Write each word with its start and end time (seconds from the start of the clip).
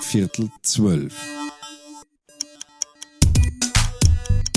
Viertel 0.00 0.50
zwölf. 0.62 1.14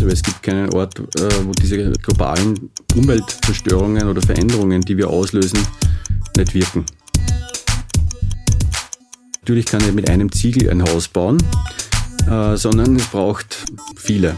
Aber 0.02 0.12
es 0.12 0.22
gibt 0.22 0.44
keinen 0.44 0.74
Ort, 0.74 1.00
äh, 1.00 1.46
wo 1.46 1.52
diese 1.52 1.92
globalen 1.94 2.70
Umweltzerstörungen 2.94 4.08
oder 4.08 4.22
Veränderungen, 4.22 4.82
die 4.82 4.98
wir 4.98 5.10
auslösen, 5.10 5.66
nicht 6.36 6.54
wirken. 6.54 6.86
Natürlich 9.40 9.66
kann 9.66 9.82
ich 9.82 9.94
mit 9.94 10.10
einem 10.10 10.32
Ziegel 10.32 10.70
ein 10.70 10.84
Haus 10.84 11.08
bauen, 11.08 11.42
äh, 12.30 12.58
sondern 12.58 12.98
es 12.98 13.08
braucht 13.08 13.66
viele. 13.96 14.36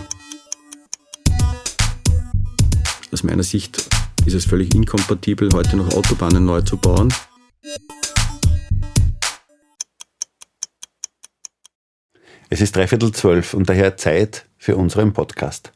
Aus 3.12 3.24
meiner 3.24 3.44
Sicht 3.44 3.88
ist 4.26 4.34
es 4.34 4.46
völlig 4.46 4.76
inkompatibel, 4.76 5.50
heute 5.54 5.78
noch 5.78 5.94
Autobahnen 5.94 6.46
neu 6.46 6.62
zu 6.62 6.78
bauen. 6.78 7.14
Es 12.48 12.62
ist 12.62 12.76
dreiviertel 12.76 13.12
zwölf 13.12 13.56
und 13.56 13.70
daher 13.70 13.98
Zeit 13.98 14.46
für 14.60 14.76
unseren 14.76 15.14
Podcast. 15.14 15.74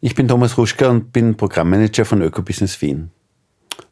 Ich 0.00 0.14
bin 0.14 0.26
Thomas 0.26 0.56
Ruschka 0.56 0.88
und 0.88 1.12
bin 1.12 1.36
Programmmanager 1.36 2.06
von 2.06 2.22
Ökobusiness 2.22 2.80
Wien. 2.80 3.10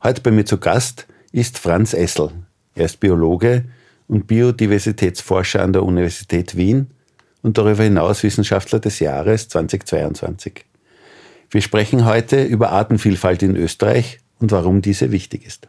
Heute 0.02 0.22
bei 0.22 0.30
mir 0.30 0.46
zu 0.46 0.56
Gast 0.56 1.06
ist 1.30 1.58
Franz 1.58 1.92
Essel. 1.92 2.30
Er 2.74 2.86
ist 2.86 3.00
Biologe 3.00 3.66
und 4.08 4.26
Biodiversitätsforscher 4.26 5.62
an 5.62 5.74
der 5.74 5.82
Universität 5.82 6.56
Wien 6.56 6.86
und 7.42 7.58
darüber 7.58 7.82
hinaus 7.82 8.22
Wissenschaftler 8.22 8.80
des 8.80 8.98
Jahres 9.00 9.48
2022. 9.48 10.64
Wir 11.50 11.60
sprechen 11.60 12.06
heute 12.06 12.44
über 12.44 12.70
Artenvielfalt 12.70 13.42
in 13.42 13.56
Österreich 13.56 14.20
und 14.38 14.52
warum 14.52 14.80
diese 14.80 15.12
wichtig 15.12 15.46
ist. 15.46 15.68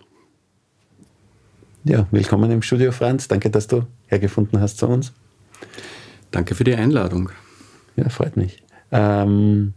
Ja, 1.84 2.08
willkommen 2.12 2.52
im 2.52 2.62
Studio, 2.62 2.94
Franz. 2.94 3.28
Danke, 3.28 3.50
dass 3.50 3.68
du 3.68 3.86
hergefunden 4.08 4.62
hast 4.62 4.78
zu 4.78 4.88
uns. 4.88 5.12
Danke 6.32 6.56
für 6.56 6.64
die 6.64 6.76
Einladung. 6.76 7.30
Ja, 7.96 8.10
freut 8.10 8.38
mich. 8.38 8.64
Ähm, 8.92 9.74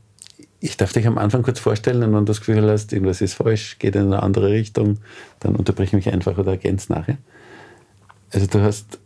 ich 0.61 0.77
darf 0.77 0.93
dich 0.93 1.07
am 1.07 1.19
Anfang 1.19 1.43
kurz 1.43 1.59
vorstellen 1.59 2.03
und 2.03 2.15
wenn 2.15 2.21
du 2.21 2.31
das 2.31 2.41
Gefühl 2.41 2.69
hast, 2.71 2.93
irgendwas 2.93 3.21
ist 3.21 3.35
falsch, 3.35 3.79
geht 3.79 3.97
in 3.97 4.03
eine 4.03 4.23
andere 4.23 4.51
Richtung, 4.51 4.99
dann 5.41 5.57
unterbrich 5.57 5.93
mich 5.93 6.11
einfach 6.11 6.39
oder 6.39 6.53
ergänz 6.53 6.89
nachher. 6.89 7.19
Also 8.33 8.47
du 8.47 8.63
hast 8.63 8.99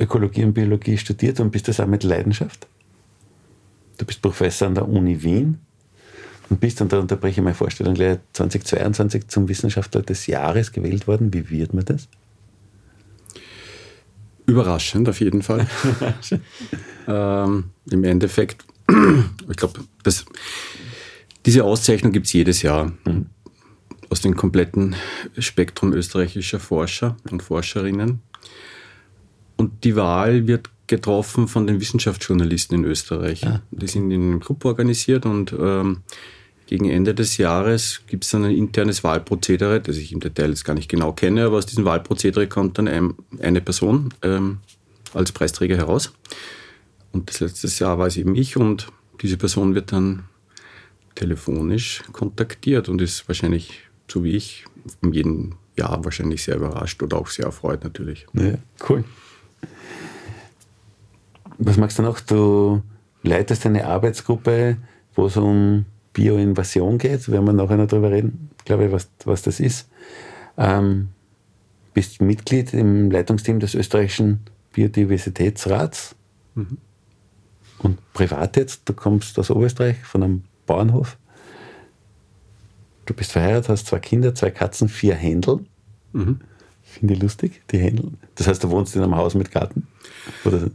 Ökologie 0.00 0.44
und 0.44 0.54
Biologie 0.54 0.98
studiert 0.98 1.38
und 1.40 1.50
bist 1.50 1.68
das 1.68 1.78
auch 1.78 1.86
mit 1.86 2.02
Leidenschaft. 2.02 2.66
Du 3.98 4.04
bist 4.04 4.20
Professor 4.20 4.66
an 4.66 4.74
der 4.74 4.88
Uni 4.88 5.22
Wien 5.22 5.60
und 6.50 6.58
bist, 6.58 6.80
und 6.80 6.92
da 6.92 6.98
unterbreche 6.98 7.40
ich 7.40 7.44
meine 7.44 7.54
Vorstellung 7.54 7.94
gleich, 7.94 8.18
2022 8.32 9.28
zum 9.28 9.48
Wissenschaftler 9.48 10.02
des 10.02 10.26
Jahres 10.26 10.72
gewählt 10.72 11.06
worden. 11.06 11.32
Wie 11.32 11.48
wird 11.50 11.74
man 11.74 11.84
das? 11.84 12.08
Überraschend 14.46 15.08
auf 15.08 15.20
jeden 15.20 15.42
Fall. 15.42 15.66
ähm, 17.08 17.64
Im 17.90 18.04
Endeffekt, 18.04 18.64
ich 19.50 19.56
glaube, 19.56 19.80
diese 21.46 21.64
Auszeichnung 21.64 22.12
gibt 22.12 22.26
es 22.26 22.32
jedes 22.32 22.62
Jahr 22.62 22.92
mhm. 23.04 23.26
aus 24.08 24.20
dem 24.20 24.36
kompletten 24.36 24.94
Spektrum 25.38 25.92
österreichischer 25.92 26.60
Forscher 26.60 27.16
und 27.30 27.42
Forscherinnen. 27.42 28.20
Und 29.56 29.84
die 29.84 29.96
Wahl 29.96 30.46
wird 30.46 30.70
getroffen 30.86 31.48
von 31.48 31.66
den 31.66 31.80
Wissenschaftsjournalisten 31.80 32.78
in 32.78 32.84
Österreich. 32.84 33.42
Ja. 33.42 33.62
Die 33.70 33.86
sind 33.86 34.10
in 34.10 34.22
einem 34.22 34.40
Club 34.40 34.64
organisiert 34.64 35.24
und 35.24 35.52
ähm, 35.58 36.02
gegen 36.72 36.88
Ende 36.88 37.14
des 37.14 37.36
Jahres 37.36 38.00
gibt 38.06 38.24
es 38.24 38.30
dann 38.30 38.44
ein 38.44 38.56
internes 38.56 39.04
Wahlprozedere, 39.04 39.82
das 39.82 39.98
ich 39.98 40.10
im 40.10 40.20
Detail 40.20 40.48
jetzt 40.48 40.64
gar 40.64 40.72
nicht 40.72 40.88
genau 40.88 41.12
kenne, 41.12 41.44
aber 41.44 41.58
aus 41.58 41.66
diesem 41.66 41.84
Wahlprozedere 41.84 42.46
kommt 42.46 42.78
dann 42.78 42.88
ein, 42.88 43.12
eine 43.42 43.60
Person 43.60 44.14
ähm, 44.22 44.60
als 45.12 45.32
Preisträger 45.32 45.76
heraus. 45.76 46.14
Und 47.12 47.28
das 47.28 47.40
letzte 47.40 47.66
Jahr 47.66 47.98
war 47.98 48.06
es 48.06 48.16
eben 48.16 48.34
ich 48.34 48.56
und 48.56 48.88
diese 49.20 49.36
Person 49.36 49.74
wird 49.74 49.92
dann 49.92 50.24
telefonisch 51.14 52.04
kontaktiert 52.12 52.88
und 52.88 53.02
ist 53.02 53.28
wahrscheinlich, 53.28 53.82
so 54.10 54.24
wie 54.24 54.34
ich, 54.34 54.64
in 55.02 55.12
jedem 55.12 55.56
Jahr 55.76 56.02
wahrscheinlich 56.06 56.42
sehr 56.42 56.56
überrascht 56.56 57.02
oder 57.02 57.18
auch 57.18 57.26
sehr 57.26 57.44
erfreut 57.44 57.84
natürlich. 57.84 58.26
Ja, 58.32 58.54
cool. 58.88 59.04
Was 61.58 61.76
magst 61.76 61.98
du 61.98 62.02
noch? 62.02 62.20
Du 62.20 62.82
leitest 63.22 63.66
eine 63.66 63.86
Arbeitsgruppe, 63.86 64.78
wo 65.14 65.26
es 65.26 65.36
um 65.36 65.84
Bioinvasion 66.12 66.98
geht. 66.98 67.28
Werden 67.30 67.46
wir 67.46 67.52
nachher 67.52 67.76
noch 67.76 67.88
darüber 67.88 68.10
reden, 68.10 68.50
glaube 68.64 68.86
ich, 68.86 68.92
was, 68.92 69.08
was 69.24 69.42
das 69.42 69.60
ist. 69.60 69.88
Ähm, 70.56 71.08
bist 71.94 72.20
Mitglied 72.20 72.72
im 72.74 73.10
Leitungsteam 73.10 73.60
des 73.60 73.74
österreichischen 73.74 74.40
Biodiversitätsrats. 74.72 76.14
Mhm. 76.54 76.78
Und 77.78 78.12
privat 78.12 78.56
jetzt, 78.56 78.88
du 78.88 78.92
kommst 78.92 79.38
aus 79.38 79.50
Oberösterreich 79.50 79.98
von 80.04 80.22
einem 80.22 80.44
Bauernhof. 80.66 81.16
Du 83.06 83.14
bist 83.14 83.32
verheiratet, 83.32 83.68
hast 83.68 83.86
zwei 83.86 83.98
Kinder, 83.98 84.34
zwei 84.34 84.50
Katzen, 84.50 84.88
vier 84.88 85.14
Händel. 85.14 85.60
Mhm. 86.12 86.40
Finde 86.82 87.14
ich 87.14 87.22
lustig, 87.22 87.62
die 87.70 87.78
Händel. 87.78 88.12
Das 88.34 88.46
heißt, 88.46 88.62
du 88.62 88.70
wohnst 88.70 88.94
in 88.94 89.02
einem 89.02 89.16
Haus 89.16 89.34
mit 89.34 89.50
Garten? 89.50 89.88
Oder? 90.44 90.70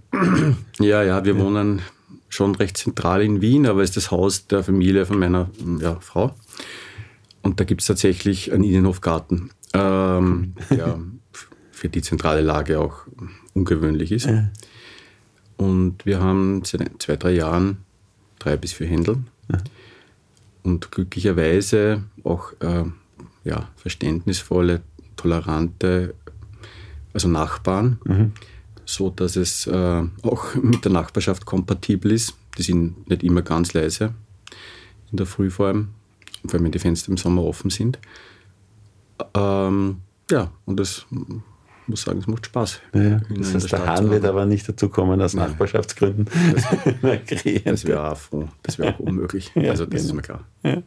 Ja, 0.79 1.03
ja, 1.03 1.23
wir 1.23 1.35
ja. 1.35 1.39
wohnen 1.39 1.81
schon 2.29 2.55
recht 2.55 2.77
zentral 2.77 3.21
in 3.21 3.41
Wien, 3.41 3.65
aber 3.65 3.81
es 3.81 3.89
ist 3.91 3.97
das 3.97 4.11
Haus 4.11 4.47
der 4.47 4.63
Familie 4.63 5.05
von 5.05 5.19
meiner 5.19 5.49
ja, 5.79 5.99
Frau. 5.99 6.35
Und 7.41 7.59
da 7.59 7.63
gibt 7.63 7.81
es 7.81 7.87
tatsächlich 7.87 8.51
einen 8.51 8.63
Innenhofgarten, 8.63 9.51
ähm, 9.73 10.53
der 10.69 10.99
für 11.71 11.89
die 11.89 12.01
zentrale 12.01 12.41
Lage 12.41 12.79
auch 12.79 13.07
ungewöhnlich 13.53 14.11
ist. 14.11 14.25
Ja. 14.25 14.49
Und 15.55 16.05
wir 16.05 16.19
haben 16.19 16.63
seit 16.65 16.89
zwei, 17.01 17.15
drei 17.15 17.31
Jahren 17.31 17.77
drei 18.39 18.57
bis 18.57 18.73
vier 18.73 18.87
Händel. 18.87 19.19
Ja. 19.51 19.59
Und 20.63 20.91
glücklicherweise 20.91 22.03
auch 22.23 22.51
äh, 22.59 22.83
ja, 23.45 23.69
verständnisvolle, 23.77 24.81
tolerante, 25.15 26.13
also 27.13 27.29
Nachbarn. 27.29 27.99
Mhm 28.03 28.33
so 28.87 29.09
dass 29.09 29.35
es 29.35 29.67
äh, 29.67 30.03
auch 30.23 30.55
mit 30.55 30.85
der 30.85 30.91
Nachbarschaft 30.91 31.45
kompatibel 31.45 32.11
ist. 32.11 32.33
Die 32.57 32.63
sind 32.63 33.07
nicht 33.09 33.21
immer 33.21 33.41
ganz 33.41 33.73
leise, 33.73 34.13
in 35.11 35.17
der 35.17 35.25
Früh 35.25 35.51
vor 35.51 35.67
allem, 35.67 35.89
allem 36.51 36.63
wenn 36.63 36.71
die 36.71 36.79
Fenster 36.79 37.09
im 37.09 37.17
Sommer 37.17 37.43
offen 37.43 37.69
sind. 37.69 37.99
Ähm, 39.33 39.97
ja, 40.31 40.51
und 40.65 40.79
das 40.79 41.05
muss 41.85 42.01
sagen, 42.01 42.19
es 42.19 42.27
macht 42.27 42.45
Spaß. 42.45 42.81
Ja, 42.93 43.21
das 43.29 43.53
heißt, 43.53 43.71
der, 43.71 43.79
der 43.79 43.87
Hahn 43.87 44.09
wird 44.09 44.25
aber 44.25 44.45
nicht 44.45 44.67
dazu 44.67 44.89
kommen 44.89 45.21
aus 45.21 45.33
Nein. 45.33 45.49
Nachbarschaftsgründen. 45.49 46.27
Das 47.65 47.85
wäre 47.85 48.11
auch 48.11 48.17
froh. 48.17 48.47
Das 48.63 48.79
wäre 48.79 48.95
auch 48.95 48.99
unmöglich. 48.99 49.51
ja, 49.55 49.71
also 49.71 49.85
das 49.85 50.01
genau. 50.01 50.05
ist 50.05 50.13
mir 50.13 50.21
klar. 50.21 50.43
Ja. 50.63 50.83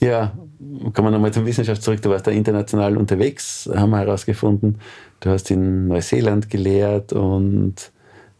ja, 0.00 0.38
kommen 0.58 1.08
wir 1.08 1.10
nochmal 1.10 1.32
zum 1.32 1.46
Wissenschaft 1.46 1.82
zurück. 1.82 2.02
Du 2.02 2.10
warst 2.10 2.26
da 2.26 2.30
international 2.30 2.96
unterwegs, 2.96 3.68
haben 3.72 3.90
wir 3.90 3.98
herausgefunden. 3.98 4.78
Du 5.20 5.30
hast 5.30 5.50
in 5.50 5.88
Neuseeland 5.88 6.50
gelehrt 6.50 7.12
und 7.12 7.92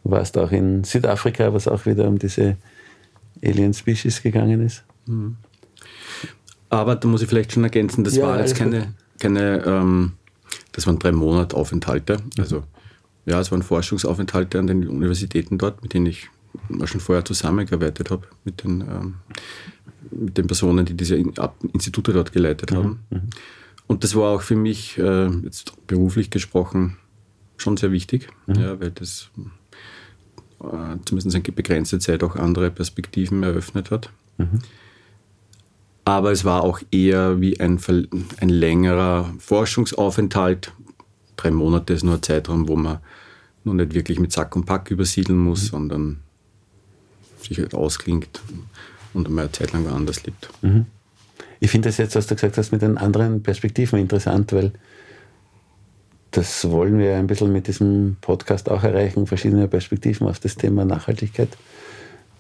warst 0.05 0.39
auch 0.39 0.51
in 0.53 0.85
Südafrika, 0.85 1.53
was 1.53 1.69
auch 1.69 1.87
wieder 1.87 2.09
um 2.09 2.19
diese 2.19 2.57
Alien 3.43 3.75
Species 3.75 4.23
gegangen 4.23 4.65
ist. 4.65 4.85
Mhm. 5.07 5.37
Aber 6.71 6.97
da 6.97 7.09
muss 7.09 7.23
ich 7.23 7.29
vielleicht 7.29 7.53
schon 7.53 7.65
ergänzen, 7.65 8.05
das 8.05 8.17
ja, 8.17 8.27
war 8.27 8.41
jetzt 8.41 8.57
keine, 8.57 8.95
keine 9.19 9.63
ähm, 9.65 10.13
das 10.73 10.87
waren 10.87 10.99
drei 10.99 11.13
Monate 11.13 11.57
Aufenthalte. 11.57 12.19
Also 12.39 12.65
ja, 13.27 13.41
es 13.41 13.51
waren 13.51 13.63
Forschungsaufenthalte 13.63 14.59
an 14.59 14.67
den 14.67 14.89
Universitäten 14.89 15.59
dort, 15.59 15.83
mit 15.83 15.95
denen 15.95 16.07
ich 16.07 16.29
schon 16.85 17.01
vorher 17.01 17.25
zusammengearbeitet 17.25 18.11
habe, 18.11 18.27
mit 18.45 18.65
den, 18.65 18.81
ähm, 18.81 19.15
mit 20.11 20.39
den 20.39 20.47
Personen, 20.47 20.87
die 20.87 20.95
diese 20.95 21.17
Institute 21.17 22.13
dort 22.13 22.33
geleitet 22.33 22.71
mhm. 22.71 22.77
haben. 22.77 22.99
Mhm. 23.11 23.21
Und 23.87 24.05
das 24.05 24.15
war 24.15 24.31
auch 24.31 24.43
für 24.43 24.57
mich, 24.57 24.99
äh, 24.99 25.29
jetzt 25.45 25.87
beruflich 25.87 26.31
gesprochen, 26.31 26.97
schon 27.57 27.77
sehr 27.77 27.91
wichtig, 27.91 28.29
mhm. 28.47 28.55
ja, 28.55 28.81
weil 28.81 28.91
das 28.91 29.31
äh, 30.61 30.97
zumindest 31.05 31.35
eine 31.35 31.43
begrenzte 31.55 31.99
Zeit 31.99 32.23
auch 32.23 32.37
andere 32.37 32.71
Perspektiven 32.71 33.43
eröffnet 33.43 33.91
hat. 33.91 34.11
Mhm. 34.37 34.61
Aber 36.05 36.33
es 36.33 36.45
war 36.45 36.63
auch 36.63 36.81
eher 36.91 37.41
wie 37.41 37.61
ein, 37.61 37.79
ein 38.41 38.49
längerer 38.49 39.35
Forschungsaufenthalt. 39.39 40.73
Drei 41.37 41.51
Monate 41.51 41.93
ist 41.93 42.03
nur 42.03 42.15
ein 42.15 42.23
Zeitraum, 42.23 42.69
wo 42.69 42.77
man 42.77 42.99
noch 43.65 43.75
nicht 43.75 43.95
wirklich 43.95 44.19
mit 44.19 44.33
Sack 44.33 44.57
und 44.57 44.65
Pack 44.65 44.91
übersiedeln 44.91 45.39
muss, 45.39 45.65
mhm. 45.65 45.67
sondern 45.67 46.19
sich 47.41 47.59
halt 47.59 47.75
ausklingt 47.75 48.41
und 49.19 49.27
einmal 49.27 49.45
eine 49.45 49.53
Zeit 49.53 49.73
lang 49.73 49.85
woanders 49.85 50.25
lebt. 50.25 50.49
Mhm. 50.63 50.87
Ich 51.61 51.71
finde 51.71 51.89
das 51.89 51.99
jetzt, 51.99 52.15
was 52.15 52.27
du 52.27 52.35
gesagt 52.35 52.57
hast, 52.57 52.73
mit 52.73 52.83
den 52.83 52.97
anderen 52.97 53.43
Perspektiven 53.43 53.99
interessant, 53.99 54.53
weil 54.53 54.73
das 56.31 56.71
wollen 56.71 56.99
wir 56.99 57.17
ein 57.17 57.27
bisschen 57.27 57.53
mit 57.53 57.67
diesem 57.67 58.17
Podcast 58.21 58.71
auch 58.71 58.85
erreichen, 58.85 59.27
verschiedene 59.27 59.67
Perspektiven 59.67 60.29
auf 60.29 60.39
das 60.39 60.57
Thema 60.57 60.85
Nachhaltigkeit 60.85 61.49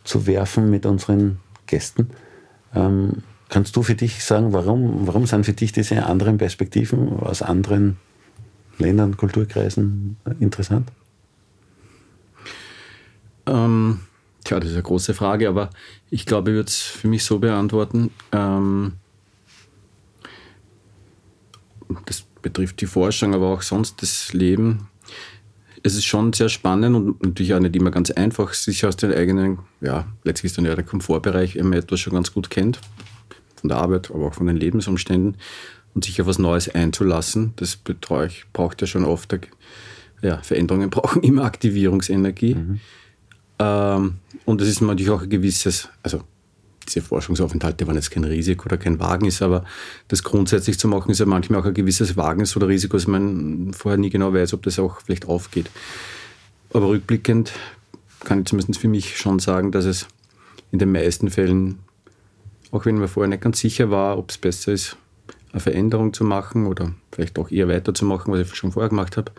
zu 0.04 0.26
werfen 0.26 0.70
mit 0.70 0.86
unseren 0.86 1.38
Gästen. 1.66 2.10
Ähm, 2.74 3.22
kannst 3.48 3.74
du 3.76 3.82
für 3.82 3.94
dich 3.94 4.22
sagen, 4.24 4.52
warum, 4.52 5.06
warum 5.06 5.26
sind 5.26 5.46
für 5.46 5.52
dich 5.52 5.72
diese 5.72 6.04
anderen 6.04 6.38
Perspektiven 6.38 7.18
aus 7.20 7.42
anderen 7.42 7.96
Ländern, 8.78 9.16
Kulturkreisen 9.16 10.16
interessant? 10.38 10.92
Ähm, 13.46 14.00
tja, 14.48 14.60
das 14.60 14.70
ist 14.70 14.74
eine 14.74 14.82
große 14.82 15.14
Frage, 15.14 15.48
aber 15.48 15.70
ich 16.10 16.24
glaube, 16.24 16.50
ich 16.50 16.54
würde 16.56 16.68
es 16.68 16.78
für 16.78 17.08
mich 17.08 17.24
so 17.24 17.38
beantworten. 17.38 18.10
Ähm, 18.32 18.94
das 22.06 22.24
betrifft 22.42 22.80
die 22.80 22.86
Forschung, 22.86 23.34
aber 23.34 23.48
auch 23.48 23.62
sonst 23.62 24.00
das 24.02 24.32
Leben. 24.32 24.88
Es 25.82 25.94
ist 25.94 26.06
schon 26.06 26.32
sehr 26.32 26.48
spannend 26.48 26.96
und 26.96 27.22
natürlich 27.22 27.54
auch 27.54 27.60
nicht 27.60 27.76
immer 27.76 27.90
ganz 27.90 28.10
einfach, 28.10 28.52
sich 28.54 28.84
aus 28.84 28.96
den 28.96 29.12
eigenen, 29.12 29.58
ja, 29.80 30.06
letztlich 30.24 30.50
ist 30.50 30.58
dann 30.58 30.64
ja 30.64 30.74
der 30.74 30.84
Komfortbereich, 30.84 31.56
wenn 31.56 31.68
man 31.68 31.78
etwas 31.78 32.00
schon 32.00 32.14
ganz 32.14 32.32
gut 32.32 32.50
kennt, 32.50 32.80
von 33.56 33.68
der 33.68 33.78
Arbeit, 33.78 34.10
aber 34.10 34.26
auch 34.26 34.34
von 34.34 34.46
den 34.46 34.56
Lebensumständen 34.56 35.36
und 35.94 36.04
sich 36.04 36.20
auf 36.20 36.26
was 36.26 36.38
Neues 36.38 36.68
einzulassen. 36.68 37.52
Das 37.56 37.78
braucht 38.52 38.80
ja 38.80 38.86
schon 38.86 39.04
oft, 39.04 39.38
ja, 40.22 40.38
Veränderungen 40.38 40.90
brauchen 40.90 41.22
immer 41.22 41.44
Aktivierungsenergie. 41.44 42.54
Mhm. 42.54 42.80
Ähm, 43.58 44.16
und 44.44 44.60
es 44.60 44.68
ist 44.68 44.80
natürlich 44.80 45.10
auch 45.10 45.22
ein 45.22 45.30
gewisses, 45.30 45.88
also 46.02 46.22
diese 46.86 47.02
Forschungsaufenthalte 47.02 47.86
waren 47.86 47.96
jetzt 47.96 48.10
kein 48.10 48.24
Risiko 48.24 48.66
oder 48.66 48.78
kein 48.78 48.98
Wagnis, 48.98 49.42
aber 49.42 49.64
das 50.08 50.22
grundsätzlich 50.22 50.78
zu 50.78 50.88
machen 50.88 51.10
ist 51.10 51.18
ja 51.18 51.26
manchmal 51.26 51.60
auch 51.60 51.66
ein 51.66 51.74
gewisses 51.74 52.16
Wagnis 52.16 52.56
oder 52.56 52.68
Risiko, 52.68 52.96
dass 52.96 53.06
man 53.06 53.72
vorher 53.74 53.98
nie 53.98 54.10
genau 54.10 54.32
weiß, 54.32 54.54
ob 54.54 54.62
das 54.62 54.78
auch 54.78 55.00
vielleicht 55.02 55.26
aufgeht. 55.26 55.70
Aber 56.72 56.88
rückblickend 56.88 57.52
kann 58.24 58.40
ich 58.40 58.46
zumindest 58.46 58.80
für 58.80 58.88
mich 58.88 59.16
schon 59.16 59.38
sagen, 59.38 59.72
dass 59.72 59.84
es 59.84 60.06
in 60.70 60.78
den 60.78 60.92
meisten 60.92 61.30
Fällen, 61.30 61.78
auch 62.70 62.84
wenn 62.84 62.98
man 62.98 63.08
vorher 63.08 63.28
nicht 63.28 63.42
ganz 63.42 63.60
sicher 63.60 63.90
war, 63.90 64.18
ob 64.18 64.30
es 64.30 64.38
besser 64.38 64.72
ist, 64.72 64.96
eine 65.52 65.60
Veränderung 65.60 66.12
zu 66.12 66.24
machen 66.24 66.66
oder 66.66 66.92
vielleicht 67.12 67.38
auch 67.38 67.50
eher 67.50 67.68
weiterzumachen, 67.68 68.32
was 68.32 68.40
ich 68.40 68.54
schon 68.54 68.72
vorher 68.72 68.90
gemacht 68.90 69.16
habe, 69.16 69.32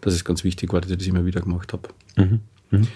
dass 0.00 0.14
es 0.14 0.24
ganz 0.24 0.44
wichtig 0.44 0.72
war, 0.72 0.80
dass 0.80 0.90
ich 0.90 0.98
das 0.98 1.06
immer 1.06 1.24
wieder 1.24 1.40
gemacht 1.40 1.72
habe. 1.72 1.88
Mhm. 2.16 2.40
Mhm. 2.70 2.88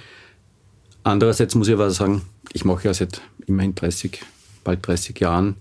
Andererseits 1.07 1.55
muss 1.55 1.69
ich 1.69 1.75
aber 1.75 1.89
sagen, 1.93 2.23
ich 2.53 2.65
mache 2.65 2.89
ja 2.89 2.93
seit 2.93 3.21
immerhin 3.47 3.77
30, 3.77 4.23
bald 4.65 4.85
30 4.85 5.21
Jahren 5.21 5.55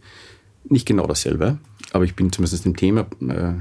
nicht 0.68 0.88
genau 0.88 1.06
dasselbe, 1.06 1.60
aber 1.92 2.04
ich 2.04 2.16
bin 2.16 2.32
zumindest 2.32 2.66
dem 2.66 2.76
Thema, 2.76 3.06
äh, 3.22 3.54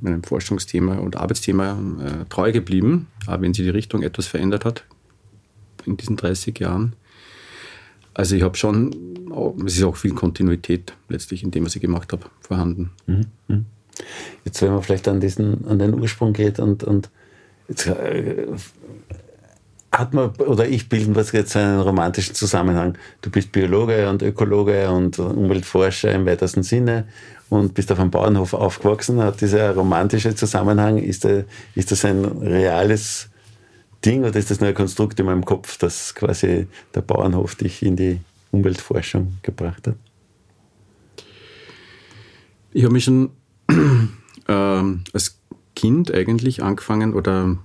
meinem 0.00 0.22
Forschungsthema 0.22 0.94
und 0.94 1.16
Arbeitsthema 1.16 1.78
äh, 2.00 2.24
treu 2.30 2.50
geblieben, 2.50 3.08
auch 3.26 3.42
wenn 3.42 3.52
sich 3.52 3.62
die 3.62 3.70
Richtung 3.70 4.02
etwas 4.02 4.26
verändert 4.26 4.64
hat 4.64 4.84
in 5.84 5.98
diesen 5.98 6.16
30 6.16 6.58
Jahren. 6.58 6.96
Also 8.14 8.34
ich 8.34 8.42
habe 8.42 8.56
schon, 8.56 8.96
es 9.66 9.76
ist 9.76 9.84
auch 9.84 9.96
viel 9.96 10.14
Kontinuität 10.14 10.94
letztlich 11.10 11.42
in 11.42 11.50
dem, 11.50 11.66
was 11.66 11.76
ich 11.76 11.82
gemacht 11.82 12.10
habe, 12.12 12.24
vorhanden. 12.40 12.90
Mhm. 13.04 13.26
mhm. 13.48 13.66
Jetzt, 14.46 14.62
wenn 14.62 14.72
man 14.72 14.82
vielleicht 14.82 15.06
an, 15.08 15.20
diesen, 15.20 15.68
an 15.68 15.78
den 15.78 15.92
Ursprung 15.92 16.32
geht 16.32 16.58
und, 16.58 16.82
und 16.84 17.10
jetzt, 17.68 17.86
äh, 17.86 18.46
hat 19.92 20.14
man, 20.14 20.30
oder 20.30 20.66
ich 20.66 20.88
bilden 20.88 21.14
was 21.14 21.32
jetzt 21.32 21.54
einen 21.54 21.80
romantischen 21.80 22.34
Zusammenhang. 22.34 22.96
Du 23.20 23.30
bist 23.30 23.52
Biologe 23.52 24.08
und 24.08 24.22
Ökologe 24.22 24.90
und 24.90 25.18
Umweltforscher 25.18 26.12
im 26.12 26.24
weitesten 26.24 26.62
Sinne 26.62 27.06
und 27.50 27.74
bist 27.74 27.92
auf 27.92 28.00
einem 28.00 28.10
Bauernhof 28.10 28.54
aufgewachsen. 28.54 29.22
Hat 29.22 29.42
dieser 29.42 29.74
romantische 29.74 30.34
Zusammenhang, 30.34 30.96
ist, 30.96 31.24
der, 31.24 31.44
ist 31.74 31.92
das 31.92 32.06
ein 32.06 32.24
reales 32.24 33.28
Ding 34.02 34.24
oder 34.24 34.38
ist 34.38 34.50
das 34.50 34.60
nur 34.60 34.70
ein 34.70 34.74
Konstrukt 34.74 35.20
in 35.20 35.26
meinem 35.26 35.44
Kopf, 35.44 35.76
dass 35.76 36.14
quasi 36.14 36.66
der 36.94 37.02
Bauernhof 37.02 37.54
dich 37.54 37.82
in 37.82 37.96
die 37.96 38.18
Umweltforschung 38.50 39.36
gebracht 39.42 39.86
hat? 39.86 39.96
Ich 42.72 42.84
habe 42.84 42.94
mich 42.94 43.04
schon 43.04 43.30
ähm, 44.48 45.04
als 45.12 45.38
Kind 45.76 46.12
eigentlich 46.14 46.62
angefangen 46.62 47.12
oder 47.12 47.58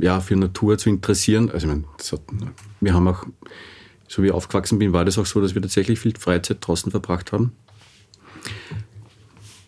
ja, 0.00 0.20
für 0.20 0.36
Natur 0.36 0.78
zu 0.78 0.88
interessieren. 0.88 1.50
Also, 1.50 1.66
ich 1.66 1.74
meine, 1.74 1.84
hat, 1.84 2.22
wir 2.80 2.94
haben 2.94 3.08
auch, 3.08 3.24
so 4.08 4.22
wie 4.22 4.28
ich 4.28 4.32
aufgewachsen 4.32 4.78
bin, 4.78 4.92
war 4.92 5.04
das 5.04 5.18
auch 5.18 5.26
so, 5.26 5.40
dass 5.40 5.54
wir 5.54 5.62
tatsächlich 5.62 6.00
viel 6.00 6.16
Freizeit 6.16 6.58
draußen 6.60 6.90
verbracht 6.90 7.32
haben. 7.32 7.52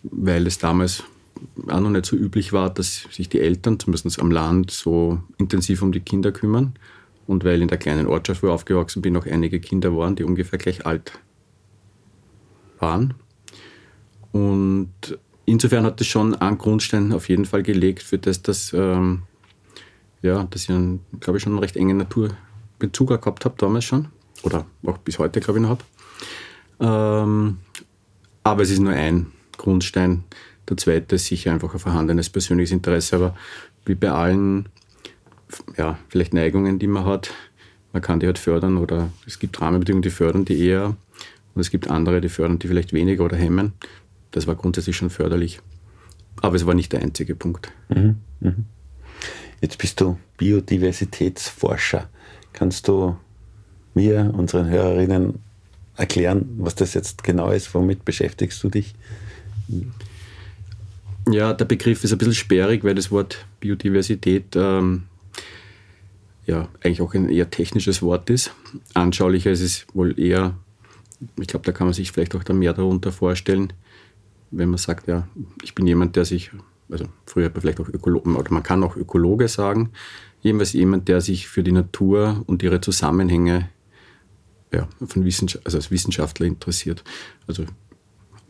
Weil 0.03 0.47
es 0.47 0.57
damals 0.57 1.03
auch 1.67 1.79
noch 1.79 1.89
nicht 1.89 2.05
so 2.05 2.15
üblich 2.15 2.53
war, 2.53 2.69
dass 2.69 3.07
sich 3.11 3.29
die 3.29 3.39
Eltern, 3.39 3.79
zumindest 3.79 4.19
am 4.19 4.31
Land, 4.31 4.71
so 4.71 5.21
intensiv 5.37 5.81
um 5.81 5.91
die 5.91 5.99
Kinder 5.99 6.31
kümmern. 6.31 6.73
Und 7.25 7.45
weil 7.45 7.61
in 7.61 7.69
der 7.69 7.77
kleinen 7.77 8.07
Ortschaft, 8.07 8.43
wo 8.43 8.47
ich 8.47 8.53
aufgewachsen 8.53 9.01
bin, 9.01 9.15
auch 9.15 9.25
einige 9.25 9.59
Kinder 9.59 9.95
waren, 9.95 10.15
die 10.15 10.23
ungefähr 10.23 10.59
gleich 10.59 10.85
alt 10.85 11.13
waren. 12.79 13.13
Und 14.33 14.91
insofern 15.45 15.85
hat 15.85 15.99
das 15.99 16.07
schon 16.07 16.35
einen 16.35 16.57
Grundstein 16.57 17.13
auf 17.13 17.29
jeden 17.29 17.45
Fall 17.45 17.63
gelegt 17.63 18.03
für 18.03 18.17
das, 18.17 18.41
dass 18.41 18.73
ähm, 18.73 19.23
ja, 20.23 20.43
dass 20.45 20.63
ich, 20.63 20.69
einen, 20.69 21.01
glaube 21.19 21.37
ich, 21.37 21.43
schon 21.43 21.53
einen 21.53 21.59
recht 21.59 21.75
engen 21.75 21.97
Naturbezug 21.97 23.09
gehabt 23.09 23.45
habe, 23.45 23.55
damals 23.57 23.85
schon. 23.85 24.07
Oder 24.41 24.65
auch 24.85 24.97
bis 24.97 25.19
heute, 25.19 25.39
glaube 25.39 25.59
ich, 25.59 25.63
noch 25.63 25.69
habe. 25.69 25.83
Ähm, 26.79 27.57
aber 28.43 28.63
es 28.63 28.71
ist 28.71 28.79
nur 28.79 28.93
ein 28.93 29.27
Grundstein. 29.57 30.23
Der 30.67 30.77
zweite 30.77 31.15
ist 31.15 31.27
sicher 31.27 31.51
einfach 31.51 31.73
ein 31.73 31.79
vorhandenes 31.79 32.29
persönliches 32.29 32.71
Interesse. 32.71 33.17
Aber 33.17 33.35
wie 33.85 33.95
bei 33.95 34.11
allen, 34.11 34.69
ja, 35.77 35.99
vielleicht 36.09 36.33
Neigungen, 36.33 36.79
die 36.79 36.87
man 36.87 37.05
hat, 37.05 37.31
man 37.91 38.01
kann 38.01 38.19
die 38.19 38.25
halt 38.25 38.39
fördern 38.39 38.77
oder 38.77 39.09
es 39.27 39.37
gibt 39.39 39.61
Rahmenbedingungen, 39.61 40.01
die 40.01 40.09
fördern 40.09 40.45
die 40.45 40.65
eher 40.65 40.95
und 41.53 41.61
es 41.61 41.69
gibt 41.69 41.89
andere, 41.89 42.21
die 42.21 42.29
fördern 42.29 42.59
die 42.59 42.67
vielleicht 42.67 42.91
weniger 42.91 43.23
oder 43.23 43.37
hemmen. 43.37 43.73
Das 44.31 44.47
war 44.47 44.55
grundsätzlich 44.55 44.97
schon 44.97 45.11
förderlich. 45.11 45.59
Aber 46.41 46.55
es 46.55 46.65
war 46.65 46.73
nicht 46.73 46.91
der 46.91 47.01
einzige 47.01 47.35
Punkt. 47.35 47.71
Mhm. 47.89 48.15
Mhm. 48.39 48.65
Jetzt 49.63 49.77
bist 49.77 50.01
du 50.01 50.19
Biodiversitätsforscher. 50.35 52.09
Kannst 52.51 52.89
du 52.89 53.15
mir, 53.93 54.29
unseren 54.35 54.67
Hörerinnen, 54.67 55.39
erklären, 55.95 56.49
was 56.57 56.75
das 56.75 56.93
jetzt 56.93 57.23
genau 57.23 57.49
ist? 57.49 57.73
Womit 57.73 58.03
beschäftigst 58.03 58.61
du 58.61 58.67
dich? 58.67 58.93
Ja, 61.29 61.53
der 61.53 61.63
Begriff 61.63 62.03
ist 62.03 62.11
ein 62.11 62.17
bisschen 62.17 62.33
sperrig, 62.33 62.83
weil 62.83 62.95
das 62.95 63.09
Wort 63.09 63.45
Biodiversität 63.61 64.53
ähm, 64.57 65.03
ja 66.45 66.67
eigentlich 66.83 67.01
auch 67.01 67.13
ein 67.13 67.29
eher 67.29 67.49
technisches 67.49 68.01
Wort 68.01 68.29
ist. 68.29 68.53
Anschaulicher 68.93 69.51
ist 69.51 69.61
es 69.61 69.85
wohl 69.93 70.19
eher, 70.19 70.57
ich 71.39 71.47
glaube, 71.47 71.65
da 71.65 71.71
kann 71.71 71.87
man 71.87 71.93
sich 71.93 72.11
vielleicht 72.11 72.35
auch 72.35 72.43
da 72.43 72.51
mehr 72.51 72.73
darunter 72.73 73.13
vorstellen, 73.13 73.71
wenn 74.51 74.67
man 74.67 74.77
sagt, 74.77 75.07
ja, 75.07 75.25
ich 75.63 75.73
bin 75.73 75.87
jemand, 75.87 76.17
der 76.17 76.25
sich 76.25 76.51
also 76.89 77.05
früher 77.25 77.45
hat 77.45 77.53
man 77.53 77.61
vielleicht 77.61 77.79
auch 77.79 77.89
Ökologen, 77.89 78.35
oder 78.35 78.51
man 78.51 78.63
kann 78.63 78.83
auch 78.83 78.95
Ökologe 78.95 79.47
sagen, 79.47 79.91
jedenfalls 80.41 80.73
jemand, 80.73 81.07
der 81.07 81.21
sich 81.21 81.47
für 81.47 81.63
die 81.63 81.71
Natur 81.71 82.43
und 82.45 82.63
ihre 82.63 82.81
Zusammenhänge 82.81 83.69
ja, 84.71 84.87
von 85.05 85.25
Wissenschaft, 85.25 85.65
also 85.65 85.77
als 85.77 85.91
Wissenschaftler 85.91 86.45
interessiert. 86.45 87.03
Also 87.47 87.65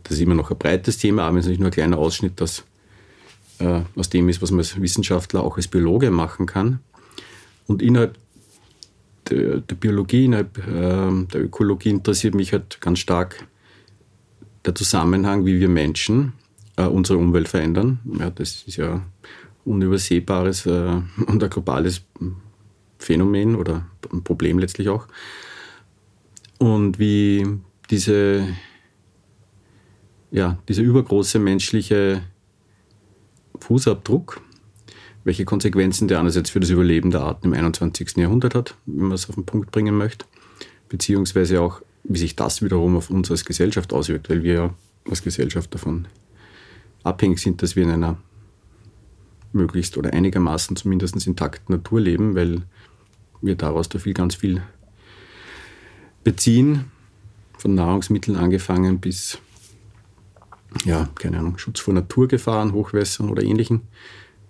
das 0.03 0.13
ist 0.13 0.21
immer 0.21 0.35
noch 0.35 0.51
ein 0.51 0.57
breites 0.57 0.97
Thema, 0.97 1.23
aber 1.23 1.37
es 1.37 1.45
ist 1.45 1.51
nicht 1.51 1.59
nur 1.59 1.69
ein 1.69 1.73
kleiner 1.73 1.97
Ausschnitt 1.97 2.41
das, 2.41 2.63
äh, 3.59 3.81
aus 3.95 4.09
dem 4.09 4.29
ist, 4.29 4.41
was 4.41 4.51
man 4.51 4.59
als 4.59 4.81
Wissenschaftler 4.81 5.43
auch 5.43 5.57
als 5.57 5.67
Biologe 5.67 6.11
machen 6.11 6.45
kann. 6.45 6.79
Und 7.67 7.81
innerhalb 7.81 8.17
der, 9.29 9.59
der 9.59 9.75
Biologie, 9.75 10.25
innerhalb 10.25 10.57
äh, 10.57 11.25
der 11.31 11.43
Ökologie 11.43 11.89
interessiert 11.89 12.35
mich 12.35 12.51
halt 12.51 12.81
ganz 12.81 12.99
stark 12.99 13.47
der 14.65 14.75
Zusammenhang, 14.75 15.45
wie 15.45 15.59
wir 15.59 15.69
Menschen 15.69 16.33
äh, 16.77 16.85
unsere 16.85 17.19
Umwelt 17.19 17.47
verändern. 17.47 17.99
Ja, 18.19 18.29
das 18.29 18.63
ist 18.63 18.77
ja 18.77 19.01
unübersehbares 19.65 20.65
äh, 20.65 21.01
und 21.27 21.43
ein 21.43 21.49
globales 21.49 22.01
Phänomen 22.97 23.55
oder 23.55 23.85
ein 24.11 24.23
Problem 24.23 24.59
letztlich 24.59 24.89
auch. 24.89 25.07
Und 26.57 26.99
wie 26.99 27.45
diese, 27.89 28.47
ja, 30.31 30.57
dieser 30.67 30.83
übergroße 30.83 31.39
menschliche 31.39 32.23
Fußabdruck, 33.59 34.41
welche 35.23 35.45
Konsequenzen 35.45 36.07
der 36.07 36.19
einerseits 36.19 36.49
für 36.49 36.59
das 36.59 36.69
Überleben 36.69 37.11
der 37.11 37.21
Arten 37.21 37.47
im 37.47 37.53
21. 37.53 38.17
Jahrhundert 38.17 38.55
hat, 38.55 38.75
wenn 38.85 39.07
man 39.07 39.13
es 39.13 39.27
auf 39.29 39.35
den 39.35 39.45
Punkt 39.45 39.71
bringen 39.71 39.97
möchte, 39.97 40.25
beziehungsweise 40.89 41.61
auch, 41.61 41.81
wie 42.03 42.19
sich 42.19 42.35
das 42.35 42.61
wiederum 42.61 42.97
auf 42.97 43.09
uns 43.09 43.31
als 43.31 43.45
Gesellschaft 43.45 43.93
auswirkt, 43.93 44.29
weil 44.29 44.43
wir 44.43 44.53
ja 44.53 44.73
als 45.09 45.23
Gesellschaft 45.23 45.73
davon 45.73 46.07
abhängig 47.03 47.39
sind, 47.39 47.61
dass 47.61 47.75
wir 47.75 47.83
in 47.83 47.91
einer 47.91 48.17
möglichst 49.51 49.97
oder 49.97 50.13
einigermaßen 50.13 50.75
zumindest 50.75 51.27
intakten 51.27 51.75
Natur 51.75 52.01
leben, 52.01 52.35
weil 52.35 52.63
wir 53.41 53.55
daraus 53.55 53.89
da 53.89 53.99
viel, 53.99 54.13
ganz 54.13 54.35
viel 54.35 54.61
beziehen, 56.23 56.85
von 57.57 57.75
Nahrungsmitteln 57.75 58.35
angefangen 58.35 58.99
bis, 58.99 59.37
ja, 60.85 61.09
keine 61.15 61.39
Ahnung, 61.39 61.57
Schutz 61.57 61.79
vor 61.79 61.93
Naturgefahren, 61.93 62.73
Hochwässern 62.73 63.29
oder 63.29 63.43
ähnlichen, 63.43 63.81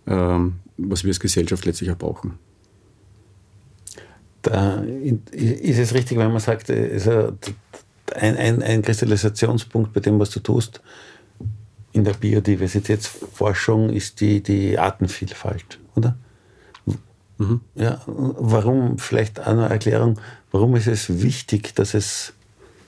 ähm, 0.07 0.55
was 0.77 1.03
wir 1.03 1.10
als 1.10 1.19
Gesellschaft 1.19 1.65
letztlich 1.65 1.91
auch 1.91 1.98
brauchen. 1.98 2.39
Da 4.41 4.81
ist 5.31 5.79
es 5.79 5.93
richtig, 5.93 6.17
wenn 6.17 6.31
man 6.31 6.41
sagt, 6.41 6.69
ein, 6.69 7.38
ein, 8.13 8.62
ein 8.62 8.81
Kristallisationspunkt 8.81 9.93
bei 9.93 10.01
dem, 10.01 10.19
was 10.19 10.31
du 10.31 10.41
tust, 10.41 10.81
in 11.94 12.04
der 12.04 12.14
Biodiversitätsforschung 12.14 13.90
ist 13.90 14.20
die, 14.20 14.42
die 14.42 14.78
Artenvielfalt, 14.78 15.80
oder? 15.96 16.18
Mhm. 17.38 17.62
Ja, 17.76 18.02
warum, 18.06 18.98
vielleicht 18.98 19.40
eine 19.40 19.70
Erklärung, 19.70 20.20
warum 20.52 20.76
ist 20.76 20.88
es 20.88 21.22
wichtig, 21.22 21.74
dass 21.76 21.94
es 21.94 22.34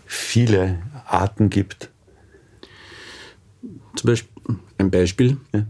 viele 0.05 0.79
Arten 1.05 1.49
gibt? 1.49 1.89
Zum 3.95 4.07
Beispiel, 4.09 4.55
ein 4.77 4.91
Beispiel. 4.91 5.37
Ja. 5.53 5.65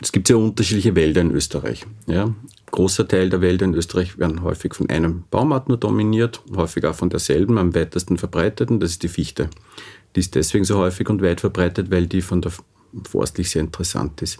Es 0.00 0.10
gibt 0.10 0.26
sehr 0.26 0.38
unterschiedliche 0.38 0.96
Wälder 0.96 1.20
in 1.20 1.30
Österreich. 1.30 1.86
Ja. 2.06 2.34
Großer 2.72 3.06
Teil 3.06 3.28
der 3.28 3.40
Wälder 3.40 3.66
in 3.66 3.74
Österreich 3.74 4.18
werden 4.18 4.42
häufig 4.42 4.74
von 4.74 4.88
einem 4.88 5.24
Baumart 5.30 5.68
nur 5.68 5.76
dominiert, 5.76 6.42
häufig 6.56 6.84
auch 6.86 6.94
von 6.94 7.10
derselben, 7.10 7.58
am 7.58 7.74
weitesten 7.74 8.16
verbreiteten, 8.16 8.80
das 8.80 8.92
ist 8.92 9.02
die 9.02 9.08
Fichte. 9.08 9.50
Die 10.14 10.20
ist 10.20 10.34
deswegen 10.34 10.64
so 10.64 10.78
häufig 10.78 11.08
und 11.08 11.22
weit 11.22 11.40
verbreitet, 11.40 11.90
weil 11.90 12.06
die 12.06 12.22
von 12.22 12.42
der 12.42 12.52
forstlich 13.08 13.50
sehr 13.50 13.62
interessant 13.62 14.22
ist. 14.22 14.38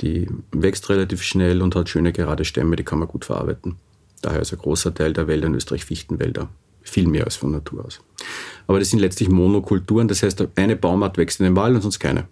Die 0.00 0.28
wächst 0.52 0.88
relativ 0.88 1.22
schnell 1.22 1.62
und 1.62 1.74
hat 1.74 1.88
schöne 1.88 2.12
gerade 2.12 2.44
Stämme, 2.44 2.76
die 2.76 2.84
kann 2.84 2.98
man 2.98 3.08
gut 3.08 3.24
verarbeiten. 3.24 3.76
Daher 4.22 4.40
ist 4.40 4.52
ein 4.52 4.58
großer 4.58 4.94
Teil 4.94 5.12
der 5.12 5.26
Wälder 5.26 5.46
in 5.46 5.54
Österreich 5.54 5.84
Fichtenwälder. 5.84 6.48
Viel 6.82 7.06
mehr 7.06 7.24
als 7.24 7.36
von 7.36 7.50
Natur 7.50 7.84
aus. 7.84 8.00
Aber 8.66 8.78
das 8.78 8.90
sind 8.90 9.00
letztlich 9.00 9.28
Monokulturen, 9.28 10.08
das 10.08 10.22
heißt, 10.22 10.46
eine 10.56 10.76
Baumart 10.76 11.18
wächst 11.18 11.40
in 11.40 11.44
den 11.44 11.56
Wald 11.56 11.74
und 11.74 11.82
sonst 11.82 11.98
keine. 11.98 12.26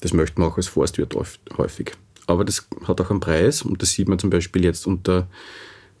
Das 0.00 0.12
möchte 0.12 0.40
man 0.40 0.50
auch 0.50 0.56
als 0.56 0.68
Forstwirt 0.68 1.14
häufig. 1.56 1.92
Aber 2.26 2.44
das 2.44 2.68
hat 2.86 3.00
auch 3.00 3.10
einen 3.10 3.20
Preis 3.20 3.62
und 3.62 3.82
das 3.82 3.92
sieht 3.92 4.08
man 4.08 4.18
zum 4.18 4.30
Beispiel 4.30 4.64
jetzt 4.64 4.86
unter 4.86 5.28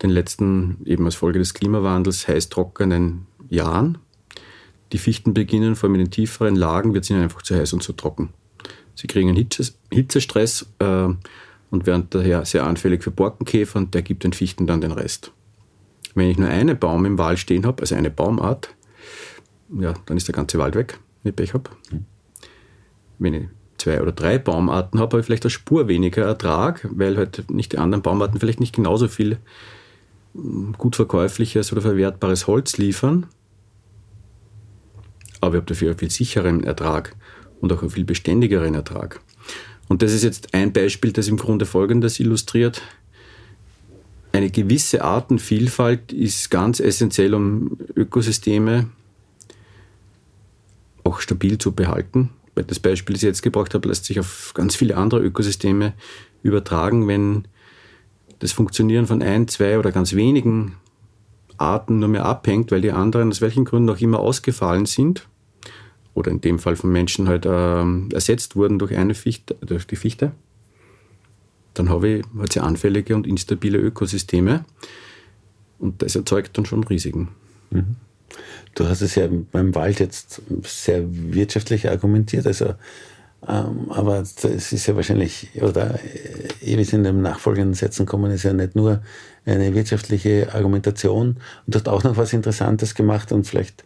den 0.02 0.10
letzten, 0.10 0.78
eben 0.84 1.04
als 1.04 1.16
Folge 1.16 1.38
des 1.38 1.54
Klimawandels, 1.54 2.28
heiß 2.28 2.48
trockenen 2.48 3.26
Jahren. 3.48 3.98
Die 4.92 4.98
Fichten 4.98 5.34
beginnen, 5.34 5.76
vor 5.76 5.88
allem 5.88 5.96
in 5.96 6.04
den 6.06 6.10
tieferen 6.10 6.56
Lagen, 6.56 6.94
wird 6.94 7.04
es 7.04 7.10
ihnen 7.10 7.22
einfach 7.22 7.42
zu 7.42 7.54
heiß 7.54 7.72
und 7.72 7.82
zu 7.82 7.92
trocken. 7.92 8.30
Sie 8.94 9.06
kriegen 9.06 9.28
einen 9.28 9.46
Hitzestress 9.92 10.66
äh, 10.78 11.08
und 11.70 11.86
werden 11.86 12.06
daher 12.10 12.44
sehr 12.44 12.64
anfällig 12.64 13.04
für 13.04 13.10
Borkenkäfer 13.10 13.78
und 13.78 13.94
der 13.94 14.02
gibt 14.02 14.24
den 14.24 14.32
Fichten 14.32 14.66
dann 14.66 14.80
den 14.80 14.92
Rest. 14.92 15.32
Wenn 16.14 16.28
ich 16.28 16.38
nur 16.38 16.48
einen 16.48 16.78
Baum 16.78 17.04
im 17.04 17.18
Wald 17.18 17.38
stehen 17.38 17.66
habe, 17.66 17.82
also 17.82 17.94
eine 17.94 18.10
Baumart, 18.10 18.74
ja, 19.78 19.94
dann 20.06 20.16
ist 20.16 20.26
der 20.26 20.34
ganze 20.34 20.58
Wald 20.58 20.74
weg, 20.74 20.98
wenn 21.22 21.30
ich 21.30 21.36
Pech 21.36 21.54
habe. 21.54 21.70
Wenn 23.18 23.34
ich 23.34 23.44
zwei 23.76 24.00
oder 24.02 24.12
drei 24.12 24.38
Baumarten 24.38 24.98
habe, 24.98 25.12
habe 25.12 25.20
ich 25.20 25.26
vielleicht 25.26 25.44
eine 25.44 25.50
Spur 25.50 25.86
weniger 25.86 26.24
Ertrag, 26.24 26.88
weil 26.90 27.16
halt 27.16 27.50
nicht 27.50 27.72
die 27.72 27.78
anderen 27.78 28.02
Baumarten 28.02 28.40
vielleicht 28.40 28.60
nicht 28.60 28.74
genauso 28.74 29.06
viel 29.06 29.38
hm, 30.34 30.74
gut 30.76 30.96
verkäufliches 30.96 31.70
oder 31.72 31.82
verwertbares 31.82 32.46
Holz 32.46 32.78
liefern 32.78 33.26
aber 35.40 35.54
ich 35.54 35.60
habe 35.60 35.66
dafür 35.66 35.90
einen 35.90 35.98
viel 35.98 36.10
sicheren 36.10 36.64
Ertrag 36.64 37.14
und 37.60 37.72
auch 37.72 37.82
einen 37.82 37.90
viel 37.90 38.04
beständigeren 38.04 38.74
Ertrag. 38.74 39.20
Und 39.88 40.02
das 40.02 40.12
ist 40.12 40.22
jetzt 40.22 40.54
ein 40.54 40.72
Beispiel, 40.72 41.12
das 41.12 41.28
im 41.28 41.36
Grunde 41.36 41.66
Folgendes 41.66 42.20
illustriert. 42.20 42.82
Eine 44.32 44.50
gewisse 44.50 45.02
Artenvielfalt 45.02 46.12
ist 46.12 46.50
ganz 46.50 46.80
essentiell, 46.80 47.34
um 47.34 47.78
Ökosysteme 47.96 48.86
auch 51.04 51.20
stabil 51.20 51.58
zu 51.58 51.72
behalten. 51.72 52.30
Das 52.54 52.80
Beispiel, 52.80 53.14
das 53.14 53.22
ich 53.22 53.28
jetzt 53.28 53.42
gebracht 53.42 53.72
habe, 53.74 53.88
lässt 53.88 54.04
sich 54.04 54.20
auf 54.20 54.52
ganz 54.54 54.76
viele 54.76 54.96
andere 54.96 55.20
Ökosysteme 55.20 55.94
übertragen, 56.42 57.06
wenn 57.08 57.44
das 58.40 58.52
Funktionieren 58.52 59.06
von 59.06 59.22
ein, 59.22 59.48
zwei 59.48 59.78
oder 59.78 59.92
ganz 59.92 60.14
wenigen 60.14 60.74
Arten 61.58 61.98
nur 61.98 62.08
mehr 62.08 62.24
abhängt, 62.24 62.70
weil 62.70 62.80
die 62.80 62.92
anderen 62.92 63.30
aus 63.30 63.40
welchen 63.40 63.64
Gründen 63.64 63.90
auch 63.90 64.00
immer 64.00 64.20
ausgefallen 64.20 64.86
sind 64.86 65.28
oder 66.14 66.30
in 66.30 66.40
dem 66.40 66.58
Fall 66.58 66.76
von 66.76 66.90
Menschen 66.90 67.28
halt 67.28 67.46
äh, 67.46 68.14
ersetzt 68.14 68.56
wurden 68.56 68.78
durch 68.78 68.96
eine 68.96 69.14
Fichte, 69.14 69.56
durch 69.60 69.86
die 69.86 69.96
Fichte, 69.96 70.32
dann 71.74 71.88
habe 71.88 72.08
ich 72.08 72.24
halt 72.36 72.52
sehr 72.52 72.64
anfällige 72.64 73.14
und 73.14 73.26
instabile 73.26 73.78
Ökosysteme 73.78 74.64
und 75.78 76.02
das 76.02 76.16
erzeugt 76.16 76.58
dann 76.58 76.66
schon 76.66 76.84
Risiken. 76.84 77.28
Mhm. 77.70 77.96
Du 78.74 78.86
hast 78.86 79.00
es 79.00 79.14
ja 79.14 79.28
beim 79.52 79.74
Wald 79.74 80.00
jetzt 80.00 80.42
sehr 80.64 81.04
wirtschaftlich 81.08 81.88
argumentiert, 81.88 82.46
also 82.46 82.74
ähm, 83.46 83.90
aber 83.90 84.20
es 84.20 84.72
ist 84.72 84.86
ja 84.86 84.96
wahrscheinlich, 84.96 85.48
oder 85.60 85.98
wie 86.60 86.74
es 86.74 86.92
in 86.92 87.04
den 87.04 87.22
nachfolgenden 87.22 87.74
Sätzen 87.74 88.04
kommen, 88.04 88.32
ist 88.32 88.42
ja 88.42 88.52
nicht 88.52 88.74
nur 88.74 89.00
eine 89.48 89.74
wirtschaftliche 89.74 90.52
Argumentation. 90.52 91.28
Und 91.28 91.38
du 91.66 91.78
hast 91.78 91.88
auch 91.88 92.04
noch 92.04 92.16
was 92.16 92.32
Interessantes 92.32 92.94
gemacht 92.94 93.32
und 93.32 93.46
vielleicht 93.46 93.84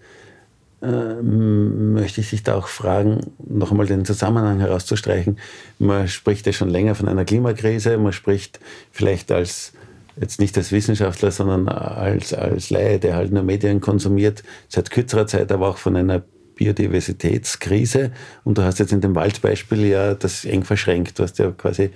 äh, 0.82 1.22
möchte 1.22 2.20
ich 2.20 2.28
sich 2.28 2.42
da 2.42 2.56
auch 2.56 2.66
fragen, 2.66 3.32
noch 3.38 3.70
einmal 3.70 3.86
den 3.86 4.04
Zusammenhang 4.04 4.58
herauszustreichen. 4.58 5.38
Man 5.78 6.08
spricht 6.08 6.46
ja 6.46 6.52
schon 6.52 6.70
länger 6.70 6.94
von 6.94 7.08
einer 7.08 7.24
Klimakrise, 7.24 7.96
man 7.98 8.12
spricht 8.12 8.58
vielleicht 8.90 9.30
als 9.30 9.72
jetzt 10.20 10.40
nicht 10.40 10.56
als 10.58 10.72
Wissenschaftler, 10.72 11.30
sondern 11.30 11.68
als, 11.68 12.34
als 12.34 12.70
Laie, 12.70 12.98
der 12.98 13.16
halt 13.16 13.32
nur 13.32 13.42
Medien 13.42 13.80
konsumiert, 13.80 14.42
seit 14.68 14.90
kürzerer 14.90 15.26
Zeit 15.26 15.50
aber 15.50 15.68
auch 15.68 15.78
von 15.78 15.96
einer 15.96 16.22
Biodiversitätskrise. 16.56 18.10
Und 18.44 18.58
du 18.58 18.62
hast 18.62 18.78
jetzt 18.78 18.92
in 18.92 19.00
dem 19.00 19.14
Waldbeispiel 19.14 19.86
ja 19.86 20.14
das 20.14 20.44
eng 20.44 20.64
verschränkt. 20.64 21.18
Du 21.18 21.22
hast 21.22 21.38
ja 21.38 21.50
quasi 21.50 21.90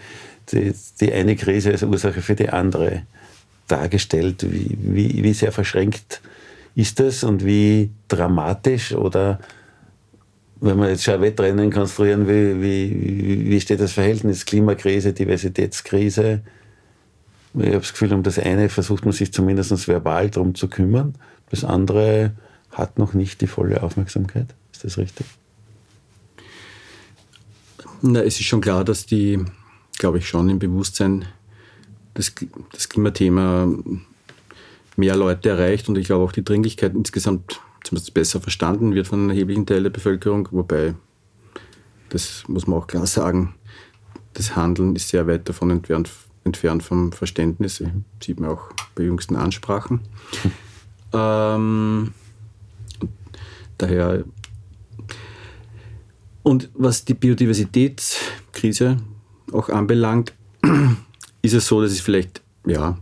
die, 0.51 0.73
die 1.01 1.13
eine 1.13 1.37
Krise 1.37 1.73
als 1.73 1.83
Ursache 1.83 2.23
für 2.23 2.35
die 2.35 2.49
andere 2.49 3.03
dargestellt. 3.67 4.47
Wie, 4.51 4.77
wie, 4.81 5.23
wie 5.23 5.33
sehr 5.33 5.53
verschränkt 5.53 6.21
ist 6.75 7.01
das 7.01 7.25
und 7.25 7.45
wie 7.45 7.91
dramatisch 8.09 8.93
oder 8.93 9.41
wenn 10.61 10.79
man 10.79 10.89
jetzt 10.89 11.05
schon 11.05 11.15
ein 11.15 11.23
Wettrennen 11.23 11.71
konstruieren 11.71 12.27
will, 12.27 12.63
wie, 12.63 13.51
wie 13.51 13.61
steht 13.61 13.81
das 13.81 13.93
Verhältnis 13.93 14.45
Klimakrise, 14.47 15.13
Diversitätskrise? 15.13 16.43
Ich 17.55 17.67
habe 17.67 17.79
das 17.79 17.93
Gefühl, 17.93 18.13
um 18.13 18.23
das 18.23 18.39
eine 18.39 18.69
versucht 18.69 19.05
man 19.05 19.13
sich 19.13 19.33
zumindest 19.33 19.89
verbal 19.89 20.31
darum 20.31 20.55
zu 20.55 20.69
kümmern. 20.69 21.15
Das 21.51 21.65
andere 21.65 22.33
hat 22.71 22.99
noch 22.99 23.15
nicht 23.15 23.41
die 23.41 23.47
volle 23.47 23.83
Aufmerksamkeit. 23.83 24.55
Ist 24.73 24.85
das 24.85 24.99
richtig? 24.99 25.27
Na, 28.03 28.21
es 28.21 28.39
ist 28.39 28.47
schon 28.47 28.61
klar, 28.61 28.85
dass 28.85 29.07
die, 29.07 29.43
glaube 29.99 30.19
ich, 30.19 30.29
schon 30.29 30.51
im 30.51 30.59
Bewusstsein 30.59 31.25
das, 32.17 32.35
das 32.73 32.89
Klimathema 32.89 33.69
mehr 34.97 35.17
Leute 35.17 35.51
erreicht 35.51 35.89
und 35.89 35.99
ich 35.99 36.07
glaube 36.07 36.25
auch 36.25 36.33
die 36.33 36.45
Dringlichkeit 36.45 36.95
insgesamt 36.95 37.61
zumindest 37.85 38.15
besser 38.15 38.41
verstanden 38.41 38.95
wird 38.95 39.07
von 39.07 39.21
einem 39.21 39.31
erheblichen 39.31 39.67
Teil 39.67 39.83
der 39.83 39.91
Bevölkerung, 39.91 40.49
wobei, 40.51 40.95
das 42.09 42.45
muss 42.49 42.67
man 42.67 42.79
auch 42.79 42.87
klar 42.87 43.07
sagen, 43.07 43.55
das 44.35 44.57
Handeln 44.57 44.97
ist 44.97 45.09
sehr 45.09 45.27
weit 45.27 45.49
davon 45.49 45.71
entfernt, 45.71 46.11
entfernt 46.45 46.83
vom 46.83 47.13
Verständnis, 47.13 47.81
mhm. 47.81 48.05
sieht 48.23 48.41
man 48.41 48.51
auch 48.51 48.71
bei 48.95 49.05
jüngsten 49.05 49.37
Ansprachen. 49.37 50.01
ähm, 51.13 52.13
daher 53.79 54.25
und 56.43 56.71
was 56.75 57.05
die 57.05 57.15
Biodiversitätskrise 57.15 58.99
auch 59.53 59.69
anbelangt, 59.69 60.33
ist 61.47 61.55
es 61.55 61.67
so, 61.67 61.81
dass 61.81 61.93
es 61.93 62.01
vielleicht 62.01 62.43
ja, 62.67 62.99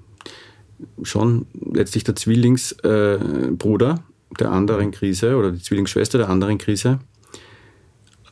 schon 1.03 1.47
letztlich 1.73 2.05
der 2.05 2.15
Zwillingsbruder 2.15 3.91
äh, 3.91 4.37
der 4.39 4.51
anderen 4.51 4.91
Krise 4.91 5.37
oder 5.37 5.51
die 5.51 5.63
Zwillingsschwester 5.63 6.19
der 6.19 6.29
anderen 6.29 6.59
Krise. 6.59 7.01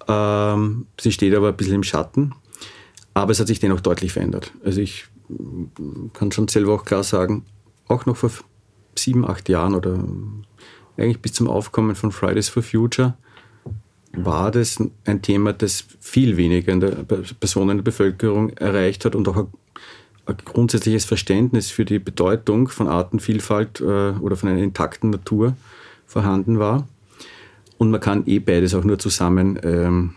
Ähm, 0.08 0.86
sie 1.00 1.12
steht 1.12 1.34
aber 1.34 1.48
ein 1.48 1.56
bisschen 1.56 1.76
im 1.76 1.82
Schatten, 1.82 2.34
aber 3.14 3.32
es 3.32 3.40
hat 3.40 3.46
sich 3.46 3.60
dennoch 3.60 3.80
deutlich 3.80 4.12
verändert. 4.12 4.52
Also 4.64 4.80
ich 4.80 5.06
kann 6.12 6.32
schon 6.32 6.48
selber 6.48 6.74
auch 6.74 6.84
klar 6.84 7.04
sagen, 7.04 7.44
auch 7.88 8.06
noch 8.06 8.16
vor 8.16 8.30
sieben, 8.98 9.26
acht 9.26 9.48
Jahren 9.48 9.74
oder 9.74 10.04
eigentlich 10.96 11.20
bis 11.20 11.32
zum 11.32 11.48
Aufkommen 11.48 11.94
von 11.94 12.12
Fridays 12.12 12.48
for 12.48 12.62
Future 12.62 13.14
war 14.14 14.50
das 14.50 14.82
ein 15.06 15.22
Thema, 15.22 15.54
das 15.54 15.84
viel 16.00 16.36
weniger 16.36 16.72
in 16.72 16.80
der 16.80 16.90
Personen 17.40 17.70
in 17.70 17.76
der 17.78 17.84
Bevölkerung 17.84 18.50
erreicht 18.50 19.04
hat 19.04 19.14
und 19.14 19.26
auch 19.28 19.46
ein 20.26 20.36
grundsätzliches 20.44 21.04
Verständnis 21.04 21.70
für 21.70 21.84
die 21.84 21.98
Bedeutung 21.98 22.68
von 22.68 22.88
Artenvielfalt 22.88 23.80
äh, 23.80 24.12
oder 24.20 24.36
von 24.36 24.48
einer 24.48 24.62
intakten 24.62 25.10
Natur 25.10 25.56
vorhanden 26.06 26.58
war. 26.58 26.86
Und 27.78 27.90
man 27.90 28.00
kann 28.00 28.24
eh 28.26 28.38
beides 28.38 28.74
auch 28.74 28.84
nur 28.84 28.98
zusammen 28.98 29.58
ähm, 29.64 30.14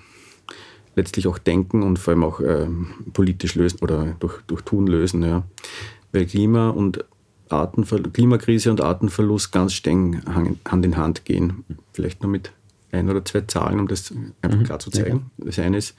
letztlich 0.95 1.27
auch 1.27 1.37
denken 1.37 1.83
und 1.83 1.97
vor 1.97 2.13
allem 2.13 2.23
auch 2.23 2.39
ähm, 2.39 2.89
politisch 3.13 3.55
lösen 3.55 3.79
oder 3.81 4.15
durch, 4.19 4.41
durch 4.47 4.61
Tun 4.61 4.87
lösen. 4.87 5.23
Ja. 5.23 5.43
Weil 6.11 6.25
Klima 6.25 6.69
und 6.69 7.03
Artenver 7.49 7.99
Klimakrise 8.01 8.71
und 8.71 8.81
Artenverlust 8.81 9.51
ganz 9.51 9.73
streng 9.73 10.21
Hand 10.25 10.85
in 10.85 10.97
Hand 10.97 11.25
gehen. 11.25 11.63
Vielleicht 11.93 12.23
nur 12.23 12.31
mit 12.31 12.51
ein 12.91 13.09
oder 13.09 13.23
zwei 13.25 13.41
Zahlen, 13.41 13.79
um 13.79 13.87
das 13.87 14.13
einfach 14.41 14.59
mhm. 14.59 14.63
klar 14.63 14.79
zu 14.79 14.89
zeigen. 14.89 15.31
Das 15.37 15.59
eine 15.59 15.77
ist, 15.77 15.95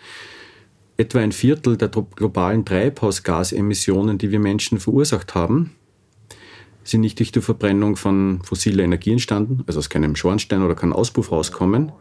etwa 0.97 1.21
ein 1.21 1.33
Viertel 1.33 1.77
der 1.77 1.89
globalen 1.89 2.65
Treibhausgasemissionen, 2.65 4.19
die 4.19 4.31
wir 4.31 4.41
Menschen 4.41 4.81
verursacht 4.81 5.35
haben, 5.35 5.73
sind 6.85 7.01
nicht 7.01 7.19
durch 7.19 7.33
die 7.33 7.41
Verbrennung 7.41 7.97
von 7.97 8.41
fossiler 8.43 8.85
Energie 8.85 9.13
entstanden, 9.13 9.65
also 9.67 9.81
aus 9.81 9.91
keinem 9.91 10.17
Schornstein 10.17 10.63
oder 10.63 10.75
kein 10.75 10.93
Auspuff 10.93 11.33
rauskommen, 11.33 11.93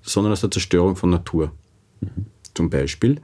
sondern 0.00 0.32
aus 0.32 0.40
der 0.40 0.50
Zerstörung 0.50 0.96
von 0.96 1.10
Natur. 1.10 1.52
Mhm. 2.00 2.26
Zum 2.54 2.70
Beispiel, 2.70 3.20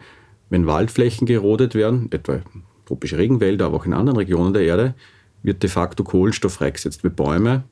wenn 0.50 0.66
Waldflächen 0.66 1.26
gerodet 1.26 1.74
werden, 1.74 2.10
etwa 2.10 2.40
tropische 2.86 3.16
Regenwälder, 3.16 3.66
aber 3.66 3.76
auch 3.76 3.86
in 3.86 3.94
anderen 3.94 4.18
Regionen 4.18 4.52
der 4.52 4.62
Erde, 4.62 4.94
wird 5.42 5.62
de 5.62 5.70
facto 5.70 6.04
Kohlenstoff 6.04 6.54
freigesetzt. 6.54 7.04
Weil 7.04 7.10
Bäume 7.10 7.64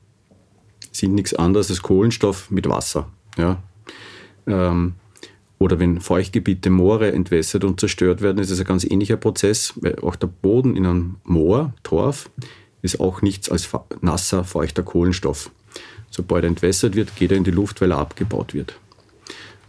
sind 0.91 1.13
nichts 1.13 1.33
anderes 1.33 1.69
als 1.69 1.81
Kohlenstoff 1.81 2.49
mit 2.49 2.67
Wasser. 2.67 3.09
Ja? 3.37 3.61
Ähm, 4.47 4.95
oder 5.63 5.79
wenn 5.79 6.01
Feuchtgebiete, 6.01 6.69
Moore 6.69 7.13
entwässert 7.13 7.63
und 7.63 7.79
zerstört 7.79 8.21
werden, 8.21 8.39
ist 8.39 8.49
es 8.49 8.59
ein 8.59 8.65
ganz 8.65 8.83
ähnlicher 8.83 9.15
Prozess, 9.15 9.73
weil 9.77 9.97
auch 9.99 10.17
der 10.17 10.27
Boden 10.27 10.75
in 10.75 10.85
einem 10.85 11.15
Moor, 11.23 11.73
Torf, 11.83 12.29
ist 12.81 12.99
auch 12.99 13.21
nichts 13.21 13.49
als 13.49 13.69
nasser, 14.01 14.43
feuchter 14.43 14.83
Kohlenstoff. 14.83 15.51
Sobald 16.11 16.43
er 16.43 16.49
entwässert 16.49 16.95
wird, 16.95 17.15
geht 17.15 17.31
er 17.31 17.37
in 17.37 17.45
die 17.45 17.51
Luft, 17.51 17.79
weil 17.79 17.91
er 17.91 17.99
abgebaut 17.99 18.53
wird. 18.53 18.77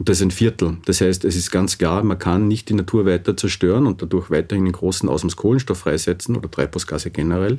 Und 0.00 0.08
das 0.08 0.16
ist 0.16 0.24
ein 0.24 0.30
Viertel. 0.32 0.78
Das 0.84 1.00
heißt, 1.00 1.24
es 1.24 1.36
ist 1.36 1.52
ganz 1.52 1.78
klar, 1.78 2.02
man 2.02 2.18
kann 2.18 2.48
nicht 2.48 2.68
die 2.70 2.74
Natur 2.74 3.06
weiter 3.06 3.36
zerstören 3.36 3.86
und 3.86 4.02
dadurch 4.02 4.32
weiterhin 4.32 4.66
in 4.66 4.72
großen 4.72 5.08
Ausmaß 5.08 5.36
Kohlenstoff 5.36 5.78
freisetzen 5.78 6.34
oder 6.34 6.50
Treibhausgase 6.50 7.12
generell, 7.12 7.58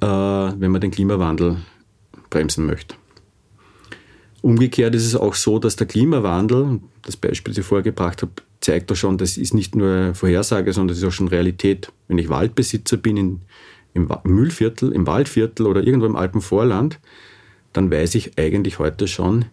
äh, 0.00 0.06
wenn 0.06 0.70
man 0.70 0.80
den 0.80 0.90
Klimawandel 0.90 1.58
bremsen 2.30 2.64
möchte. 2.64 2.96
Umgekehrt 4.40 4.94
ist 4.94 5.06
es 5.06 5.16
auch 5.16 5.34
so, 5.34 5.58
dass 5.58 5.76
der 5.76 5.86
Klimawandel, 5.86 6.80
das 7.02 7.16
Beispiel, 7.16 7.52
das 7.52 7.58
ich 7.58 7.66
vorher 7.66 7.82
gebracht 7.82 8.22
habe, 8.22 8.32
zeigt 8.60 8.90
doch 8.90 8.96
schon, 8.96 9.18
das 9.18 9.36
ist 9.36 9.54
nicht 9.54 9.74
nur 9.74 10.14
Vorhersage, 10.14 10.72
sondern 10.72 10.88
das 10.88 10.98
ist 10.98 11.04
auch 11.04 11.12
schon 11.12 11.28
Realität. 11.28 11.92
Wenn 12.06 12.18
ich 12.18 12.28
Waldbesitzer 12.28 12.96
bin 12.96 13.16
in, 13.16 13.40
im 13.94 14.08
Müllviertel, 14.24 14.92
im 14.92 15.06
Waldviertel 15.06 15.66
oder 15.66 15.84
irgendwo 15.84 16.06
im 16.06 16.16
Alpenvorland, 16.16 17.00
dann 17.72 17.90
weiß 17.90 18.14
ich 18.14 18.38
eigentlich 18.38 18.78
heute 18.78 19.08
schon, 19.08 19.46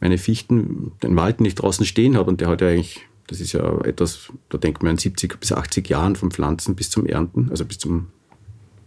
meine 0.00 0.18
Fichten, 0.18 0.92
den 1.02 1.16
Wald 1.16 1.40
nicht 1.40 1.56
draußen 1.56 1.86
stehen 1.86 2.16
habe 2.16 2.30
und 2.30 2.40
der 2.40 2.48
hat 2.48 2.60
ja 2.60 2.68
eigentlich, 2.68 3.06
das 3.26 3.40
ist 3.40 3.52
ja 3.52 3.80
etwas, 3.84 4.32
da 4.48 4.58
denkt 4.58 4.82
man 4.82 4.90
an 4.90 4.98
70 4.98 5.40
bis 5.40 5.52
80 5.52 5.88
Jahren 5.88 6.16
vom 6.16 6.30
Pflanzen 6.30 6.74
bis 6.74 6.90
zum 6.90 7.06
Ernten, 7.06 7.48
also 7.50 7.64
bis 7.64 7.78
zum, 7.78 8.08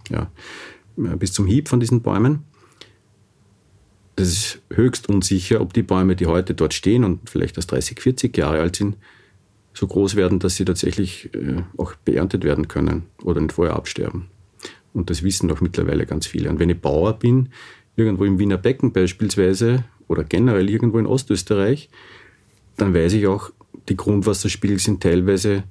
ja, 0.10 0.30
bis 0.96 1.34
zum 1.34 1.48
Hieb 1.48 1.70
von 1.70 1.80
diesen 1.80 2.02
Bäumen 2.02 2.44
das 4.18 4.30
ist 4.30 4.62
höchst 4.72 5.10
unsicher, 5.10 5.62
ob 5.62 5.74
die 5.74 5.84
Bäume, 5.84 6.16
die 6.16 6.26
heute 6.26 6.56
dort 6.56 6.74
stehen 6.74 7.04
und 7.04 7.30
vielleicht 7.30 7.56
erst 7.56 7.72
30, 7.72 8.02
40 8.02 8.36
Jahre 8.36 8.60
alt 8.60 8.76
sind, 8.76 8.98
so 9.76 9.86
groß 9.86 10.16
werden, 10.16 10.40
dass 10.40 10.56
sie 10.56 10.66
tatsächlich 10.66 11.30
äh, 11.36 11.62
auch 11.78 11.94
beerntet 12.04 12.44
werden 12.44 12.68
können 12.68 13.04
oder 13.24 13.40
nicht 13.40 13.54
vorher 13.54 13.76
absterben. 13.76 14.26
Und 14.92 15.12
das 15.12 15.22
wissen 15.22 15.48
doch 15.48 15.62
mittlerweile 15.62 16.08
ganz 16.08 16.26
viele. 16.26 16.50
Und 16.50 16.58
wenn 16.58 16.72
ich 16.72 16.82
Bauer 16.82 17.14
bin, 17.14 17.50
irgendwo 17.96 18.26
im 18.26 18.40
Wiener 18.40 18.58
Becken 18.58 18.92
beispielsweise 18.92 19.84
oder 20.08 20.24
generell 20.24 20.68
irgendwo 20.68 20.98
in 20.98 21.06
Ostösterreich, 21.06 21.88
dann 22.76 22.96
weiß 22.96 23.14
ich 23.14 23.28
auch, 23.28 23.52
die 23.88 23.98
Grundwasserspiegel 23.98 24.80
sind 24.80 25.04
teilweise 25.04 25.64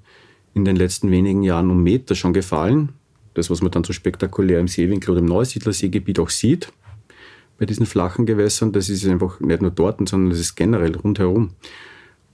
in 0.54 0.64
den 0.64 0.76
letzten 0.76 1.10
wenigen 1.10 1.42
Jahren 1.42 1.68
um 1.68 1.82
Meter 1.82 2.14
schon 2.14 2.32
gefallen. 2.32 2.90
Das, 3.34 3.50
was 3.50 3.60
man 3.60 3.72
dann 3.72 3.82
so 3.82 3.92
spektakulär 3.92 4.60
im 4.60 4.68
Seewinkel 4.68 5.10
oder 5.10 5.20
im 5.20 5.26
Neusiedlerseegebiet 5.26 6.20
auch 6.20 6.30
sieht, 6.30 6.72
bei 7.58 7.66
diesen 7.66 7.86
flachen 7.86 8.26
Gewässern. 8.26 8.72
Das 8.72 8.88
ist 8.88 9.06
einfach 9.06 9.40
nicht 9.40 9.62
nur 9.62 9.70
dort, 9.70 10.06
sondern 10.08 10.30
das 10.30 10.40
ist 10.40 10.54
generell 10.54 10.96
rundherum. 10.96 11.50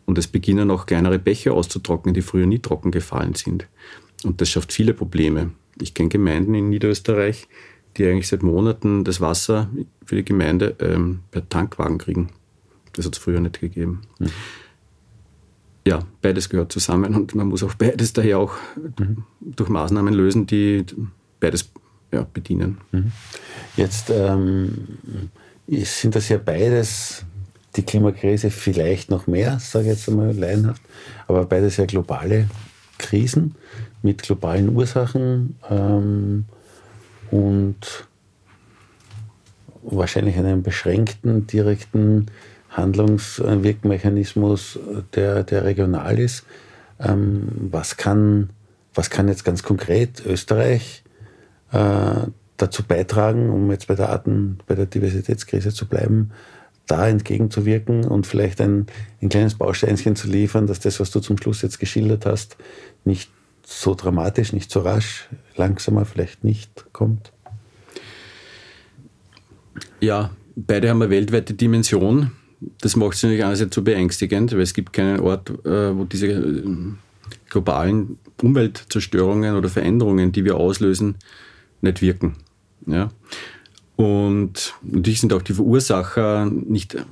Und 0.05 0.19
es 0.19 0.27
beginnen 0.27 0.71
auch 0.71 0.87
kleinere 0.87 1.19
Bäche 1.19 1.53
auszutrocknen, 1.53 2.15
die 2.15 2.23
früher 2.23 2.47
nie 2.47 2.59
trocken 2.59 2.91
gefallen 2.91 3.35
sind. 3.35 3.69
Und 4.25 4.41
das 4.41 4.51
schafft 4.51 4.73
viele 4.73 4.95
Probleme. 4.95 5.51
Ich 5.81 5.95
kenne 5.95 6.09
Gemeinden 6.09 6.55
in 6.55 6.69
Niederösterreich, 6.71 7.49
die 7.97 8.07
eigentlich 8.07 8.29
seit 8.29 8.43
Monaten 8.43 9.05
das 9.05 9.21
Wasser 9.21 9.71
für 10.05 10.17
die 10.17 10.25
Gemeinde 10.25 10.77
ähm, 10.81 11.21
per 11.31 11.49
Tankwagen 11.49 11.99
kriegen. 11.99 12.31
Das 12.95 13.07
hat 13.07 13.17
es 13.17 13.23
früher 13.23 13.41
nicht 13.41 13.61
gegeben. 13.61 14.03
Mhm. 14.19 14.31
Ja, 15.87 16.01
beides 16.21 16.49
gehört 16.49 16.73
zusammen 16.73 17.15
und 17.15 17.35
man 17.35 17.49
muss 17.49 17.65
auch 17.65 17.75
beides 17.75 18.13
daher 18.13 18.39
auch 18.39 18.55
mhm. 18.99 19.25
durch 19.41 19.69
Maßnahmen 19.69 20.15
lösen, 20.15 20.47
die 20.47 20.85
beides 21.41 21.71
ja, 22.13 22.27
bedienen. 22.33 22.79
Mhm. 22.93 23.11
Jetzt 23.77 24.11
ähm, 24.11 24.99
sind 25.69 26.15
das 26.15 26.29
ja 26.29 26.39
beides, 26.39 27.25
die 27.77 27.83
Klimakrise 27.83 28.51
vielleicht 28.51 29.11
noch 29.11 29.27
mehr, 29.27 29.59
sage 29.59 29.87
ich 29.87 29.93
jetzt 29.93 30.09
einmal 30.09 30.37
laienhaft, 30.37 30.83
aber 31.27 31.45
beides 31.47 31.79
ja 31.79 31.87
globale 31.87 32.49
Krisen 32.99 33.57
mit 34.03 34.23
globalen 34.23 34.69
Ursachen 34.75 35.57
ähm, 35.71 36.45
und 37.31 38.07
wahrscheinlich 39.83 40.37
einen 40.37 40.63
beschränkten, 40.63 41.47
direkten 41.47 42.27
Handlungswirkmechanismus, 42.71 44.79
der, 45.15 45.45
der 45.45 45.65
regional 45.65 46.19
ist. 46.19 46.45
Ähm, 47.01 47.49
was, 47.71 47.97
kann, 47.97 48.51
was 48.95 49.09
kann 49.11 49.29
jetzt 49.29 49.45
ganz 49.45 49.63
konkret 49.63 50.25
Österreich 50.25 51.02
äh, 51.73 52.27
dazu 52.57 52.85
beitragen, 52.85 53.51
um 53.51 53.71
jetzt 53.71 53.89
bei 53.89 53.95
der 53.95 54.11
Arten, 54.11 54.59
bei 54.67 54.75
der 54.75 54.87
Diversitätskrise 54.87 55.73
zu 55.73 55.87
bleiben, 55.87 56.31
da 56.87 57.09
entgegenzuwirken 57.09 58.05
und 58.05 58.27
vielleicht 58.27 58.61
ein, 58.61 58.87
ein 59.21 59.29
kleines 59.29 59.55
Bausteinchen 59.55 60.17
zu 60.17 60.29
liefern, 60.29 60.67
dass 60.67 60.81
das, 60.81 61.01
was 61.01 61.11
du 61.11 61.21
zum 61.21 61.39
Schluss 61.39 61.63
jetzt 61.63 61.79
geschildert 61.79 62.27
hast, 62.27 62.57
nicht 63.05 63.31
so 63.65 63.95
dramatisch, 63.95 64.53
nicht 64.53 64.71
so 64.71 64.81
rasch, 64.81 65.29
langsamer 65.57 66.05
vielleicht 66.05 66.45
nicht 66.45 66.87
kommt? 66.93 67.33
Ja, 70.01 70.31
beide 70.57 70.91
haben 70.91 71.01
eine 71.01 71.11
weltweite 71.11 71.55
Dimension. 71.55 72.33
Das 72.81 72.97
macht 72.97 73.15
es 73.15 73.23
natürlich 73.23 73.45
einerseits 73.45 73.75
so 73.75 73.83
beängstigend, 73.83 74.53
weil 74.53 74.61
es 74.61 74.75
gibt 74.75 74.93
keinen 74.93 75.21
Ort, 75.21 75.51
äh, 75.65 75.97
wo 75.97 76.05
diese 76.05 76.27
äh, 76.27 76.63
globalen 77.49 78.19
Umweltzerstörungen 78.41 79.57
oder 79.57 79.69
Veränderungen, 79.69 80.33
die 80.33 80.45
wir 80.45 80.57
auslösen, 80.57 81.17
nicht 81.83 82.03
wirken. 82.03 82.37
Ja? 82.87 83.11
Und 83.97 84.75
natürlich 84.83 85.21
sind 85.21 85.33
auch 85.33 85.43
die 85.43 85.53
Verursacher 85.53 86.47
nicht 86.47 86.95
äh, 86.95 87.05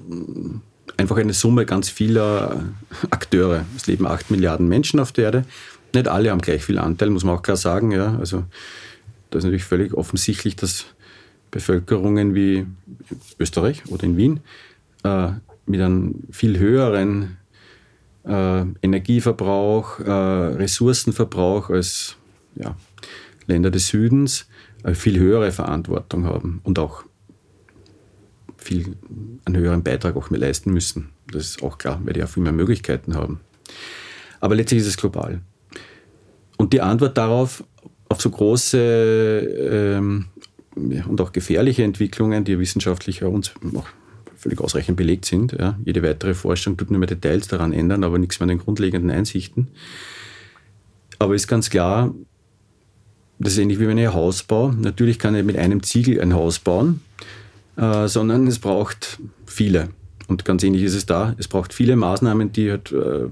einfach 0.97 1.17
eine 1.17 1.33
Summe 1.33 1.67
ganz 1.67 1.89
vieler 1.89 2.65
Akteure. 3.11 3.65
Es 3.77 3.87
leben 3.87 4.07
acht 4.07 4.31
Milliarden 4.31 4.69
Menschen 4.69 5.01
auf 5.01 5.13
der 5.13 5.25
Erde. 5.25 5.45
Nicht 5.95 6.09
alle 6.09 6.31
haben 6.31 6.41
gleich 6.41 6.65
viel 6.65 6.79
Anteil, 6.79 7.11
muss 7.11 7.25
man 7.25 7.37
auch 7.37 7.43
klar 7.43 7.57
sagen. 7.57 7.91
Ja? 7.91 8.17
Also 8.19 8.45
da 9.31 9.39
ist 9.39 9.45
natürlich 9.45 9.65
völlig 9.65 9.95
offensichtlich, 9.95 10.57
dass 10.57 10.87
Bevölkerungen 11.51 12.35
wie 12.35 12.67
Österreich 13.39 13.83
oder 13.89 14.05
in 14.05 14.17
Wien 14.17 14.41
äh, 15.03 15.31
mit 15.67 15.81
einem 15.81 16.23
viel 16.31 16.59
höheren 16.59 17.37
äh, 18.25 18.65
Energieverbrauch, 18.83 20.01
äh, 20.01 20.11
Ressourcenverbrauch 20.11 21.71
als 21.71 22.17
ja, 22.55 22.77
Länder 23.47 23.71
des 23.71 23.89
Südens 23.89 24.47
eine 24.83 24.95
viel 24.95 25.19
höhere 25.19 25.53
Verantwortung 25.53 26.25
haben 26.25 26.61
und 26.63 26.79
auch 26.79 27.05
viel 28.57 28.97
einen 29.45 29.57
höheren 29.57 29.83
Beitrag 29.83 30.17
auch 30.17 30.31
mehr 30.31 30.41
leisten 30.41 30.73
müssen. 30.73 31.11
Das 31.31 31.45
ist 31.45 31.63
auch 31.63 31.79
klar, 31.79 32.01
weil 32.05 32.13
die 32.13 32.23
auch 32.23 32.29
viel 32.29 32.43
mehr 32.43 32.53
Möglichkeiten 32.53 33.15
haben. 33.15 33.41
Aber 34.41 34.55
letztlich 34.55 34.81
ist 34.81 34.87
es 34.87 34.97
global. 34.97 35.41
Und 36.57 36.73
die 36.73 36.81
Antwort 36.81 37.17
darauf, 37.17 37.65
auf 38.09 38.21
so 38.21 38.31
große 38.31 38.79
ähm, 38.79 40.27
und 40.75 41.21
auch 41.21 41.33
gefährliche 41.33 41.85
Entwicklungen, 41.85 42.45
die 42.45 42.59
wissenschaftlich 42.59 43.23
uns 43.23 43.53
auch 43.75 43.87
völlig 44.37 44.61
ausreichend 44.61 44.97
belegt 44.97 45.27
sind. 45.27 45.53
Ja. 45.53 45.79
Jede 45.85 46.03
weitere 46.03 46.35
Forschung 46.35 46.77
tut 46.77 46.91
nur 46.91 46.99
mehr 46.99 47.09
Details 47.09 47.49
daran 47.49 47.73
ändern, 47.73 48.05
aber 48.05 48.19
nichts 48.19 48.41
mehr 48.41 48.45
an 48.45 48.49
den 48.49 48.59
grundlegenden 48.59 49.11
Einsichten. 49.11 49.69
Aber 51.19 51.35
ist 51.35 51.47
ganz 51.47 51.69
klar, 51.69 52.15
das 53.41 53.55
ist 53.55 53.59
ähnlich 53.59 53.81
wie 53.81 53.89
wenn 53.89 53.99
ich 53.99 54.07
ein 54.07 54.15
Haus 54.15 54.43
baue. 54.43 54.75
Natürlich 54.75 55.19
kann 55.19 55.35
ich 55.35 55.45
mit 55.45 55.57
einem 55.57 55.83
Ziegel 55.83 56.21
ein 56.21 56.35
Haus 56.35 56.59
bauen, 56.59 57.01
äh, 57.77 58.07
sondern 58.07 58.47
es 58.47 58.59
braucht 58.59 59.19
viele. 59.47 59.89
Und 60.29 60.45
ganz 60.45 60.63
ähnlich 60.63 60.83
ist 60.83 60.95
es 60.95 61.07
da. 61.07 61.35
Es 61.39 61.49
braucht 61.49 61.73
viele 61.73 61.97
Maßnahmen, 61.97 62.53
die 62.53 62.71
halt, 62.71 62.93
äh, 62.93 63.29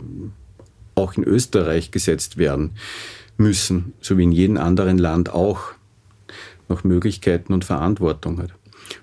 auch 0.95 1.15
in 1.15 1.25
Österreich 1.25 1.91
gesetzt 1.91 2.39
werden 2.39 2.73
müssen, 3.37 3.93
so 4.01 4.19
wie 4.19 4.25
in 4.25 4.33
jedem 4.33 4.57
anderen 4.57 4.99
Land 4.99 5.33
auch 5.33 5.73
noch 6.69 6.85
Möglichkeiten 6.85 7.53
und 7.53 7.65
Verantwortung 7.65 8.39
hat. 8.39 8.51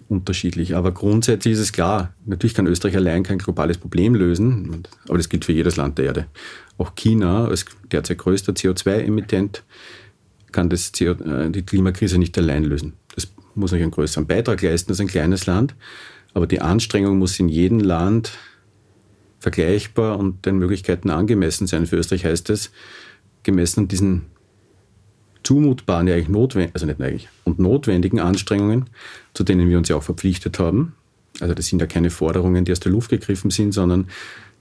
Unterschiedlich. 0.10 0.76
Aber 0.76 0.91
grundsätzlich 0.91 1.54
ist 1.54 1.60
es 1.60 1.72
klar, 1.72 2.13
natürlich 2.26 2.56
kann 2.56 2.68
Österreich 2.68 2.96
allein 2.96 3.24
kein 3.24 3.38
globales 3.38 3.78
Problem 3.78 4.15
lösen, 4.15 4.84
aber 5.08 5.18
das 5.18 5.30
gilt 5.30 5.46
für 5.46 5.54
jedes 5.54 5.76
Land 5.76 6.00
der 6.00 6.06
Erde. 6.06 6.26
Auch 6.78 6.96
China 6.96 7.46
als 7.46 7.65
derzeit 7.91 8.18
größter 8.18 8.54
CO2-Emittent 8.54 9.63
kann 10.56 10.70
das 10.70 10.94
CO, 10.94 11.12
äh, 11.12 11.52
die 11.52 11.63
Klimakrise 11.63 12.18
nicht 12.18 12.38
allein 12.38 12.63
lösen. 12.63 12.94
Das 13.13 13.28
muss 13.56 13.72
natürlich 13.72 13.84
einen 13.84 13.91
größeren 13.91 14.26
Beitrag 14.26 14.62
leisten 14.62 14.91
als 14.91 15.02
ein 15.02 15.08
kleines 15.08 15.46
Land. 15.46 15.76
Aber 16.34 16.48
die 16.48 16.62
Anstrengung 16.62 17.18
muss 17.18 17.39
in 17.39 17.50
jedem 17.50 17.80
Land 17.80 18.32
vergleichbar 19.39 20.18
und 20.18 20.46
den 20.46 20.58
Möglichkeiten 20.58 21.10
angemessen 21.10 21.68
sein. 21.68 21.86
Für 21.86 21.98
Österreich 21.98 22.26
heißt 22.26 22.50
es, 22.50 22.72
gemessen 23.44 23.82
an 23.82 23.88
diesen 23.89 24.22
zumutbaren, 25.44 26.10
eigentlich 26.10 26.30
notwendigen, 26.30 26.74
also 26.74 26.86
nicht 26.88 27.02
eigentlich, 27.02 27.30
und 27.44 27.60
notwendigen 27.60 28.20
Anstrengungen, 28.20 28.86
zu 29.34 29.44
denen 29.44 29.70
wir 29.70 29.78
uns 29.78 29.89
ja 29.89 29.98
auch 29.98 30.04
verpflichtet 30.04 30.58
haben, 30.58 30.96
Also 31.41 31.54
das 31.54 31.68
sind 31.68 31.80
ja 31.80 31.86
keine 31.86 32.10
Forderungen, 32.10 32.65
die 32.65 32.72
aus 32.72 32.80
der 32.80 32.91
Luft 32.94 33.10
gegriffen 33.10 33.52
sind, 33.52 33.74
sondern 33.74 34.08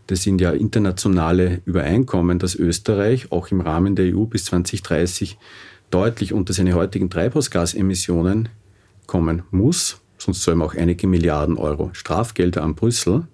das 0.08 0.22
sind 0.22 0.40
ja 0.40 0.50
internationale 0.50 1.62
Übereinkommen, 1.64 2.38
dass 2.38 2.54
Österreich 2.54 3.32
auch 3.32 3.50
im 3.50 3.62
Rahmen 3.62 3.96
der 3.96 4.14
EU 4.14 4.24
bis 4.24 4.44
2030 4.46 5.38
deutlich 5.94 6.32
unter 6.32 6.52
seine 6.52 6.74
heutigen 6.74 7.08
Treibhausgasemissionen 7.08 8.48
kommen 9.06 9.44
muss. 9.52 10.00
Sonst 10.18 10.42
zahlen 10.42 10.58
wir 10.58 10.64
auch 10.64 10.74
einige 10.74 11.06
Milliarden 11.06 11.56
Euro 11.56 11.90
Strafgelder 11.92 12.64
an 12.64 12.74
Brüssel. 12.74 13.28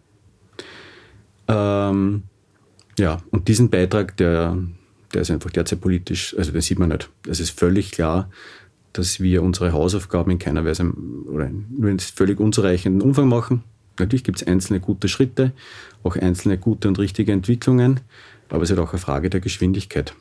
Ähm, 1.49 2.25
ja, 2.99 3.23
und 3.31 3.49
diesen 3.49 3.71
Beitrag, 3.71 4.15
der, 4.19 4.59
der 5.15 5.23
ist 5.23 5.31
einfach 5.31 5.51
derzeit 5.51 5.81
politisch, 5.81 6.37
also 6.37 6.53
den 6.53 6.61
sieht 6.61 6.79
man 6.79 6.91
nicht. 6.91 7.09
Es 7.27 7.41
ist 7.41 7.59
völlig 7.59 7.93
klar, 7.93 8.29
dass 8.93 9.21
wir 9.21 9.43
unsere 9.43 9.73
Hausaufgaben 9.73 10.33
in 10.33 10.39
keiner 10.39 10.65
Weise 10.67 10.85
oder 11.29 11.49
nur 11.49 11.89
in 11.89 11.99
völlig 11.99 12.41
unzureichenden 12.41 13.01
Umfang 13.01 13.29
machen. 13.29 13.65
Natürlich 13.99 14.25
gibt 14.25 14.43
es 14.43 14.47
einzelne 14.47 14.81
gute 14.81 15.09
Schritte, 15.09 15.53
auch 16.03 16.17
einzelne 16.17 16.59
gute 16.59 16.89
und 16.89 16.99
richtige 16.99 17.33
Entwicklungen, 17.33 18.01
aber 18.51 18.63
es 18.63 18.71
ist 18.71 18.77
halt 18.77 18.87
auch 18.87 18.93
eine 18.93 19.01
Frage 19.01 19.31
der 19.31 19.41
Geschwindigkeit. 19.41 20.15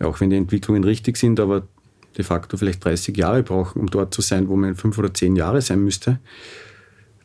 Auch 0.00 0.20
wenn 0.20 0.30
die 0.30 0.36
Entwicklungen 0.36 0.84
richtig 0.84 1.16
sind, 1.16 1.40
aber 1.40 1.66
de 2.16 2.24
facto 2.24 2.56
vielleicht 2.56 2.84
30 2.84 3.16
Jahre 3.16 3.42
brauchen, 3.42 3.80
um 3.80 3.86
dort 3.88 4.14
zu 4.14 4.22
sein, 4.22 4.48
wo 4.48 4.56
man 4.56 4.74
fünf 4.74 4.98
oder 4.98 5.12
zehn 5.12 5.36
Jahre 5.36 5.60
sein 5.60 5.82
müsste, 5.82 6.20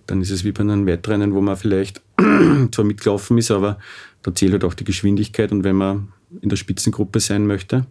dann 0.07 0.21
ist 0.21 0.31
es 0.31 0.43
wie 0.43 0.51
bei 0.51 0.61
einem 0.61 0.85
Wettrennen, 0.85 1.33
wo 1.33 1.41
man 1.41 1.55
vielleicht 1.55 2.01
zwar 2.71 2.85
mitgelaufen 2.85 3.37
ist, 3.37 3.51
aber 3.51 3.77
da 4.23 4.33
zählt 4.33 4.53
halt 4.53 4.63
auch 4.63 4.73
die 4.73 4.83
Geschwindigkeit 4.83 5.51
und 5.51 5.63
wenn 5.63 5.75
man 5.75 6.11
in 6.41 6.49
der 6.49 6.57
Spitzengruppe 6.57 7.19
sein 7.19 7.45
möchte, 7.47 7.85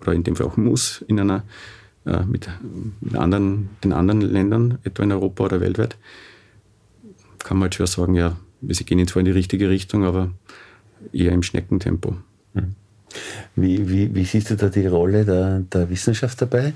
oder 0.00 0.12
in 0.12 0.22
dem 0.22 0.36
Fall 0.36 0.46
auch 0.46 0.56
muss, 0.56 1.04
in 1.08 1.18
einer, 1.18 1.42
äh, 2.06 2.24
mit, 2.24 2.48
mit 3.00 3.16
anderen, 3.16 3.70
den 3.82 3.92
anderen 3.92 4.20
Ländern, 4.20 4.78
etwa 4.84 5.02
in 5.02 5.12
Europa 5.12 5.44
oder 5.44 5.60
weltweit, 5.60 5.96
kann 7.40 7.56
man 7.56 7.64
halt 7.64 7.74
schwer 7.74 7.86
sagen, 7.86 8.14
ja, 8.14 8.36
wir 8.60 8.74
gehen 8.74 9.06
zwar 9.06 9.20
in 9.20 9.26
die 9.26 9.32
richtige 9.32 9.68
Richtung, 9.68 10.04
aber 10.04 10.30
eher 11.12 11.32
im 11.32 11.42
Schneckentempo. 11.42 12.16
Mhm. 12.54 12.74
Wie, 13.56 13.88
wie, 13.88 14.14
wie 14.14 14.24
siehst 14.24 14.50
du 14.50 14.56
da 14.56 14.68
die 14.68 14.86
Rolle 14.86 15.24
der, 15.24 15.60
der 15.60 15.90
Wissenschaft 15.90 16.40
dabei? 16.40 16.72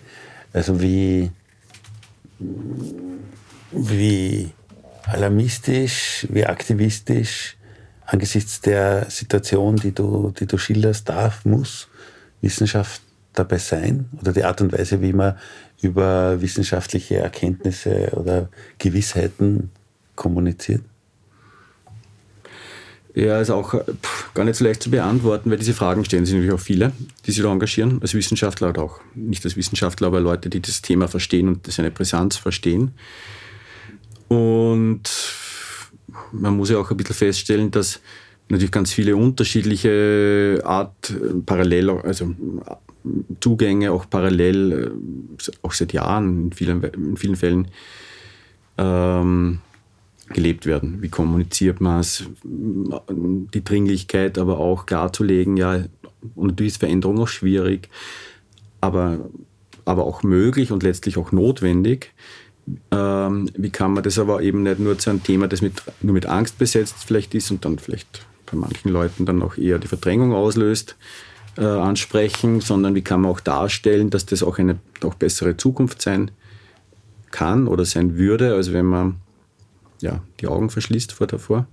Also 0.52 0.80
wie, 0.80 1.30
wie 3.70 4.50
alarmistisch, 5.04 6.26
wie 6.30 6.46
aktivistisch 6.46 7.56
angesichts 8.06 8.60
der 8.60 9.06
Situation, 9.10 9.76
die 9.76 9.92
du, 9.92 10.32
die 10.38 10.46
du 10.46 10.58
schilderst, 10.58 11.08
darf, 11.08 11.44
muss 11.44 11.88
Wissenschaft 12.40 13.02
dabei 13.32 13.58
sein? 13.58 14.08
Oder 14.20 14.32
die 14.32 14.44
Art 14.44 14.60
und 14.60 14.72
Weise, 14.72 15.00
wie 15.00 15.12
man 15.12 15.36
über 15.80 16.40
wissenschaftliche 16.40 17.18
Erkenntnisse 17.18 18.10
oder 18.12 18.48
Gewissheiten 18.78 19.70
kommuniziert? 20.14 20.82
Ja, 23.14 23.40
ist 23.40 23.50
auch 23.50 23.74
pff, 23.74 24.32
gar 24.32 24.44
nicht 24.44 24.56
so 24.56 24.64
leicht 24.64 24.82
zu 24.82 24.90
beantworten, 24.90 25.50
weil 25.50 25.58
diese 25.58 25.74
Fragen 25.74 26.04
stellen 26.04 26.24
sich 26.24 26.34
natürlich 26.34 26.54
auch 26.54 26.60
viele, 26.60 26.92
die 27.26 27.32
sich 27.32 27.42
da 27.42 27.52
engagieren, 27.52 27.98
als 28.00 28.14
Wissenschaftler 28.14 28.70
oder 28.70 28.82
auch 28.82 29.00
nicht 29.14 29.44
als 29.44 29.56
Wissenschaftler, 29.56 30.06
aber 30.06 30.20
Leute, 30.20 30.48
die 30.48 30.62
das 30.62 30.80
Thema 30.80 31.08
verstehen 31.08 31.48
und 31.48 31.70
seine 31.70 31.90
Brisanz 31.90 32.36
verstehen. 32.36 32.92
Und 34.28 35.02
man 36.32 36.56
muss 36.56 36.70
ja 36.70 36.78
auch 36.78 36.90
ein 36.90 36.96
bisschen 36.96 37.14
feststellen, 37.14 37.70
dass 37.70 38.00
natürlich 38.48 38.72
ganz 38.72 38.92
viele 38.92 39.14
unterschiedliche 39.14 40.62
Art 40.64 41.12
parallel, 41.44 41.90
also 41.90 42.34
Zugänge 43.40 43.92
auch 43.92 44.08
parallel, 44.08 44.92
auch 45.62 45.72
seit 45.72 45.92
Jahren 45.92 46.44
in 46.46 46.52
vielen, 46.52 46.82
in 46.82 47.16
vielen 47.16 47.36
Fällen 47.36 47.68
ähm, 48.78 49.60
gelebt 50.32 50.66
werden. 50.66 51.02
Wie 51.02 51.08
kommuniziert 51.08 51.80
man 51.80 52.00
es? 52.00 52.24
Die 52.44 53.64
Dringlichkeit 53.64 54.38
aber 54.38 54.58
auch 54.58 54.86
klarzulegen, 54.86 55.56
ja, 55.56 55.84
und 56.34 56.48
natürlich 56.48 56.72
ist 56.72 56.78
Veränderung 56.78 57.18
auch 57.18 57.28
schwierig, 57.28 57.88
aber, 58.80 59.30
aber 59.84 60.04
auch 60.04 60.22
möglich 60.22 60.70
und 60.72 60.82
letztlich 60.82 61.18
auch 61.18 61.32
notwendig. 61.32 62.12
Ähm, 62.92 63.50
wie 63.56 63.70
kann 63.70 63.92
man 63.92 64.04
das 64.04 64.18
aber 64.18 64.42
eben 64.42 64.62
nicht 64.62 64.78
nur 64.78 64.98
zu 64.98 65.10
einem 65.10 65.22
Thema, 65.22 65.48
das 65.48 65.62
mit, 65.62 65.82
nur 66.00 66.14
mit 66.14 66.26
Angst 66.26 66.58
besetzt 66.58 66.96
vielleicht 67.04 67.34
ist 67.34 67.50
und 67.50 67.64
dann 67.64 67.78
vielleicht 67.78 68.24
bei 68.50 68.56
manchen 68.56 68.90
Leuten 68.90 69.26
dann 69.26 69.42
auch 69.42 69.56
eher 69.56 69.78
die 69.78 69.88
Verdrängung 69.88 70.32
auslöst, 70.32 70.96
äh, 71.58 71.64
ansprechen, 71.64 72.60
sondern 72.60 72.94
wie 72.94 73.02
kann 73.02 73.22
man 73.22 73.32
auch 73.32 73.40
darstellen, 73.40 74.10
dass 74.10 74.26
das 74.26 74.42
auch 74.42 74.58
eine 74.58 74.78
auch 75.02 75.14
bessere 75.14 75.56
Zukunft 75.56 76.00
sein 76.00 76.30
kann 77.30 77.66
oder 77.66 77.84
sein 77.84 78.16
würde, 78.16 78.54
als 78.54 78.72
wenn 78.72 78.86
man 78.86 79.16
ja, 80.02 80.22
die 80.40 80.46
Augen 80.46 80.70
verschließt 80.70 81.12
vor 81.12 81.26
davor. 81.26 81.66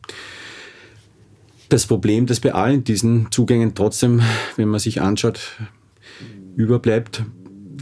Das 1.70 1.86
Problem, 1.86 2.26
das 2.26 2.40
bei 2.40 2.54
allen 2.54 2.84
diesen 2.84 3.32
Zugängen 3.32 3.76
trotzdem, 3.76 4.22
wenn 4.56 4.70
man 4.70 4.80
sich 4.80 5.02
anschaut, 5.02 5.58
überbleibt, 6.56 7.24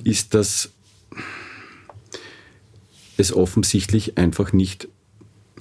ist, 0.04 0.34
dass 0.34 0.74
es 3.18 3.34
offensichtlich 3.34 4.18
einfach 4.18 4.54
nicht, 4.54 4.90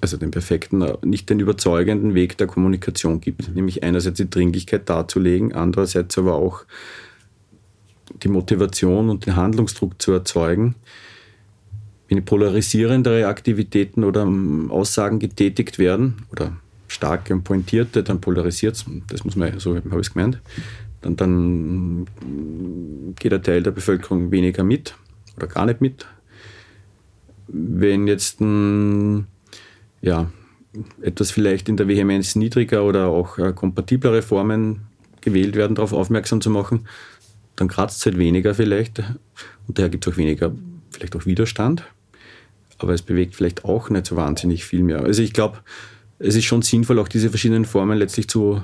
also 0.00 0.16
den 0.16 0.30
perfekten, 0.30 0.84
nicht 1.04 1.30
den 1.30 1.40
überzeugenden 1.40 2.14
Weg 2.14 2.36
der 2.36 2.46
Kommunikation 2.46 3.20
gibt. 3.20 3.54
Nämlich 3.54 3.82
einerseits 3.82 4.18
die 4.18 4.28
Dringlichkeit 4.28 4.88
darzulegen, 4.88 5.54
andererseits 5.54 6.18
aber 6.18 6.34
auch 6.34 6.64
die 8.22 8.28
Motivation 8.28 9.08
und 9.08 9.26
den 9.26 9.36
Handlungsdruck 9.36 10.00
zu 10.00 10.12
erzeugen, 10.12 10.74
wenn 12.08 12.24
polarisierendere 12.24 13.26
Aktivitäten 13.26 14.04
oder 14.04 14.22
ähm, 14.22 14.70
Aussagen 14.70 15.18
getätigt 15.18 15.78
werden 15.78 16.26
oder 16.30 16.56
starke 16.88 17.34
und 17.34 17.42
pointierte, 17.42 18.02
dann 18.02 18.20
polarisiert 18.20 18.76
es, 18.76 18.84
das 19.08 19.24
muss 19.24 19.36
man, 19.36 19.58
so 19.58 19.74
habe 19.74 19.88
ich 19.88 20.06
es 20.06 20.12
gemeint, 20.12 20.40
dann, 21.02 21.16
dann 21.16 22.06
geht 23.18 23.32
ein 23.32 23.42
Teil 23.42 23.62
der 23.62 23.72
Bevölkerung 23.72 24.30
weniger 24.30 24.62
mit 24.62 24.94
oder 25.36 25.48
gar 25.48 25.66
nicht 25.66 25.80
mit. 25.80 26.06
Wenn 27.48 28.06
jetzt 28.06 28.40
ein, 28.40 29.26
ja, 30.00 30.30
etwas 31.00 31.30
vielleicht 31.30 31.68
in 31.68 31.76
der 31.76 31.88
Vehemenz 31.88 32.36
niedriger 32.36 32.84
oder 32.84 33.06
auch 33.08 33.38
äh, 33.38 33.52
kompatiblere 33.52 34.22
Formen 34.22 34.82
gewählt 35.22 35.56
werden, 35.56 35.74
darauf 35.74 35.92
aufmerksam 35.92 36.40
zu 36.40 36.50
machen, 36.50 36.86
dann 37.56 37.68
kratzt 37.68 38.00
es 38.00 38.06
halt 38.06 38.18
weniger 38.18 38.54
vielleicht. 38.54 38.98
Und 39.66 39.78
daher 39.78 39.88
gibt 39.88 40.06
es 40.06 40.12
auch 40.12 40.16
weniger 40.18 40.52
vielleicht 40.90 41.16
auch 41.16 41.26
Widerstand 41.26 41.84
aber 42.78 42.92
es 42.92 43.02
bewegt 43.02 43.34
vielleicht 43.34 43.64
auch 43.64 43.90
nicht 43.90 44.06
so 44.06 44.16
wahnsinnig 44.16 44.64
viel 44.64 44.82
mehr. 44.82 45.00
Also 45.00 45.22
ich 45.22 45.32
glaube, 45.32 45.58
es 46.18 46.34
ist 46.34 46.44
schon 46.44 46.62
sinnvoll, 46.62 46.98
auch 46.98 47.08
diese 47.08 47.30
verschiedenen 47.30 47.64
Formen 47.64 47.98
letztlich 47.98 48.28
zu, 48.28 48.62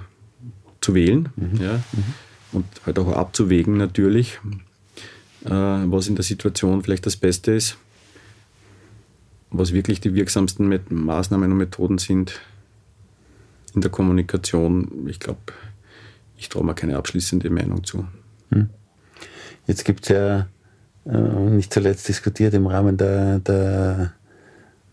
zu 0.81 0.95
wählen 0.95 1.29
mhm. 1.37 1.61
Ja? 1.61 1.75
Mhm. 1.93 2.05
und 2.53 2.67
halt 2.87 2.99
auch 2.99 3.13
abzuwägen 3.13 3.77
natürlich, 3.77 4.41
äh, 5.45 5.51
was 5.51 6.09
in 6.09 6.17
der 6.17 6.25
Situation 6.25 6.83
vielleicht 6.83 7.07
das 7.07 7.17
Beste 7.17 7.53
ist, 7.53 7.77
was 9.51 9.73
wirklich 9.73 10.01
die 10.01 10.15
wirksamsten 10.15 10.79
Maßnahmen 10.89 11.53
und 11.53 11.59
Methoden 11.59 11.99
sind 11.99 12.41
in 13.75 13.81
der 13.81 13.91
Kommunikation. 13.91 15.07
Ich 15.09 15.21
glaube, 15.21 15.41
ich 16.37 16.49
traue 16.49 16.65
mir 16.65 16.75
keine 16.75 16.97
abschließende 16.97 17.51
Meinung 17.51 17.85
zu. 17.85 18.07
Mhm. 18.51 18.71
Jetzt 19.67 19.85
gibt 19.85 20.05
es 20.05 20.09
ja 20.09 20.49
nicht 21.05 21.73
zuletzt 21.73 22.09
diskutiert 22.09 22.55
im 22.55 22.67
Rahmen 22.67 22.97
der, 22.97 23.41
der 23.41 24.13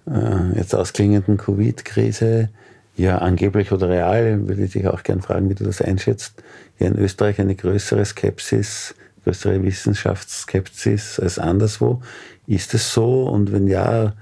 äh, 0.07 0.57
jetzt 0.57 0.73
ausklingenden 0.73 1.37
Covid-Krise, 1.37 2.49
ja 2.97 3.19
angeblich 3.19 3.71
oder 3.71 3.89
real, 3.89 4.47
würde 4.47 4.63
ich 4.63 4.73
dich 4.73 4.87
auch 4.87 5.03
gerne 5.03 5.21
fragen, 5.21 5.49
wie 5.49 5.55
du 5.55 5.63
das 5.63 5.81
einschätzt, 5.81 6.43
hier 6.77 6.87
in 6.87 6.97
Österreich 6.97 7.39
eine 7.39 7.55
größere 7.55 8.03
Skepsis, 8.03 8.95
größere 9.23 9.63
Wissenschaftsskepsis 9.63 11.19
als 11.19 11.39
anderswo. 11.39 12.01
Ist 12.47 12.73
es 12.73 12.93
so? 12.93 13.27
Und 13.27 13.51
wenn 13.51 13.67
ja, 13.67 14.13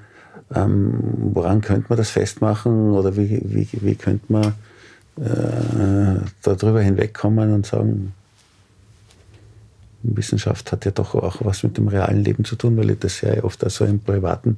ähm, 0.54 1.00
woran 1.34 1.62
könnte 1.62 1.88
man 1.90 1.98
das 1.98 2.10
festmachen 2.10 2.92
oder 2.92 3.16
wie, 3.16 3.42
wie, 3.46 3.68
wie 3.72 3.96
könnte 3.96 4.26
man 4.28 4.54
äh, 5.18 6.20
darüber 6.44 6.82
hinwegkommen 6.82 7.54
und 7.54 7.66
sagen, 7.66 8.14
Wissenschaft 10.16 10.72
hat 10.72 10.86
ja 10.86 10.92
doch 10.92 11.16
auch 11.16 11.44
was 11.44 11.64
mit 11.64 11.78
dem 11.78 11.88
realen 11.88 12.24
Leben 12.24 12.46
zu 12.46 12.56
tun, 12.56 12.78
weil 12.78 12.92
ich 12.92 13.00
das 13.00 13.22
ja 13.22 13.44
oft 13.44 13.64
also 13.64 13.86
im 13.86 14.00
Privaten, 14.00 14.58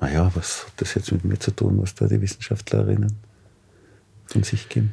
naja, 0.00 0.30
was 0.34 0.66
hat 0.66 0.72
das 0.78 0.94
jetzt 0.94 1.12
mit 1.12 1.24
mir 1.24 1.38
zu 1.38 1.50
tun, 1.50 1.78
was 1.80 1.94
da 1.94 2.06
die 2.06 2.20
Wissenschaftlerinnen 2.20 3.12
von 4.26 4.42
sich 4.42 4.68
geben? 4.68 4.92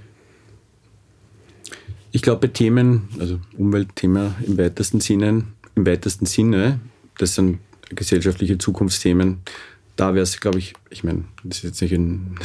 Ich 2.11 2.21
glaube, 2.21 2.51
Themen, 2.51 3.09
also 3.19 3.39
Umweltthema 3.57 4.35
im 4.45 4.57
weitesten 4.57 4.99
Sinne, 4.99 5.43
im 5.75 5.85
weitesten 5.85 6.25
Sinne, 6.25 6.79
das 7.17 7.35
sind 7.35 7.59
gesellschaftliche 7.89 8.57
Zukunftsthemen. 8.57 9.39
Da 9.95 10.13
wäre 10.13 10.23
es, 10.23 10.39
glaube 10.39 10.59
ich, 10.59 10.73
ich 10.89 11.03
meine, 11.03 11.25
das 11.43 11.59
ist 11.59 11.63
jetzt 11.63 11.81
nicht 11.81 11.93
ein 11.93 12.35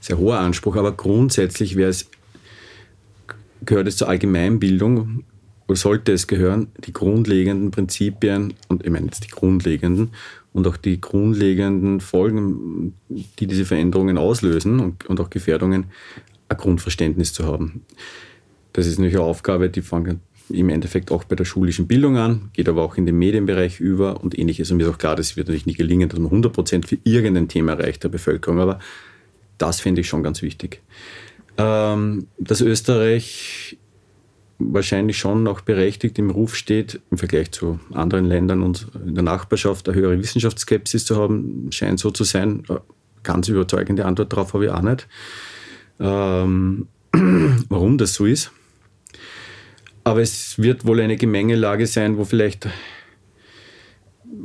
sehr 0.00 0.18
hoher 0.18 0.38
Anspruch, 0.38 0.76
aber 0.76 0.92
grundsätzlich 0.92 1.76
wäre 1.76 1.90
es, 1.90 2.08
gehört 3.64 3.88
es 3.88 3.96
zur 3.96 4.08
Allgemeinbildung 4.08 5.24
oder 5.68 5.76
sollte 5.76 6.12
es 6.12 6.26
gehören, 6.26 6.68
die 6.84 6.92
grundlegenden 6.92 7.70
Prinzipien, 7.70 8.54
und 8.68 8.84
ich 8.84 8.90
meine 8.90 9.06
jetzt 9.06 9.24
die 9.24 9.28
grundlegenden, 9.28 10.10
und 10.52 10.66
auch 10.66 10.76
die 10.76 11.00
grundlegenden 11.00 12.00
Folgen, 12.00 12.94
die 13.08 13.46
diese 13.46 13.64
Veränderungen 13.64 14.16
auslösen 14.16 14.80
und, 14.80 15.06
und 15.06 15.20
auch 15.20 15.28
Gefährdungen, 15.28 15.86
ein 16.48 16.56
Grundverständnis 16.56 17.32
zu 17.32 17.44
haben. 17.44 17.84
Das 18.72 18.86
ist 18.86 18.98
natürlich 18.98 19.16
eine 19.16 19.24
Aufgabe, 19.24 19.68
die 19.68 19.82
fängt 19.82 20.18
im 20.48 20.68
Endeffekt 20.68 21.10
auch 21.10 21.24
bei 21.24 21.34
der 21.34 21.44
schulischen 21.44 21.86
Bildung 21.86 22.16
an, 22.16 22.50
geht 22.52 22.68
aber 22.68 22.82
auch 22.82 22.96
in 22.96 23.06
den 23.06 23.18
Medienbereich 23.18 23.80
über 23.80 24.22
und 24.22 24.38
ähnliches. 24.38 24.70
Und 24.70 24.76
mir 24.76 24.84
ist 24.84 24.90
auch 24.90 24.98
klar, 24.98 25.16
das 25.16 25.36
wird 25.36 25.48
natürlich 25.48 25.66
nicht 25.66 25.78
gelingen, 25.78 26.08
dass 26.08 26.20
man 26.20 26.30
100% 26.30 26.86
für 26.86 26.98
irgendein 27.04 27.48
Thema 27.48 27.72
erreicht 27.72 28.04
der 28.04 28.10
Bevölkerung, 28.10 28.60
aber 28.60 28.78
das 29.58 29.80
finde 29.80 30.02
ich 30.02 30.08
schon 30.08 30.22
ganz 30.22 30.42
wichtig. 30.42 30.82
Ähm, 31.58 32.28
dass 32.38 32.60
Österreich 32.60 33.78
wahrscheinlich 34.58 35.18
schon 35.18 35.42
noch 35.42 35.60
berechtigt 35.60 36.18
im 36.18 36.30
Ruf 36.30 36.54
steht, 36.56 37.00
im 37.10 37.18
Vergleich 37.18 37.52
zu 37.52 37.78
anderen 37.92 38.24
Ländern 38.24 38.62
und 38.62 38.88
in 39.06 39.14
der 39.14 39.24
Nachbarschaft 39.24 39.88
eine 39.88 39.96
höhere 39.96 40.18
Wissenschaftsskepsis 40.18 41.04
zu 41.04 41.16
haben, 41.16 41.68
scheint 41.70 42.00
so 42.00 42.10
zu 42.10 42.24
sein. 42.24 42.62
Ganz 43.22 43.48
überzeugende 43.48 44.04
Antwort 44.04 44.32
darauf 44.32 44.54
habe 44.54 44.66
ich 44.66 44.70
auch 44.70 44.82
nicht. 44.82 45.08
Ähm, 46.00 46.88
warum 47.68 47.98
das 47.98 48.14
so 48.14 48.24
ist. 48.24 48.50
Aber 50.04 50.20
es 50.20 50.58
wird 50.58 50.86
wohl 50.86 51.00
eine 51.00 51.16
Gemengelage 51.16 51.86
sein, 51.86 52.16
wo 52.16 52.24
vielleicht 52.24 52.68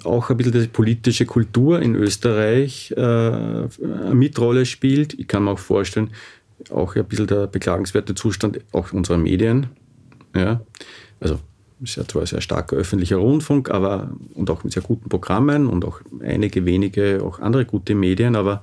auch 0.03 0.29
ein 0.29 0.37
bisschen 0.37 0.53
die 0.53 0.67
politische 0.67 1.25
Kultur 1.25 1.81
in 1.81 1.95
Österreich 1.95 2.91
äh, 2.97 3.01
eine 3.01 3.69
Mitrolle 4.13 4.65
spielt. 4.65 5.13
Ich 5.19 5.27
kann 5.27 5.43
mir 5.43 5.51
auch 5.51 5.59
vorstellen, 5.59 6.11
auch 6.69 6.95
ein 6.95 7.05
bisschen 7.05 7.27
der 7.27 7.47
beklagenswerte 7.47 8.15
Zustand 8.15 8.59
auch 8.71 8.91
unserer 8.93 9.17
Medien. 9.17 9.67
Ja. 10.35 10.61
Also 11.19 11.39
ist 11.81 11.95
ja 11.95 12.07
zwar 12.07 12.25
sehr 12.25 12.41
starker 12.41 12.75
öffentlicher 12.75 13.17
Rundfunk, 13.17 13.71
aber 13.71 14.11
und 14.33 14.49
auch 14.49 14.63
mit 14.63 14.73
sehr 14.73 14.83
guten 14.83 15.09
Programmen 15.09 15.67
und 15.67 15.83
auch 15.83 16.01
einige 16.21 16.65
wenige 16.65 17.21
auch 17.23 17.39
andere 17.39 17.65
gute 17.65 17.95
Medien, 17.95 18.35
aber 18.35 18.61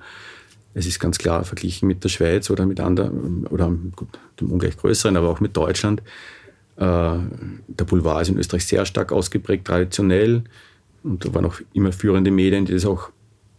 es 0.75 0.87
ist 0.87 1.01
ganz 1.01 1.19
klar 1.19 1.45
verglichen 1.45 1.89
mit 1.89 2.05
der 2.05 2.09
Schweiz 2.09 2.51
oder 2.51 2.65
mit 2.65 2.79
anderen 2.79 3.47
oder 3.49 3.73
gut, 3.97 4.09
dem 4.41 4.53
ungleich 4.53 4.77
größeren, 4.77 5.17
aber 5.17 5.29
auch 5.31 5.41
mit 5.41 5.57
Deutschland. 5.57 6.01
Äh, 6.77 6.83
der 7.67 7.85
Boulevard 7.87 8.23
ist 8.23 8.29
in 8.29 8.39
Österreich 8.39 8.67
sehr 8.67 8.87
stark 8.87 9.11
ausgeprägt, 9.11 9.67
traditionell 9.67 10.45
und 11.03 11.25
da 11.25 11.35
waren 11.35 11.47
auch 11.47 11.61
immer 11.73 11.93
führende 11.93 12.31
Medien, 12.31 12.67
die 12.67 12.73
das 12.73 12.87
auch 12.87 13.11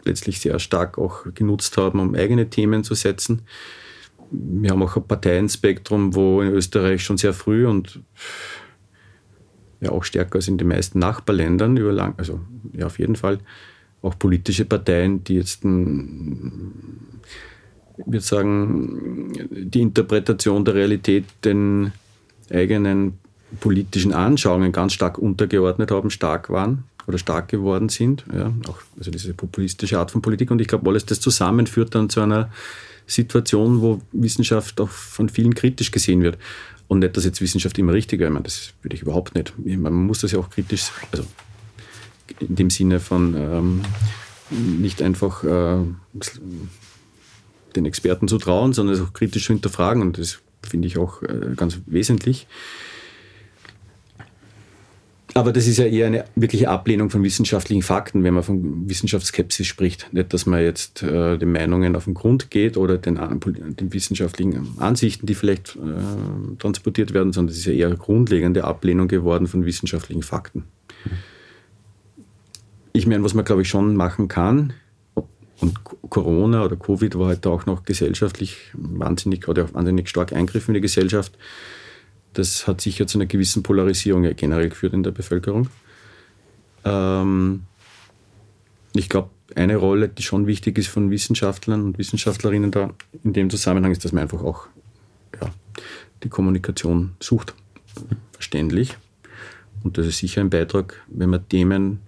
letztlich 0.06 0.40
sehr 0.40 0.58
stark 0.60 0.98
auch 0.98 1.26
genutzt 1.36 1.76
haben, 1.76 2.00
um 2.00 2.16
eigene 2.16 2.50
Themen 2.50 2.86
zu 2.86 2.96
setzen 2.96 3.42
wir 4.32 4.72
haben 4.72 4.84
auch 4.84 4.96
ein 4.96 5.08
Parteienspektrum, 5.08 6.16
wo 6.16 6.42
in 6.42 6.50
Österreich 6.50 7.04
schon 7.04 7.18
sehr 7.18 7.34
früh 7.34 7.66
und 7.66 8.02
ja 9.82 9.92
auch 9.92 10.04
stärker 10.04 10.36
als 10.36 10.48
in 10.48 10.58
den 10.58 10.68
meisten 10.68 11.00
Nachbarländern 11.00 11.78
über 11.78 11.92
lang, 11.92 12.14
also 12.18 12.40
ja 12.74 12.86
auf 12.86 13.00
jeden 13.00 13.16
Fall 13.16 13.40
auch 14.02 14.18
politische 14.18 14.66
Parteien, 14.66 15.24
die 15.24 15.36
jetzt 15.36 15.64
ein, 15.64 16.74
ich 17.98 18.06
würde 18.06 18.22
sagen, 18.22 19.34
die 19.50 19.82
Interpretation 19.82 20.64
der 20.64 20.76
Realität 20.76 21.26
den 21.44 21.92
eigenen 22.50 23.20
politischen 23.60 24.14
Anschauungen 24.14 24.72
ganz 24.72 24.94
stark 24.94 25.18
untergeordnet 25.18 25.92
haben, 25.92 26.10
stark 26.10 26.50
waren 26.50 26.86
oder 27.08 27.18
stark 27.18 27.50
geworden 27.50 27.90
sind. 27.90 28.24
Ja, 28.34 28.54
auch, 28.68 28.80
also 28.98 29.12
diese 29.12 29.34
populistische 29.34 29.98
Art 29.98 30.12
von 30.12 30.22
Politik. 30.22 30.52
Und 30.52 30.62
ich 30.62 30.68
glaube, 30.68 30.90
alles 30.90 31.06
das 31.06 31.20
zusammen 31.20 31.68
führt 31.68 31.96
dann 31.96 32.10
zu 32.10 32.22
einer 32.22 32.50
Situation, 33.10 33.82
wo 33.82 34.02
Wissenschaft 34.12 34.80
auch 34.80 34.90
von 34.90 35.30
vielen 35.30 35.56
kritisch 35.56 35.92
gesehen 35.92 36.22
wird. 36.22 36.38
Und 36.88 37.00
nicht, 37.00 37.16
dass 37.18 37.26
jetzt 37.26 37.42
Wissenschaft 37.42 37.78
immer 37.78 37.94
richtig 37.94 38.20
wäre. 38.20 38.42
Das 38.42 38.74
würde 38.82 38.96
ich 38.96 39.04
überhaupt 39.04 39.36
nicht. 39.36 39.54
Man 39.58 39.94
muss 39.94 40.22
das 40.22 40.32
ja 40.32 40.40
auch 40.40 40.50
kritisch, 40.50 40.92
also 41.12 41.26
in 42.40 42.56
dem 42.56 42.70
Sinne 42.70 43.00
von 43.00 43.36
ähm, 43.36 43.82
nicht 44.50 45.02
einfach 45.02 45.44
äh, 45.44 45.84
den 47.76 47.86
Experten 47.86 48.28
zu 48.28 48.38
trauen, 48.38 48.74
sondern 48.74 48.96
es 48.96 49.02
auch 49.02 49.14
kritisch 49.14 49.46
zu 49.46 49.54
hinterfragen. 49.54 50.02
Und 50.02 50.18
das 50.18 50.40
finde 50.64 50.88
ich 50.88 50.98
auch 50.98 51.22
äh, 51.22 51.54
ganz 51.56 51.80
wesentlich. 51.86 52.48
Aber 55.36 55.54
das 55.54 55.68
ist 55.68 55.78
ja 55.78 55.86
eher 55.86 56.08
eine 56.08 56.26
wirkliche 56.36 56.70
Ablehnung 56.70 57.10
von 57.10 57.24
wissenschaftlichen 57.24 57.84
Fakten, 57.84 58.24
wenn 58.24 58.34
man 58.34 58.44
von 58.44 58.90
Wissenschaftsskepsis 58.90 59.68
spricht. 59.68 60.12
Nicht, 60.12 60.34
dass 60.34 60.46
man 60.46 60.62
jetzt 60.62 61.04
äh, 61.04 61.38
den 61.38 61.52
Meinungen 61.52 61.96
auf 61.96 62.06
den 62.06 62.16
Grund 62.16 62.50
geht 62.50 62.78
oder 62.78 62.98
den, 62.98 63.16
den 63.16 63.94
wissenschaftlichen 63.94 64.80
Ansichten, 64.80 65.28
die 65.28 65.36
vielleicht 65.36 65.76
äh, 65.76 66.58
transportiert 66.58 67.14
werden, 67.14 67.32
sondern 67.32 67.52
es 67.52 67.60
ist 67.60 67.66
ja 67.66 67.74
eher 67.74 67.88
eine 67.88 67.98
grundlegende 67.98 68.64
Ablehnung 68.64 69.08
geworden 69.08 69.48
von 69.48 69.66
wissenschaftlichen 69.66 70.24
Fakten. 70.24 70.64
Ich 72.92 73.06
meine, 73.06 73.24
was 73.24 73.36
man, 73.36 73.46
glaube 73.46 73.62
ich, 73.62 73.70
schon 73.70 73.96
machen 73.96 74.28
kann, 74.28 74.74
und 75.62 75.84
Corona 75.84 76.64
oder 76.64 76.78
Covid 76.78 77.20
war 77.20 77.28
halt 77.28 77.46
auch 77.46 77.66
noch 77.66 77.84
gesellschaftlich 77.84 78.58
wahnsinnig, 78.74 79.48
oder 79.48 79.66
auch 79.66 79.74
wahnsinnig 79.74 80.10
stark 80.10 80.34
Eingriff 80.34 80.68
in 80.70 80.74
die 80.74 80.82
Gesellschaft 80.82 81.38
das 82.34 82.68
hat 82.68 82.82
sicher 82.82 83.08
zu 83.08 83.18
einer 83.18 83.26
gewissen 83.26 83.64
Polarisierung 83.64 84.24
generell 84.36 84.70
geführt 84.70 84.94
in 84.94 85.04
der 85.04 85.12
Bevölkerung. 85.12 85.70
Ähm, 86.86 87.64
ich 88.94 89.10
glaube, 89.10 89.30
eine 89.56 89.78
Rolle, 89.78 90.10
die 90.10 90.24
schon 90.24 90.48
wichtig 90.48 90.78
ist 90.78 90.88
von 90.88 91.10
Wissenschaftlern 91.12 91.84
und 91.84 91.98
Wissenschaftlerinnen 91.98 92.72
da 92.72 92.94
in 93.24 93.34
dem 93.34 93.50
Zusammenhang, 93.50 93.92
ist, 93.92 94.06
dass 94.06 94.12
man 94.12 94.24
einfach 94.24 94.44
auch 94.44 94.68
ja, 95.42 95.50
die 96.24 96.30
Kommunikation 96.30 97.16
sucht. 97.20 97.54
Verständlich. 98.32 98.98
Und 99.84 99.98
das 99.98 100.06
ist 100.08 100.20
sicher 100.20 100.42
ein 100.42 100.50
Beitrag, 100.50 101.02
wenn 101.08 101.30
man 101.30 101.48
Themen 101.48 102.02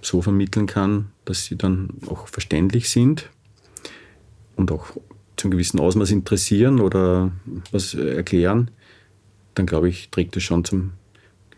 so 0.00 0.22
vermitteln 0.22 0.66
kann, 0.66 1.10
dass 1.24 1.44
sie 1.44 1.56
dann 1.56 1.88
auch 2.08 2.28
verständlich 2.28 2.90
sind 2.90 3.30
und 4.56 4.70
auch 4.70 4.86
zu 5.36 5.46
einem 5.46 5.52
gewissen 5.52 5.80
Ausmaß 5.80 6.10
interessieren 6.10 6.80
oder 6.80 7.32
was 7.72 7.94
erklären, 7.94 8.70
dann 9.54 9.66
glaube 9.66 9.88
ich, 9.88 10.10
trägt 10.10 10.36
das 10.36 10.42
schon 10.42 10.64
zum 10.64 10.92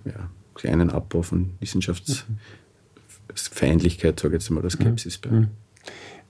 ja, 0.05 0.31
kleinen 0.55 0.91
Abbau 0.91 1.23
von 1.23 1.55
Wissenschaftsfeindlichkeit, 1.61 4.21
sage 4.21 4.37
ich 4.37 4.43
jetzt 4.43 4.51
mal, 4.51 4.61
der 4.63 4.71
Skepsis 4.71 5.19
bei. 5.19 5.31
Mhm. 5.31 5.49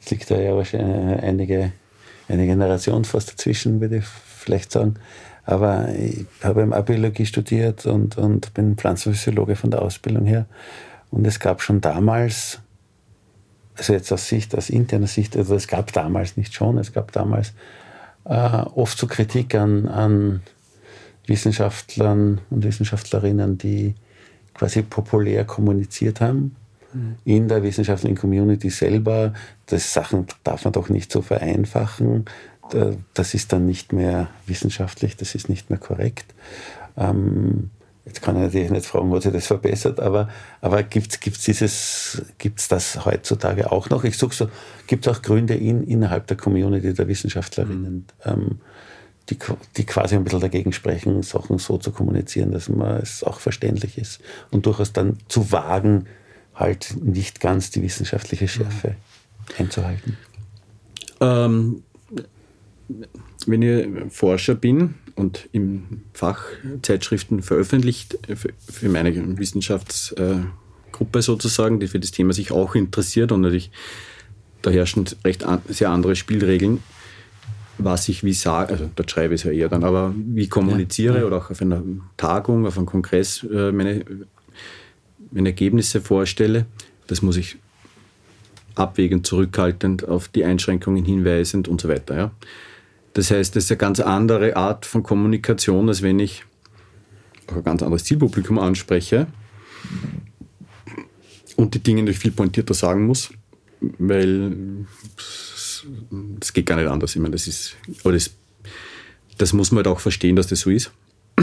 Es 0.00 0.11
liegt 0.11 0.31
da 0.31 0.38
ja 0.38 0.55
wahrscheinlich 0.55 1.22
einige, 1.22 1.72
eine 2.29 2.46
Generation 2.46 3.05
fast 3.05 3.33
dazwischen, 3.33 3.81
würde 3.81 3.98
ich 3.98 4.05
vielleicht 4.05 4.72
sagen. 4.72 4.94
Aber 5.44 5.94
ich 5.94 6.26
habe 6.42 6.62
eben 6.62 6.72
Biologie 6.85 7.26
studiert 7.26 7.87
und, 7.87 8.18
und 8.18 8.52
bin 8.55 8.76
Pflanzenphysiologe 8.76 9.57
von 9.57 9.70
der 9.70 9.83
Ausbildung 9.83 10.26
her. 10.26 10.46
Und 11.11 11.26
es 11.26 11.38
gab 11.38 11.62
schon 11.62 11.81
damals, 11.81 12.59
also 13.76 13.92
jetzt 13.92 14.12
aus 14.12 14.29
Sicht, 14.29 14.57
aus 14.57 14.70
interner 14.70 15.07
Sicht, 15.07 15.37
also 15.37 15.55
es 15.55 15.68
gab 15.68 15.92
damals 15.92 16.37
nicht 16.37 16.52
schon, 16.52 16.79
es 16.79 16.92
gab 16.92 17.12
damals 17.12 17.52
äh, 18.24 18.62
oft 18.74 18.98
so 18.98 19.07
Kritik 19.07 19.55
an, 19.55 19.87
an 19.87 20.42
Wissenschaftlern 21.26 22.40
und 22.50 22.64
Wissenschaftlerinnen, 22.64 23.58
die 23.58 23.94
quasi 24.54 24.82
populär 24.82 25.44
kommuniziert 25.44 26.20
haben. 26.20 26.56
Mhm. 26.92 27.16
In 27.24 27.48
der 27.48 27.62
wissenschaftlichen 27.62 28.16
Community 28.16 28.70
selber, 28.70 29.34
das 29.66 29.92
Sachen 29.92 30.26
darf 30.44 30.64
man 30.64 30.72
doch 30.72 30.88
nicht 30.88 31.12
so 31.12 31.22
vereinfachen. 31.22 32.24
Das 33.14 33.34
ist 33.34 33.52
dann 33.52 33.66
nicht 33.66 33.92
mehr 33.92 34.28
wissenschaftlich, 34.46 35.16
das 35.16 35.34
ist 35.34 35.48
nicht 35.48 35.70
mehr 35.70 35.78
korrekt. 35.78 36.34
Ähm, 36.96 37.70
jetzt 38.04 38.22
kann 38.22 38.36
ich 38.36 38.42
natürlich 38.42 38.70
nicht 38.70 38.86
fragen, 38.86 39.10
was 39.12 39.24
sich 39.24 39.32
das 39.32 39.46
verbessert, 39.46 40.00
aber, 40.00 40.28
aber 40.60 40.82
gibt 40.82 41.12
es 41.12 41.40
dieses, 41.40 42.22
gibt's 42.38 42.66
das 42.68 43.04
heutzutage 43.04 43.70
auch 43.70 43.90
noch? 43.90 44.04
Ich 44.04 44.18
suche 44.18 44.34
so, 44.34 44.48
gibt 44.86 45.06
es 45.06 45.12
auch 45.14 45.22
Gründe 45.22 45.54
in, 45.54 45.84
innerhalb 45.84 46.26
der 46.26 46.36
Community 46.36 46.92
der 46.92 47.06
Wissenschaftlerinnen, 47.06 48.06
mhm. 48.24 48.32
ähm, 48.32 48.60
die, 49.30 49.38
die 49.76 49.84
quasi 49.84 50.14
ein 50.14 50.24
bisschen 50.24 50.40
dagegen 50.40 50.72
sprechen, 50.72 51.22
Sachen 51.22 51.58
so 51.58 51.78
zu 51.78 51.90
kommunizieren, 51.90 52.52
dass 52.52 52.68
man 52.68 52.98
es 52.98 53.24
auch 53.24 53.40
verständlich 53.40 53.98
ist 53.98 54.20
und 54.50 54.66
durchaus 54.66 54.92
dann 54.92 55.18
zu 55.28 55.50
wagen, 55.52 56.06
halt 56.54 56.96
nicht 57.02 57.40
ganz 57.40 57.70
die 57.70 57.82
wissenschaftliche 57.82 58.48
Schärfe 58.48 58.96
einzuhalten. 59.58 60.16
Ähm, 61.20 61.82
wenn 63.46 63.62
ich 63.62 64.12
Forscher 64.12 64.54
bin 64.54 64.94
und 65.16 65.48
in 65.52 66.02
Fachzeitschriften 66.12 67.42
veröffentlicht, 67.42 68.18
für, 68.34 68.50
für 68.58 68.88
meine 68.88 69.38
Wissenschaftsgruppe 69.38 71.22
sozusagen, 71.22 71.80
die 71.80 71.88
für 71.88 72.00
das 72.00 72.10
Thema 72.12 72.32
sich 72.32 72.52
auch 72.52 72.74
interessiert 72.74 73.32
und 73.32 73.40
natürlich 73.40 73.70
da 74.62 74.70
herrschen 74.70 75.04
recht 75.24 75.44
sehr 75.68 75.90
andere 75.90 76.16
Spielregeln, 76.16 76.82
was 77.78 78.08
ich 78.08 78.24
wie 78.24 78.32
sage, 78.32 78.72
also 78.72 78.90
dort 78.94 79.10
schreibe 79.10 79.34
ich 79.34 79.42
es 79.42 79.44
ja 79.44 79.52
eher 79.52 79.68
dann, 79.68 79.84
aber 79.84 80.14
wie 80.16 80.48
kommuniziere 80.48 81.20
ja. 81.20 81.24
oder 81.24 81.38
auch 81.38 81.50
auf 81.50 81.60
einer 81.60 81.82
Tagung, 82.16 82.66
auf 82.66 82.76
einem 82.76 82.86
Kongress 82.86 83.44
äh, 83.44 83.72
meine, 83.72 84.04
meine 85.30 85.50
Ergebnisse 85.50 86.00
vorstelle, 86.00 86.66
das 87.06 87.22
muss 87.22 87.36
ich 87.36 87.56
abwägend, 88.74 89.26
zurückhaltend 89.26 90.06
auf 90.06 90.28
die 90.28 90.44
Einschränkungen 90.44 91.04
hinweisend 91.04 91.68
und 91.68 91.80
so 91.80 91.88
weiter. 91.88 92.16
Ja. 92.16 92.30
Das 93.14 93.30
heißt, 93.30 93.56
das 93.56 93.64
ist 93.64 93.70
eine 93.70 93.78
ganz 93.78 94.00
andere 94.00 94.56
Art 94.56 94.84
von 94.84 95.02
Kommunikation, 95.02 95.88
als 95.88 96.02
wenn 96.02 96.18
ich 96.18 96.44
auch 97.46 97.56
ein 97.56 97.64
ganz 97.64 97.82
anderes 97.82 98.04
Zielpublikum 98.04 98.58
anspreche. 98.58 99.26
und 101.56 101.74
die 101.74 101.78
Dinge 101.78 102.02
natürlich 102.02 102.18
viel 102.18 102.32
pointierter 102.32 102.74
sagen 102.74 103.06
muss, 103.06 103.30
weil 103.80 104.54
es 106.40 106.53
geht 106.53 106.66
gar 106.66 106.77
nicht 106.77 106.88
anders. 106.88 107.14
Ich 107.14 107.22
meine, 107.22 107.33
das 107.33 107.46
ist, 107.46 107.77
aber 108.03 108.12
das, 108.12 108.31
das 109.38 109.53
muss 109.53 109.70
man 109.70 109.79
halt 109.79 109.88
auch 109.88 110.01
verstehen, 110.01 110.37
dass 110.37 110.46
das 110.46 110.61
so 110.61 110.70
ist. 110.70 110.90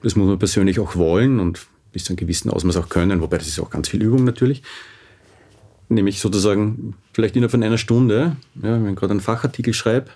Das 0.00 0.14
muss 0.14 0.28
man 0.28 0.38
persönlich 0.38 0.78
auch 0.78 0.94
wollen 0.94 1.40
und 1.40 1.66
bis 1.92 2.04
zu 2.04 2.12
einem 2.12 2.18
gewissen 2.18 2.50
Ausmaß 2.50 2.76
auch 2.76 2.88
können, 2.88 3.20
wobei 3.20 3.36
das 3.36 3.48
ist 3.48 3.58
auch 3.58 3.68
ganz 3.68 3.88
viel 3.88 4.00
Übung 4.00 4.22
natürlich. 4.22 4.62
Nämlich 5.88 6.20
sozusagen 6.20 6.94
vielleicht 7.12 7.34
innerhalb 7.34 7.50
von 7.50 7.64
einer 7.64 7.78
Stunde, 7.78 8.36
ja, 8.62 8.80
wenn 8.80 8.90
ich 8.90 8.96
gerade 8.96 9.10
einen 9.10 9.20
Fachartikel 9.20 9.74
schreibe, 9.74 10.10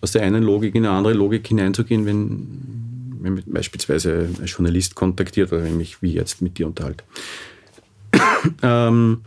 aus 0.00 0.12
der 0.12 0.22
einen 0.22 0.44
Logik 0.44 0.76
in 0.76 0.86
eine 0.86 0.94
andere 0.94 1.14
Logik 1.14 1.48
hineinzugehen, 1.48 2.06
wenn, 2.06 3.18
wenn 3.20 3.42
beispielsweise 3.46 4.28
ein 4.38 4.46
Journalist 4.46 4.94
kontaktiert 4.94 5.52
oder 5.52 5.64
wenn 5.64 5.72
ich 5.72 5.76
mich 5.76 6.02
wie 6.02 6.12
jetzt 6.12 6.42
mit 6.42 6.58
dir 6.58 6.68
unterhalte. 6.68 7.02
ähm, 8.62 9.22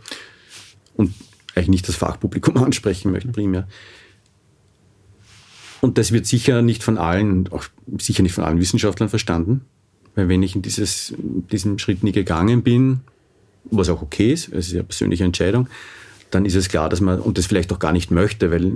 und 0.94 1.12
eigentlich 1.60 1.68
nicht 1.68 1.88
das 1.88 1.96
Fachpublikum 1.96 2.56
ansprechen 2.62 3.12
möchte, 3.12 3.28
primär. 3.28 3.68
Und 5.80 5.96
das 5.96 6.12
wird 6.12 6.26
sicher 6.26 6.62
nicht 6.62 6.82
von 6.82 6.98
allen, 6.98 7.48
auch 7.52 7.64
sicher 7.98 8.22
nicht 8.22 8.32
von 8.32 8.44
allen 8.44 8.60
Wissenschaftlern 8.60 9.08
verstanden. 9.08 9.62
Weil 10.14 10.28
wenn 10.28 10.42
ich 10.42 10.54
in 10.54 10.62
dieses, 10.62 11.14
diesen 11.18 11.78
Schritt 11.78 12.02
nie 12.02 12.12
gegangen 12.12 12.62
bin, 12.62 13.00
was 13.64 13.88
auch 13.88 14.02
okay 14.02 14.32
ist, 14.32 14.52
es 14.52 14.68
ist 14.68 14.72
ja 14.72 14.82
persönliche 14.82 15.24
Entscheidung, 15.24 15.68
dann 16.30 16.44
ist 16.44 16.54
es 16.54 16.68
klar, 16.68 16.88
dass 16.88 17.00
man, 17.00 17.20
und 17.20 17.38
das 17.38 17.46
vielleicht 17.46 17.72
auch 17.72 17.78
gar 17.78 17.92
nicht 17.92 18.10
möchte, 18.10 18.50
weil 18.50 18.72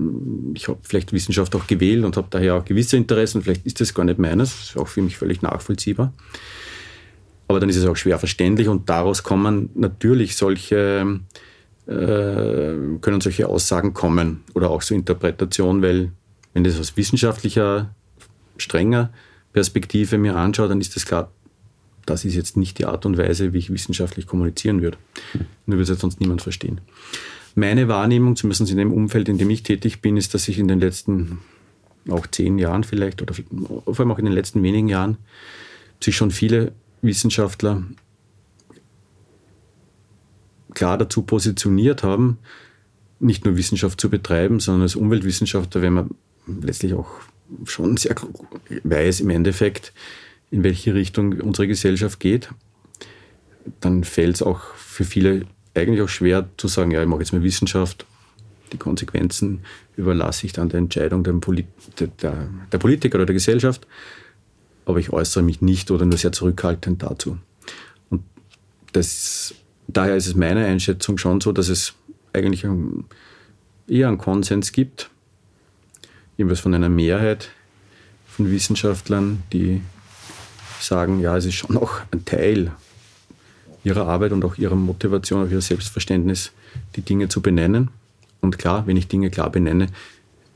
ich 0.55 0.69
habe 0.69 0.79
vielleicht 0.83 1.13
Wissenschaft 1.13 1.55
auch 1.55 1.67
gewählt 1.67 2.05
und 2.05 2.17
habe 2.17 2.27
daher 2.31 2.57
auch 2.57 2.65
gewisse 2.65 2.97
Interessen, 2.97 3.43
vielleicht 3.43 3.65
ist 3.67 3.81
das 3.81 3.95
gar 3.95 4.05
nicht 4.05 4.19
meines, 4.19 4.51
das 4.51 4.71
ist 4.71 4.77
auch 4.77 4.89
für 4.89 5.03
mich 5.03 5.17
völlig 5.17 5.43
nachvollziehbar. 5.43 6.13
Aber 7.47 7.61
dann 7.61 7.69
ist 7.69 7.77
es 7.77 7.87
auch 7.87 7.97
schwer 7.97 8.19
verständlich 8.19 8.69
und 8.69 8.89
daraus 8.89 9.23
kommen 9.23 9.71
natürlich 9.75 10.37
solche, 10.37 11.21
können 11.87 13.21
solche 13.21 13.49
Aussagen 13.49 13.93
kommen 13.93 14.43
oder 14.55 14.71
auch 14.71 14.83
so 14.83 14.95
Interpretationen, 14.95 15.83
weil 15.83 16.13
wenn 16.55 16.65
das 16.65 16.81
aus 16.81 16.97
wissenschaftlicher, 16.97 17.95
strenger 18.57 19.11
Perspektive 19.53 20.19
mir 20.19 20.37
anschaue, 20.37 20.69
dann 20.69 20.81
ist 20.81 20.97
das 20.97 21.05
klar, 21.05 21.31
das 22.07 22.25
ist 22.25 22.35
jetzt 22.35 22.57
nicht 22.57 22.79
die 22.79 22.87
Art 22.87 23.07
und 23.07 23.19
Weise, 23.19 23.53
wie 23.53 23.59
ich 23.59 23.73
wissenschaftlich 23.73 24.27
kommunizieren 24.27 24.83
würde. 24.83 24.99
Nur 25.67 25.79
würde 25.79 25.93
es 25.93 26.01
sonst 26.01 26.21
niemand 26.21 26.43
verstehen. 26.43 26.81
Meine 27.55 27.89
Wahrnehmung, 27.89 28.37
zumindest 28.37 28.71
in 28.71 28.79
dem 28.79 28.93
Umfeld, 28.93 29.29
in 29.29 29.39
dem 29.39 29.51
ich 29.51 29.63
tätig 29.63 30.01
bin, 30.01 30.17
ist, 30.17 30.35
dass 30.35 30.45
sich 30.45 30.59
in 30.59 30.69
den 30.69 30.81
letzten 30.81 31.39
auch 32.11 32.27
zehn 32.27 32.59
Jahren 32.59 32.85
vielleicht 32.85 33.23
oder 33.23 33.35
vor 33.35 34.01
allem 34.01 34.11
auch 34.11 34.19
in 34.19 34.27
den 34.27 34.35
letzten 34.35 34.63
wenigen 34.63 34.89
Jahren 34.89 35.17
sich 36.03 36.17
schon 36.17 36.31
viele 36.31 36.73
Wissenschaftler 37.01 37.83
klar 40.75 40.99
dazu 40.99 41.23
positioniert 41.23 42.03
haben, 42.03 42.39
nicht 43.21 43.45
nur 43.45 43.57
Wissenschaft 43.57 44.01
zu 44.01 44.11
betreiben, 44.11 44.61
sondern 44.61 44.83
als 44.83 44.97
Umweltwissenschaftler, 44.97 45.83
wenn 45.83 45.93
man 45.93 46.11
letztlich 46.47 46.95
auch 46.95 47.09
schon 47.65 47.97
sehr 47.97 48.15
weiß 48.83 49.21
im 49.21 49.31
Endeffekt, 49.31 49.93
in 50.51 50.63
welche 50.63 50.95
Richtung 50.95 51.41
unsere 51.41 51.67
Gesellschaft 51.69 52.21
geht, 52.21 52.51
dann 53.81 54.05
fällt 54.05 54.37
es 54.37 54.43
auch 54.43 54.61
für 54.75 55.05
viele 55.05 55.47
eigentlich 55.75 56.03
auch 56.03 56.09
schwer 56.09 56.49
zu 56.57 56.69
sagen, 56.69 56.91
ja, 56.91 57.03
ich 57.03 57.09
mache 57.09 57.21
jetzt 57.21 57.33
mal 57.33 57.43
Wissenschaft. 57.43 58.07
Die 58.73 58.77
Konsequenzen 58.77 59.61
überlasse 59.97 60.47
ich 60.47 60.53
dann 60.53 60.69
der 60.69 60.79
Entscheidung 60.79 61.25
der, 61.25 61.33
Polit 61.35 61.67
der, 61.99 62.49
der 62.73 62.79
Politiker 62.79 63.17
oder 63.17 63.27
der 63.27 63.35
Gesellschaft. 63.35 63.87
Aber 64.87 64.99
ich 64.99 65.11
äußere 65.11 65.43
mich 65.43 65.61
nicht 65.61 65.91
oder 65.91 66.05
nur 66.05 66.19
sehr 66.19 66.33
zurückhaltend 66.33 67.03
dazu. 67.03 67.39
Und 68.11 68.23
das, 68.93 69.55
daher 69.89 70.17
ist 70.17 70.27
es 70.27 70.35
meine 70.35 70.65
Einschätzung 70.65 71.19
schon 71.19 71.41
so, 71.41 71.53
dass 71.53 71.69
es 71.69 71.95
eigentlich 72.33 72.65
eher 73.89 74.09
einen 74.09 74.19
Konsens 74.19 74.73
gibt, 74.73 75.11
jedenfalls 76.37 76.61
von 76.61 76.75
einer 76.75 76.89
Mehrheit 76.89 77.51
von 78.27 78.51
Wissenschaftlern, 78.51 79.43
die 79.53 79.83
sagen, 80.81 81.21
ja, 81.21 81.37
es 81.37 81.45
ist 81.45 81.55
schon 81.55 81.75
noch 81.75 82.01
ein 82.11 82.25
Teil 82.25 82.73
ihrer 83.85 84.07
Arbeit 84.07 84.33
und 84.33 84.45
auch 84.45 84.57
ihrer 84.57 84.75
Motivation, 84.75 85.47
auch 85.47 85.51
ihr 85.51 85.61
Selbstverständnis, 85.61 86.53
die 86.97 87.03
Dinge 87.03 87.29
zu 87.29 87.41
benennen. 87.43 87.91
Und 88.41 88.59
klar, 88.59 88.87
wenn 88.87 88.97
ich 88.97 89.09
Dinge 89.09 89.31
klar 89.31 89.51
benenne, 89.51 89.89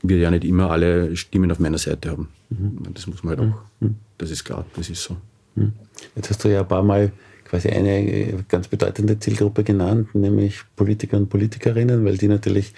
wir 0.01 0.17
ja 0.17 0.31
nicht 0.31 0.43
immer 0.43 0.71
alle 0.71 1.15
Stimmen 1.15 1.51
auf 1.51 1.59
meiner 1.59 1.77
Seite 1.77 2.11
haben. 2.11 2.29
Mhm. 2.49 2.93
Das 2.93 3.07
muss 3.07 3.23
man 3.23 3.37
halt 3.37 3.49
auch, 3.49 3.61
mhm. 3.79 3.95
das 4.17 4.31
ist 4.31 4.43
klar, 4.43 4.65
das 4.75 4.89
ist 4.89 5.03
so. 5.03 5.17
Mhm. 5.55 5.73
Jetzt 6.15 6.29
hast 6.29 6.43
du 6.43 6.49
ja 6.49 6.61
ein 6.61 6.67
paar 6.67 6.83
Mal 6.83 7.11
quasi 7.49 7.69
eine 7.69 8.43
ganz 8.47 8.67
bedeutende 8.67 9.19
Zielgruppe 9.19 9.63
genannt, 9.63 10.13
nämlich 10.13 10.61
Politiker 10.75 11.17
und 11.17 11.29
Politikerinnen, 11.29 12.05
weil 12.05 12.17
die 12.17 12.27
natürlich 12.27 12.73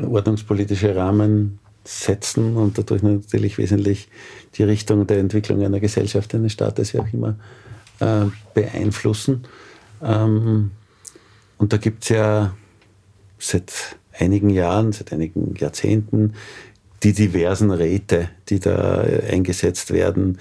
ordnungspolitische 0.00 0.94
Rahmen 0.94 1.58
setzen 1.84 2.56
und 2.56 2.78
dadurch 2.78 3.02
natürlich 3.02 3.58
wesentlich 3.58 4.08
die 4.54 4.62
Richtung 4.62 5.06
der 5.06 5.18
Entwicklung 5.18 5.64
einer 5.64 5.80
Gesellschaft, 5.80 6.34
eines 6.34 6.52
Staates, 6.52 6.94
wie 6.94 6.98
auch 6.98 7.12
immer, 7.12 7.36
äh, 8.00 8.26
beeinflussen. 8.54 9.44
Ähm, 10.02 10.70
und 11.56 11.72
da 11.72 11.76
gibt 11.76 12.04
es 12.04 12.10
ja 12.10 12.54
seit 13.38 13.96
einigen 14.12 14.50
Jahren, 14.50 14.92
seit 14.92 15.12
einigen 15.12 15.54
Jahrzehnten 15.56 16.34
die 17.02 17.12
diversen 17.12 17.70
Räte, 17.70 18.28
die 18.48 18.58
da 18.60 19.00
eingesetzt 19.30 19.92
werden. 19.92 20.38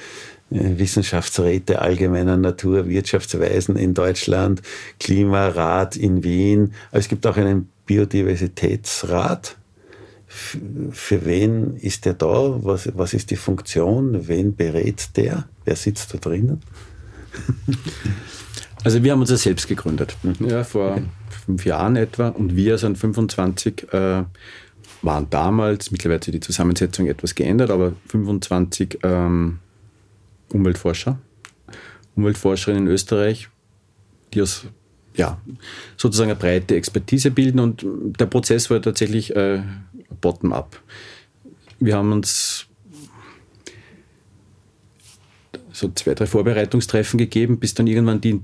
Wissenschaftsräte 0.50 1.82
allgemeiner 1.82 2.38
Natur, 2.38 2.88
Wirtschaftsweisen 2.88 3.76
in 3.76 3.94
Deutschland, 3.94 4.62
Klimarat 5.00 5.96
in 5.98 6.24
Wien. 6.24 6.74
es 6.92 7.10
gibt 7.10 7.28
auch 7.28 7.38
einen 7.38 7.70
Biodiversitätsrat 7.86 9.58
für 10.28 11.26
wen 11.26 11.78
ist 11.78 12.06
der 12.06 12.14
da? 12.14 12.60
Was, 12.62 12.90
was 12.96 13.14
ist 13.14 13.32
die 13.32 13.38
Funktion? 13.38 14.28
Wen 14.28 14.56
berät 14.56 15.16
der? 15.16 15.48
Wer 15.64 15.76
sitzt 15.76 16.14
da 16.14 16.18
drinnen? 16.18 16.62
Also 18.84 19.04
wir 19.04 19.12
haben 19.12 19.20
uns 19.20 19.32
ja 19.32 19.38
selbst 19.38 19.68
gegründet, 19.68 20.16
mhm. 20.24 20.48
ja, 20.48 20.64
vor 20.64 21.02
fünf 21.46 21.66
Jahren 21.66 21.96
etwa 21.98 22.30
und 22.30 22.56
wir 22.56 22.78
sind 22.78 22.98
25, 22.98 23.92
äh, 23.92 24.24
waren 25.02 25.30
damals, 25.30 25.92
mittlerweile 25.92 26.18
hat 26.18 26.24
sich 26.24 26.32
die 26.32 26.40
Zusammensetzung 26.40 27.08
etwas 27.08 27.36
geändert, 27.36 27.72
aber 27.72 27.94
25 28.08 29.00
ähm, 29.04 29.60
Umweltforscher, 30.52 31.20
Umweltforscherinnen 32.16 32.88
in 32.88 32.92
Österreich, 32.92 33.50
die 34.34 34.42
aus 34.42 34.66
ja, 35.16 35.42
sozusagen 35.98 36.30
eine 36.30 36.40
breite 36.40 36.76
Expertise 36.76 37.32
bilden 37.32 37.60
und 37.60 37.86
der 38.20 38.28
Prozess 38.28 38.70
war 38.70 38.82
tatsächlich 38.82 39.36
äh, 39.36 39.64
bottom-up. 40.22 40.80
Wir 41.80 41.96
haben 41.96 42.12
uns 42.12 42.68
so 45.72 45.90
zwei, 45.90 46.14
drei 46.14 46.26
Vorbereitungstreffen 46.26 47.18
gegeben, 47.18 47.60
bis 47.60 47.74
dann 47.74 47.88
irgendwann 47.88 48.22
die 48.22 48.42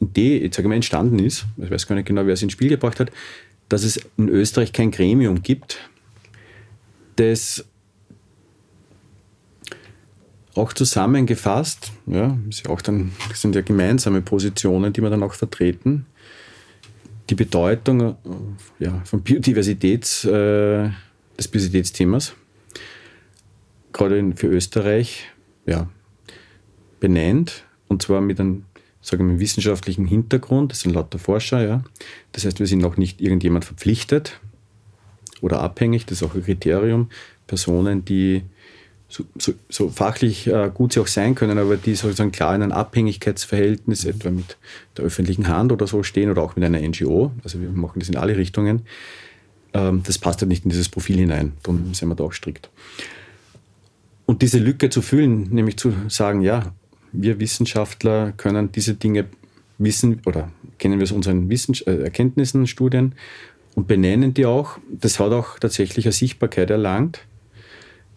Idee, 0.00 0.42
jetzt 0.42 0.56
sage 0.56 0.66
ich 0.66 0.68
mal, 0.68 0.74
entstanden 0.74 1.18
ist, 1.18 1.46
ich 1.56 1.70
weiß 1.70 1.86
gar 1.86 1.94
nicht 1.96 2.06
genau, 2.06 2.26
wer 2.26 2.34
es 2.34 2.42
ins 2.42 2.52
Spiel 2.52 2.68
gebracht 2.68 2.98
hat, 3.00 3.12
dass 3.68 3.84
es 3.84 4.00
in 4.16 4.28
Österreich 4.28 4.72
kein 4.72 4.90
Gremium 4.90 5.42
gibt, 5.42 5.78
das 7.16 7.64
auch 10.54 10.72
zusammengefasst, 10.72 11.92
ja, 12.06 12.36
ist 12.48 12.66
ja 12.66 12.70
auch 12.70 12.82
dann, 12.82 13.12
sind 13.34 13.54
ja 13.54 13.62
gemeinsame 13.62 14.20
Positionen, 14.20 14.92
die 14.92 15.02
wir 15.02 15.10
dann 15.10 15.22
auch 15.22 15.34
vertreten, 15.34 16.06
die 17.30 17.34
Bedeutung 17.34 18.00
äh, 18.00 18.14
ja, 18.78 19.00
von 19.04 19.22
Biodiversitäts, 19.22 20.24
äh, 20.24 20.90
des 21.38 21.48
Biodiversitätsthemas, 21.48 22.34
gerade 23.92 24.32
für 24.36 24.48
Österreich, 24.48 25.30
ja, 25.66 25.88
benennt, 27.00 27.64
und 27.88 28.02
zwar 28.02 28.20
mit 28.20 28.38
einem, 28.38 28.64
sagen 29.00 29.28
wir, 29.28 29.40
wissenschaftlichen 29.40 30.06
Hintergrund, 30.06 30.72
das 30.72 30.80
sind 30.80 30.94
lauter 30.94 31.18
Forscher, 31.18 31.66
ja. 31.66 31.84
Das 32.32 32.44
heißt, 32.44 32.58
wir 32.58 32.66
sind 32.66 32.80
noch 32.80 32.96
nicht 32.96 33.20
irgendjemand 33.20 33.64
verpflichtet 33.64 34.40
oder 35.40 35.60
abhängig, 35.60 36.06
das 36.06 36.20
ist 36.20 36.28
auch 36.28 36.34
ein 36.34 36.44
Kriterium, 36.44 37.08
Personen, 37.46 38.04
die 38.04 38.42
so, 39.12 39.24
so, 39.36 39.52
so 39.68 39.90
fachlich 39.90 40.46
äh, 40.46 40.70
gut 40.72 40.94
sie 40.94 41.00
auch 41.00 41.06
sein 41.06 41.34
können, 41.34 41.58
aber 41.58 41.76
die 41.76 41.94
sozusagen 41.94 42.32
klar 42.32 42.54
in 42.54 42.62
einem 42.62 42.72
Abhängigkeitsverhältnis 42.72 44.06
etwa 44.06 44.30
mit 44.30 44.56
der 44.96 45.04
öffentlichen 45.04 45.48
Hand 45.48 45.70
oder 45.70 45.86
so 45.86 46.02
stehen 46.02 46.30
oder 46.30 46.42
auch 46.42 46.56
mit 46.56 46.64
einer 46.64 46.80
NGO, 46.80 47.30
also 47.44 47.60
wir 47.60 47.68
machen 47.70 48.00
das 48.00 48.08
in 48.08 48.16
alle 48.16 48.38
Richtungen, 48.38 48.82
ähm, 49.74 50.02
das 50.02 50.16
passt 50.16 50.40
halt 50.40 50.48
nicht 50.48 50.64
in 50.64 50.70
dieses 50.70 50.88
Profil 50.88 51.18
hinein, 51.18 51.52
darum 51.62 51.92
sind 51.92 52.08
wir 52.08 52.14
da 52.14 52.24
auch 52.24 52.32
strikt. 52.32 52.70
Und 54.24 54.40
diese 54.40 54.58
Lücke 54.58 54.88
zu 54.88 55.02
füllen, 55.02 55.50
nämlich 55.50 55.76
zu 55.76 55.92
sagen, 56.08 56.40
ja, 56.40 56.72
wir 57.12 57.38
Wissenschaftler 57.38 58.32
können 58.32 58.72
diese 58.72 58.94
Dinge 58.94 59.26
wissen 59.76 60.22
oder 60.24 60.50
kennen 60.78 60.98
wir 60.98 61.04
aus 61.04 61.12
unseren 61.12 61.50
Wissens 61.50 61.82
äh, 61.82 61.96
Erkenntnissen, 61.96 62.66
Studien 62.66 63.14
und 63.74 63.86
benennen 63.86 64.32
die 64.32 64.46
auch, 64.46 64.78
das 64.90 65.20
hat 65.20 65.32
auch 65.32 65.58
tatsächlich 65.58 66.06
eine 66.06 66.12
Sichtbarkeit 66.12 66.70
erlangt 66.70 67.26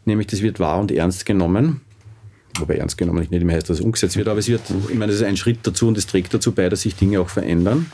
nämlich 0.06 0.28
das 0.28 0.42
wird 0.42 0.60
wahr 0.60 0.80
und 0.80 0.92
ernst 0.92 1.26
genommen. 1.26 1.82
wobei 2.58 2.76
ernst 2.78 2.98
genommen 2.98 3.20
nicht 3.20 3.32
immer 3.32 3.54
heißt, 3.54 3.70
dass 3.70 3.80
es 3.80 3.86
umgesetzt 3.86 4.16
wird, 4.18 4.28
aber 4.28 4.40
es 4.40 4.48
wird, 4.48 4.62
ich 4.90 4.96
meine, 4.96 5.12
das 5.12 5.22
ist 5.22 5.28
ein 5.28 5.38
Schritt 5.38 5.60
dazu 5.64 5.88
und 5.88 5.98
es 5.98 6.08
trägt 6.08 6.34
dazu 6.34 6.54
bei, 6.54 6.70
dass 6.70 6.82
sich 6.82 6.96
Dinge 6.96 7.20
auch 7.20 7.30
verändern. 7.30 7.92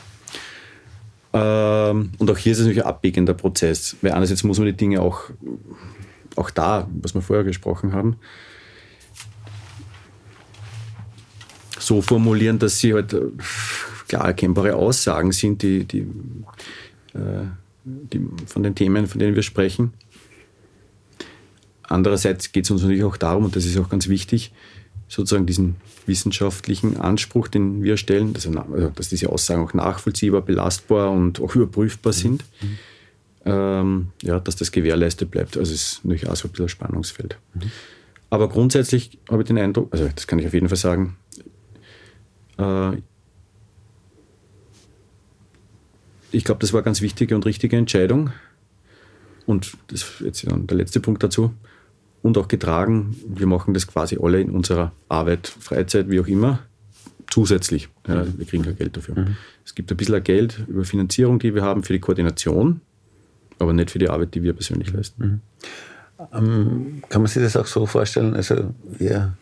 Ähm, 1.32 2.10
und 2.18 2.30
auch 2.30 2.36
hier 2.36 2.52
ist 2.52 2.58
es 2.58 2.64
natürlich 2.66 2.84
ein 2.84 2.88
abbiegender 2.88 3.34
Prozess, 3.34 3.96
weil 4.02 4.12
einerseits 4.12 4.44
muss 4.44 4.58
man 4.58 4.66
die 4.66 4.74
Dinge 4.74 5.00
auch, 5.00 5.30
auch 6.36 6.50
da, 6.50 6.88
was 7.00 7.14
wir 7.14 7.22
vorher 7.22 7.44
gesprochen 7.44 7.92
haben, 7.92 8.16
so 11.78 12.02
formulieren, 12.02 12.58
dass 12.58 12.78
sie 12.78 12.94
halt 12.94 13.12
äh, 13.14 13.22
klar 14.08 14.26
erkennbare 14.26 14.74
Aussagen 14.76 15.32
sind, 15.32 15.62
die, 15.62 15.84
die, 15.84 16.06
äh, 17.14 17.46
die 17.84 18.28
von 18.46 18.62
den 18.62 18.74
Themen, 18.74 19.06
von 19.06 19.18
denen 19.18 19.34
wir 19.34 19.42
sprechen. 19.42 19.94
Andererseits 21.84 22.52
geht 22.52 22.64
es 22.64 22.70
uns 22.70 22.82
natürlich 22.82 23.04
auch 23.04 23.16
darum, 23.16 23.44
und 23.44 23.56
das 23.56 23.64
ist 23.64 23.78
auch 23.78 23.88
ganz 23.88 24.08
wichtig, 24.08 24.52
sozusagen 25.08 25.46
diesen 25.46 25.76
wissenschaftlichen 26.06 26.96
Anspruch, 26.96 27.48
den 27.48 27.82
wir 27.82 27.96
stellen, 27.96 28.32
dass, 28.32 28.46
also, 28.46 28.88
dass 28.90 29.08
diese 29.10 29.28
Aussagen 29.28 29.62
auch 29.62 29.74
nachvollziehbar, 29.74 30.42
belastbar 30.42 31.10
und 31.10 31.40
auch 31.40 31.54
überprüfbar 31.54 32.12
sind, 32.12 32.44
mhm. 32.60 32.78
ähm, 33.44 34.08
ja, 34.22 34.40
dass 34.40 34.56
das 34.56 34.72
gewährleistet 34.72 35.30
bleibt. 35.30 35.56
Also 35.56 35.74
es 35.74 35.82
ist 35.82 36.04
natürlich 36.04 36.28
auch 36.28 36.36
so 36.36 36.48
ein 36.48 36.52
bisschen 36.52 36.64
ein 36.64 36.70
Spannungsfeld. 36.70 37.36
Mhm. 37.54 37.70
Aber 38.30 38.48
grundsätzlich 38.48 39.18
habe 39.30 39.42
ich 39.42 39.48
den 39.48 39.58
Eindruck, 39.58 39.92
also 39.92 40.08
das 40.08 40.26
kann 40.26 40.38
ich 40.38 40.46
auf 40.46 40.54
jeden 40.54 40.68
Fall 40.68 40.78
sagen, 40.78 41.16
äh, 42.58 42.92
ich 46.30 46.44
glaube, 46.44 46.60
das 46.60 46.72
war 46.72 46.78
eine 46.80 46.84
ganz 46.84 47.02
wichtige 47.02 47.34
und 47.34 47.44
richtige 47.44 47.76
Entscheidung. 47.76 48.30
Und 49.46 49.72
das 49.88 50.02
ist 50.02 50.20
jetzt 50.20 50.46
der 50.46 50.76
letzte 50.76 51.00
Punkt 51.00 51.22
dazu 51.22 51.52
und 52.22 52.38
auch 52.38 52.48
getragen. 52.48 53.16
Wir 53.26 53.46
machen 53.46 53.74
das 53.74 53.86
quasi 53.86 54.18
alle 54.20 54.40
in 54.40 54.50
unserer 54.50 54.92
Arbeit, 55.08 55.48
Freizeit, 55.48 56.08
wie 56.08 56.20
auch 56.20 56.26
immer, 56.26 56.60
zusätzlich. 57.30 57.88
Ja, 58.06 58.26
wir 58.36 58.46
kriegen 58.46 58.62
kein 58.62 58.76
Geld 58.76 58.96
dafür. 58.96 59.18
Mhm. 59.18 59.36
Es 59.64 59.74
gibt 59.74 59.90
ein 59.90 59.96
bisschen 59.96 60.22
Geld 60.22 60.64
über 60.68 60.84
Finanzierung, 60.84 61.38
die 61.38 61.54
wir 61.54 61.62
haben 61.62 61.82
für 61.82 61.92
die 61.92 62.00
Koordination, 62.00 62.80
aber 63.58 63.72
nicht 63.72 63.90
für 63.90 63.98
die 63.98 64.08
Arbeit, 64.08 64.34
die 64.34 64.42
wir 64.42 64.52
persönlich 64.52 64.92
leisten. 64.92 65.24
Mhm. 65.24 65.40
Ähm, 66.32 67.02
kann 67.08 67.22
man 67.22 67.28
sich 67.28 67.42
das 67.42 67.56
auch 67.56 67.66
so 67.66 67.86
vorstellen? 67.86 68.34
Also, 68.34 68.72
ja, 68.98 69.34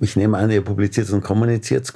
ich 0.00 0.16
nehme 0.16 0.36
an, 0.36 0.50
ihr 0.50 0.60
publiziert 0.60 1.10
und 1.10 1.22
kommuniziert, 1.22 1.92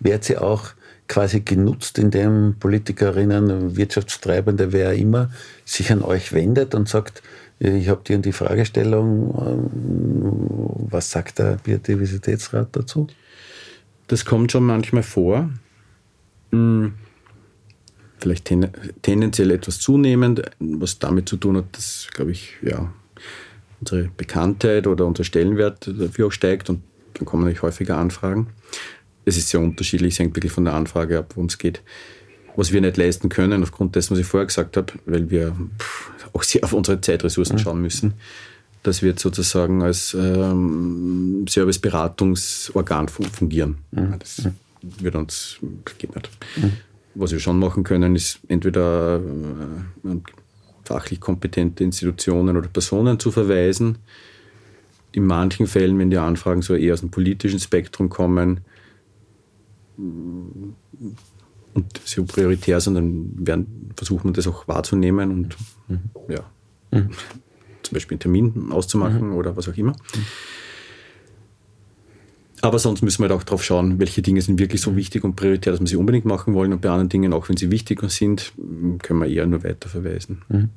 wird 0.00 0.24
sie 0.24 0.38
auch 0.38 0.70
quasi 1.08 1.40
genutzt, 1.40 1.98
indem 1.98 2.56
Politikerinnen, 2.58 3.76
Wirtschaftstreibende, 3.76 4.72
wer 4.72 4.94
immer, 4.94 5.30
sich 5.64 5.92
an 5.92 6.02
euch 6.02 6.32
wendet 6.32 6.74
und 6.74 6.88
sagt, 6.88 7.22
ich 7.58 7.88
habe 7.88 8.14
und 8.14 8.24
die 8.24 8.32
Fragestellung. 8.32 9.34
Ähm, 9.46 10.88
was 10.90 11.10
sagt 11.10 11.38
der 11.38 11.58
Biodiversitätsrat 11.62 12.68
dazu? 12.72 13.06
Das 14.08 14.24
kommt 14.24 14.52
schon 14.52 14.64
manchmal 14.64 15.04
vor. 15.04 15.48
Hm, 16.50 16.94
vielleicht 18.18 18.46
ten, 18.46 18.68
tendenziell 19.02 19.52
etwas 19.52 19.78
zunehmend, 19.78 20.42
was 20.58 20.98
damit 20.98 21.28
zu 21.28 21.36
tun 21.36 21.56
hat, 21.58 21.76
dass, 21.76 22.08
glaube 22.12 22.32
ich, 22.32 22.54
ja, 22.62 22.92
unsere 23.80 24.10
Bekanntheit 24.16 24.86
oder 24.86 25.06
unser 25.06 25.24
Stellenwert 25.24 25.88
dafür 25.98 26.28
auch 26.28 26.32
steigt 26.32 26.68
und 26.68 26.82
dann 27.14 27.26
kommen 27.26 27.42
natürlich 27.42 27.62
häufiger 27.62 27.98
Anfragen. 27.98 28.48
Es 29.24 29.36
ist 29.36 29.48
sehr 29.48 29.60
unterschiedlich, 29.60 30.14
es 30.14 30.18
hängt 30.18 30.36
wirklich 30.36 30.52
von 30.52 30.64
der 30.64 30.74
Anfrage 30.74 31.18
ab, 31.18 31.32
worum 31.34 31.46
es 31.46 31.58
geht 31.58 31.82
was 32.56 32.72
wir 32.72 32.80
nicht 32.80 32.96
leisten 32.96 33.28
können, 33.28 33.62
aufgrund 33.62 33.96
dessen, 33.96 34.12
was 34.12 34.18
ich 34.18 34.26
vorher 34.26 34.46
gesagt 34.46 34.76
habe, 34.76 34.92
weil 35.06 35.30
wir 35.30 35.56
auch 36.32 36.42
sehr 36.42 36.64
auf 36.64 36.72
unsere 36.72 37.00
Zeitressourcen 37.00 37.56
mhm. 37.56 37.60
schauen 37.60 37.82
müssen. 37.82 38.14
Das 38.82 39.02
wird 39.02 39.20
sozusagen 39.20 39.82
als 39.82 40.14
ähm, 40.14 41.46
Serviceberatungsorgan 41.48 43.08
fungieren. 43.08 43.78
Mhm. 43.92 44.16
Das 44.18 44.48
wird 44.82 45.14
uns, 45.14 45.58
geht 45.98 46.14
nicht. 46.14 46.30
Mhm. 46.56 46.72
Was 47.14 47.30
wir 47.30 47.40
schon 47.40 47.58
machen 47.58 47.84
können, 47.84 48.16
ist 48.16 48.40
entweder 48.48 49.20
äh, 50.04 50.16
fachlich 50.84 51.20
kompetente 51.20 51.84
Institutionen 51.84 52.56
oder 52.56 52.68
Personen 52.68 53.20
zu 53.20 53.30
verweisen. 53.30 53.98
In 55.12 55.26
manchen 55.26 55.66
Fällen, 55.66 55.98
wenn 55.98 56.10
die 56.10 56.16
Anfragen 56.16 56.62
so 56.62 56.74
eher 56.74 56.94
aus 56.94 57.00
dem 57.00 57.10
politischen 57.10 57.60
Spektrum 57.60 58.08
kommen, 58.08 58.62
und 61.74 62.00
so 62.04 62.24
prioritär 62.24 62.80
sind, 62.80 62.94
dann 62.94 63.46
werden, 63.46 63.90
versucht 63.96 64.24
man 64.24 64.34
das 64.34 64.46
auch 64.46 64.68
wahrzunehmen 64.68 65.30
und 65.30 65.56
mhm. 65.88 66.00
ja, 66.28 66.44
mhm. 66.90 67.10
zum 67.82 67.94
Beispiel 67.94 68.16
einen 68.16 68.20
Termin 68.20 68.72
auszumachen 68.72 69.30
mhm. 69.30 69.36
oder 69.36 69.56
was 69.56 69.68
auch 69.68 69.76
immer. 69.76 69.94
Aber 72.60 72.78
sonst 72.78 73.02
müssen 73.02 73.22
wir 73.22 73.28
halt 73.28 73.40
auch 73.40 73.42
darauf 73.42 73.64
schauen, 73.64 73.98
welche 73.98 74.22
Dinge 74.22 74.40
sind 74.40 74.60
wirklich 74.60 74.80
so 74.80 74.94
wichtig 74.94 75.24
und 75.24 75.34
prioritär, 75.34 75.72
dass 75.72 75.80
wir 75.80 75.86
sie 75.88 75.96
unbedingt 75.96 76.26
machen 76.26 76.54
wollen. 76.54 76.72
Und 76.72 76.80
bei 76.80 76.90
anderen 76.90 77.08
Dingen, 77.08 77.32
auch 77.32 77.48
wenn 77.48 77.56
sie 77.56 77.72
wichtig 77.72 78.00
sind, 78.08 78.52
können 79.02 79.18
wir 79.18 79.26
eher 79.26 79.46
nur 79.46 79.64
weiterverweisen. 79.64 80.42
Mhm. 80.48 80.68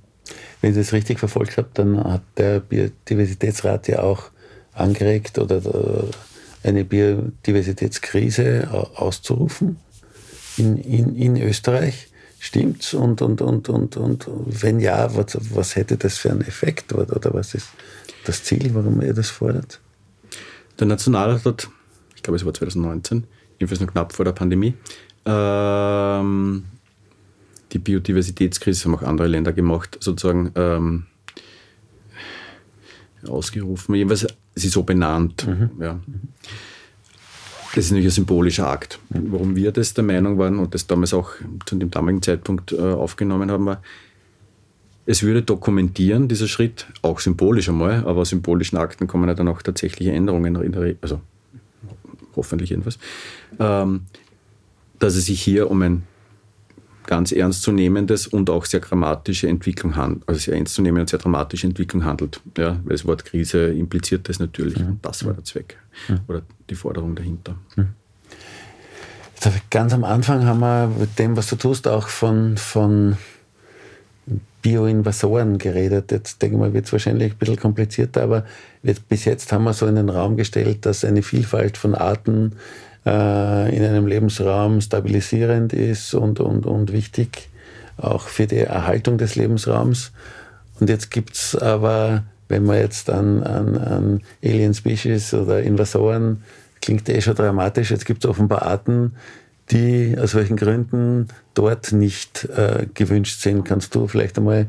Wenn 0.61 0.71
ich 0.71 0.77
das 0.77 0.93
richtig 0.93 1.19
verfolgt 1.19 1.57
habe, 1.57 1.69
dann 1.75 2.03
hat 2.03 2.23
der 2.37 2.59
Biodiversitätsrat 2.59 3.87
ja 3.87 4.01
auch 4.01 4.31
angeregt 4.73 5.37
oder 5.37 5.61
eine 6.65 6.83
Biodiversitätskrise 6.83 8.69
auszurufen 8.95 9.77
in, 10.57 10.77
in, 10.77 11.15
in 11.15 11.41
Österreich. 11.41 12.07
Stimmt's? 12.39 12.93
Und, 12.93 13.21
und, 13.21 13.41
und, 13.41 13.69
und, 13.69 13.97
und 13.97 14.27
wenn 14.63 14.79
ja, 14.79 15.15
was, 15.15 15.37
was 15.53 15.75
hätte 15.75 15.97
das 15.97 16.17
für 16.17 16.31
einen 16.31 16.41
Effekt 16.41 16.93
oder, 16.93 17.15
oder 17.15 17.33
was 17.33 17.53
ist 17.53 17.69
das 18.25 18.43
Ziel, 18.43 18.73
warum 18.73 19.01
ihr 19.01 19.13
das 19.13 19.29
fordert? 19.29 19.79
Der 20.79 20.87
Nationalrat 20.87 21.45
hat, 21.45 21.69
ich 22.15 22.23
glaube 22.23 22.37
es 22.37 22.45
war 22.45 22.53
2019, 22.53 23.25
jedenfalls 23.59 23.81
noch 23.81 23.91
knapp 23.91 24.13
vor 24.13 24.25
der 24.25 24.33
Pandemie, 24.33 24.73
ähm, 25.25 26.65
die 27.71 27.79
Biodiversitätskrise 27.79 28.85
haben 28.85 28.95
auch 28.95 29.03
andere 29.03 29.27
Länder 29.27 29.53
gemacht, 29.53 29.97
sozusagen 29.99 30.51
ähm, 30.55 31.05
ausgerufen. 33.29 33.95
Jedenfalls, 33.95 34.27
sie 34.55 34.69
so 34.69 34.83
benannt. 34.83 35.47
Mhm. 35.47 35.69
Ja. 35.81 35.99
Das 37.75 37.85
ist 37.85 37.91
natürlich 37.91 38.07
ein 38.07 38.11
symbolischer 38.11 38.69
Akt. 38.69 38.99
Warum 39.09 39.55
wir 39.55 39.71
das 39.71 39.93
der 39.93 40.03
Meinung 40.03 40.37
waren 40.37 40.59
und 40.59 40.73
das 40.73 40.87
damals 40.87 41.13
auch 41.13 41.31
zu 41.65 41.75
dem 41.75 41.91
damaligen 41.91 42.21
Zeitpunkt 42.21 42.71
äh, 42.71 42.79
aufgenommen 42.79 43.51
haben, 43.51 43.65
war, 43.65 43.81
es 45.05 45.23
würde 45.23 45.41
dokumentieren, 45.41 46.27
dieser 46.27 46.47
Schritt, 46.47 46.87
auch 47.01 47.19
symbolisch 47.19 47.69
einmal, 47.69 48.05
aber 48.05 48.21
aus 48.21 48.29
symbolischen 48.29 48.77
Akten 48.77 49.07
kommen 49.07 49.27
ja 49.27 49.35
dann 49.35 49.47
auch 49.47 49.61
tatsächliche 49.61 50.11
Änderungen 50.11 50.55
in 50.63 50.71
der 50.71 50.81
Re 50.81 50.95
also 51.01 51.21
hoffentlich 52.35 52.71
jedenfalls, 52.71 52.97
ähm, 53.59 54.01
dass 54.99 55.15
es 55.15 55.25
sich 55.25 55.41
hier 55.41 55.69
um 55.69 55.81
ein 55.81 56.03
ganz 57.07 57.31
ernstzunehmendes 57.31 58.27
und 58.27 58.49
auch 58.49 58.65
sehr 58.65 58.79
dramatische 58.79 59.47
Entwicklung 59.47 59.95
handelt, 59.95 60.23
also 60.27 60.39
sehr 60.39 60.55
ernstzunehmende 60.55 61.01
und 61.01 61.09
sehr 61.09 61.19
dramatische 61.19 61.67
Entwicklung 61.67 62.05
handelt. 62.05 62.41
Ja, 62.57 62.79
weil 62.83 62.95
das 62.95 63.05
Wort 63.05 63.25
Krise 63.25 63.67
impliziert 63.67 64.27
das 64.29 64.39
natürlich. 64.39 64.77
Mhm. 64.77 64.99
Das 65.01 65.25
war 65.25 65.33
der 65.33 65.43
Zweck 65.43 65.77
mhm. 66.07 66.19
oder 66.27 66.41
die 66.69 66.75
Forderung 66.75 67.15
dahinter. 67.15 67.55
Mhm. 67.75 67.89
Ganz 69.69 69.93
am 69.93 70.03
Anfang 70.03 70.45
haben 70.45 70.59
wir 70.59 70.87
mit 70.87 71.19
dem, 71.19 71.37
was 71.37 71.47
du 71.47 71.55
tust, 71.55 71.87
auch 71.87 72.07
von, 72.07 72.57
von 72.57 73.17
Bioinvasoren 74.61 75.59
geredet. 75.59 76.11
Jetzt 76.11 76.41
denke 76.41 76.55
ich 76.55 76.59
mal, 76.59 76.73
wird 76.73 76.85
es 76.85 76.91
wahrscheinlich 76.91 77.33
ein 77.33 77.37
bisschen 77.37 77.57
komplizierter, 77.57 78.23
aber 78.23 78.45
bis 79.07 79.25
jetzt 79.25 79.51
haben 79.51 79.65
wir 79.65 79.73
so 79.73 79.85
in 79.85 79.95
den 79.95 80.09
Raum 80.09 80.37
gestellt, 80.37 80.87
dass 80.87 81.05
eine 81.05 81.21
Vielfalt 81.21 81.77
von 81.77 81.93
Arten 81.93 82.53
äh, 83.05 83.75
in 83.75 83.83
einem 83.83 84.07
Lebensraum 84.07 84.81
stabilisierend 84.81 85.73
ist 85.73 86.13
und, 86.13 86.39
und, 86.39 86.65
und 86.65 86.91
wichtig, 86.91 87.49
auch 87.97 88.27
für 88.27 88.47
die 88.47 88.57
Erhaltung 88.57 89.17
des 89.17 89.35
Lebensraums. 89.35 90.11
Und 90.79 90.89
jetzt 90.89 91.11
gibt 91.11 91.35
es 91.35 91.55
aber, 91.55 92.23
wenn 92.49 92.65
man 92.65 92.77
jetzt 92.77 93.09
an, 93.09 93.43
an, 93.43 93.77
an 93.77 94.21
Alien 94.43 94.73
Species 94.73 95.33
oder 95.33 95.61
Invasoren, 95.61 96.43
klingt 96.81 97.07
eh 97.09 97.21
schon 97.21 97.35
dramatisch, 97.35 97.91
jetzt 97.91 98.05
gibt 98.05 98.23
es 98.23 98.29
offenbar 98.29 98.63
Arten, 98.63 99.13
die 99.71 100.15
aus 100.19 100.35
welchen 100.35 100.57
Gründen 100.57 101.27
dort 101.53 101.91
nicht 101.91 102.45
äh, 102.55 102.85
gewünscht 102.93 103.41
sind. 103.41 103.63
Kannst 103.63 103.95
du 103.95 104.07
vielleicht 104.07 104.37
einmal 104.37 104.67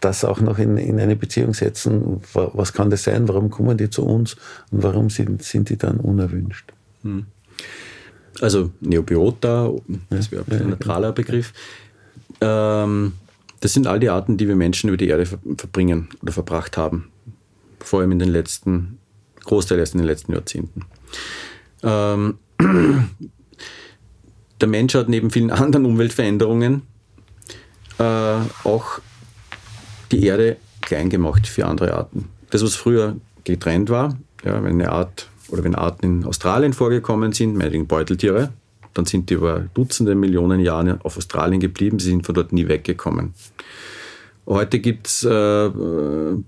das 0.00 0.24
auch 0.24 0.40
noch 0.40 0.58
in, 0.58 0.78
in 0.78 0.98
eine 0.98 1.16
Beziehung 1.16 1.52
setzen? 1.52 2.22
Was 2.32 2.72
kann 2.72 2.88
das 2.88 3.02
sein? 3.02 3.28
Warum 3.28 3.50
kommen 3.50 3.76
die 3.76 3.90
zu 3.90 4.06
uns 4.06 4.36
und 4.70 4.82
warum 4.82 5.10
sind, 5.10 5.42
sind 5.42 5.68
die 5.68 5.76
dann 5.76 5.98
unerwünscht? 5.98 6.72
Hm. 7.02 7.26
Also 8.40 8.70
Neobiota, 8.80 9.70
das 10.08 10.32
wäre 10.32 10.44
ein 10.50 10.70
neutraler 10.70 11.12
Begriff. 11.12 11.52
Ähm, 12.40 13.12
das 13.60 13.74
sind 13.74 13.86
all 13.86 14.00
die 14.00 14.08
Arten, 14.08 14.38
die 14.38 14.48
wir 14.48 14.56
Menschen 14.56 14.88
über 14.88 14.96
die 14.96 15.08
Erde 15.08 15.26
verbringen 15.26 16.08
oder 16.22 16.32
verbracht 16.32 16.76
haben. 16.76 17.10
Vor 17.80 18.00
allem 18.00 18.12
in 18.12 18.18
den 18.18 18.30
letzten, 18.30 18.98
Großteil 19.44 19.78
erst 19.78 19.94
in 19.94 19.98
den 19.98 20.06
letzten 20.06 20.32
Jahrzehnten. 20.32 20.86
Ähm, 21.82 22.38
der 24.60 24.68
Mensch 24.68 24.94
hat 24.94 25.08
neben 25.08 25.30
vielen 25.30 25.50
anderen 25.50 25.84
Umweltveränderungen 25.84 26.82
äh, 27.98 28.38
auch 28.64 29.00
die 30.12 30.24
Erde 30.24 30.56
klein 30.80 31.10
gemacht 31.10 31.46
für 31.46 31.66
andere 31.66 31.94
Arten. 31.94 32.28
Das, 32.50 32.62
was 32.62 32.74
früher 32.74 33.16
getrennt 33.44 33.90
war, 33.90 34.18
ja, 34.44 34.62
wenn 34.62 34.72
eine 34.72 34.90
Art 34.90 35.29
oder 35.50 35.64
wenn 35.64 35.74
Arten 35.74 36.06
in 36.06 36.24
Australien 36.24 36.72
vorgekommen 36.72 37.32
sind, 37.32 37.56
meinetwegen 37.56 37.86
Beuteltiere, 37.86 38.52
dann 38.94 39.06
sind 39.06 39.30
die 39.30 39.34
über 39.34 39.66
Dutzende 39.74 40.14
Millionen 40.14 40.60
Jahre 40.60 40.98
auf 41.02 41.16
Australien 41.16 41.60
geblieben, 41.60 41.98
sie 41.98 42.10
sind 42.10 42.26
von 42.26 42.34
dort 42.34 42.52
nie 42.52 42.68
weggekommen. 42.68 43.34
Heute 44.46 44.80
gibt 44.80 45.06
es 45.06 45.22
äh, 45.22 45.70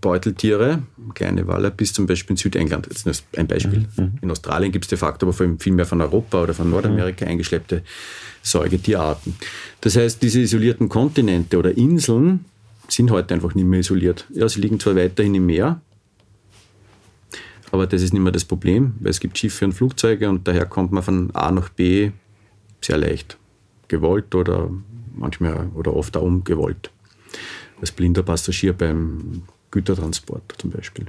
Beuteltiere, 0.00 0.82
kleine 1.14 1.46
Waller, 1.46 1.70
bis 1.70 1.92
zum 1.92 2.07
Beispiel 2.07 2.34
in 2.34 2.36
Südengland. 2.36 2.88
Jetzt 2.88 3.07
ist 3.07 3.24
ein 3.36 3.46
Beispiel. 3.46 3.86
Mhm, 3.96 4.05
mhm. 4.05 4.12
In 4.22 4.30
Australien 4.30 4.72
gibt 4.72 4.86
es 4.86 4.88
de 4.88 4.98
facto 4.98 5.26
aber 5.26 5.32
vor 5.32 5.46
allem 5.46 5.61
viel 5.61 5.72
mehr 5.72 5.86
von 5.86 6.00
Europa 6.00 6.42
oder 6.42 6.53
von 6.53 6.68
Nordamerika 6.68 7.26
eingeschleppte 7.26 7.82
Säugetierarten. 8.42 9.36
Das 9.82 9.96
heißt, 9.96 10.20
diese 10.20 10.40
isolierten 10.40 10.88
Kontinente 10.88 11.57
oder 11.57 11.76
Inseln 11.76 12.44
sind 12.88 13.12
heute 13.12 13.34
einfach 13.34 13.55
nicht 13.55 13.66
mehr 13.66 13.80
isoliert. 13.80 14.26
Ja, 14.30 14.48
sie 14.48 14.61
liegen 14.61 14.80
zwar 14.80 14.96
weiterhin 14.96 15.36
im 15.36 15.46
Meer, 15.46 15.80
aber 17.73 17.87
das 17.87 18.03
ist 18.03 18.12
nicht 18.12 18.23
mehr 18.23 18.33
das 18.33 18.45
Problem, 18.45 18.95
weil 19.01 19.11
es 19.11 19.18
gibt 19.18 19.37
Schiffe 19.39 19.64
und 19.64 19.73
Flugzeuge 19.73 20.29
und 20.29 20.47
daher 20.47 20.66
kommt 20.66 20.93
man 20.93 21.03
von 21.03 21.31
A 21.33 21.51
nach 21.51 21.70
B 21.70 22.12
sehr 22.83 22.99
leicht. 22.99 23.39
Gewollt 23.89 24.35
oder 24.35 24.70
manchmal 25.14 25.70
oder 25.75 25.95
oft 25.97 26.16
auch 26.16 26.23
ungewollt 26.23 26.91
als 27.81 27.91
blinder 27.91 28.23
Passagier 28.23 28.75
beim 28.75 29.43
Gütertransport 29.70 30.55
zum 30.59 30.70
Beispiel. 30.70 31.07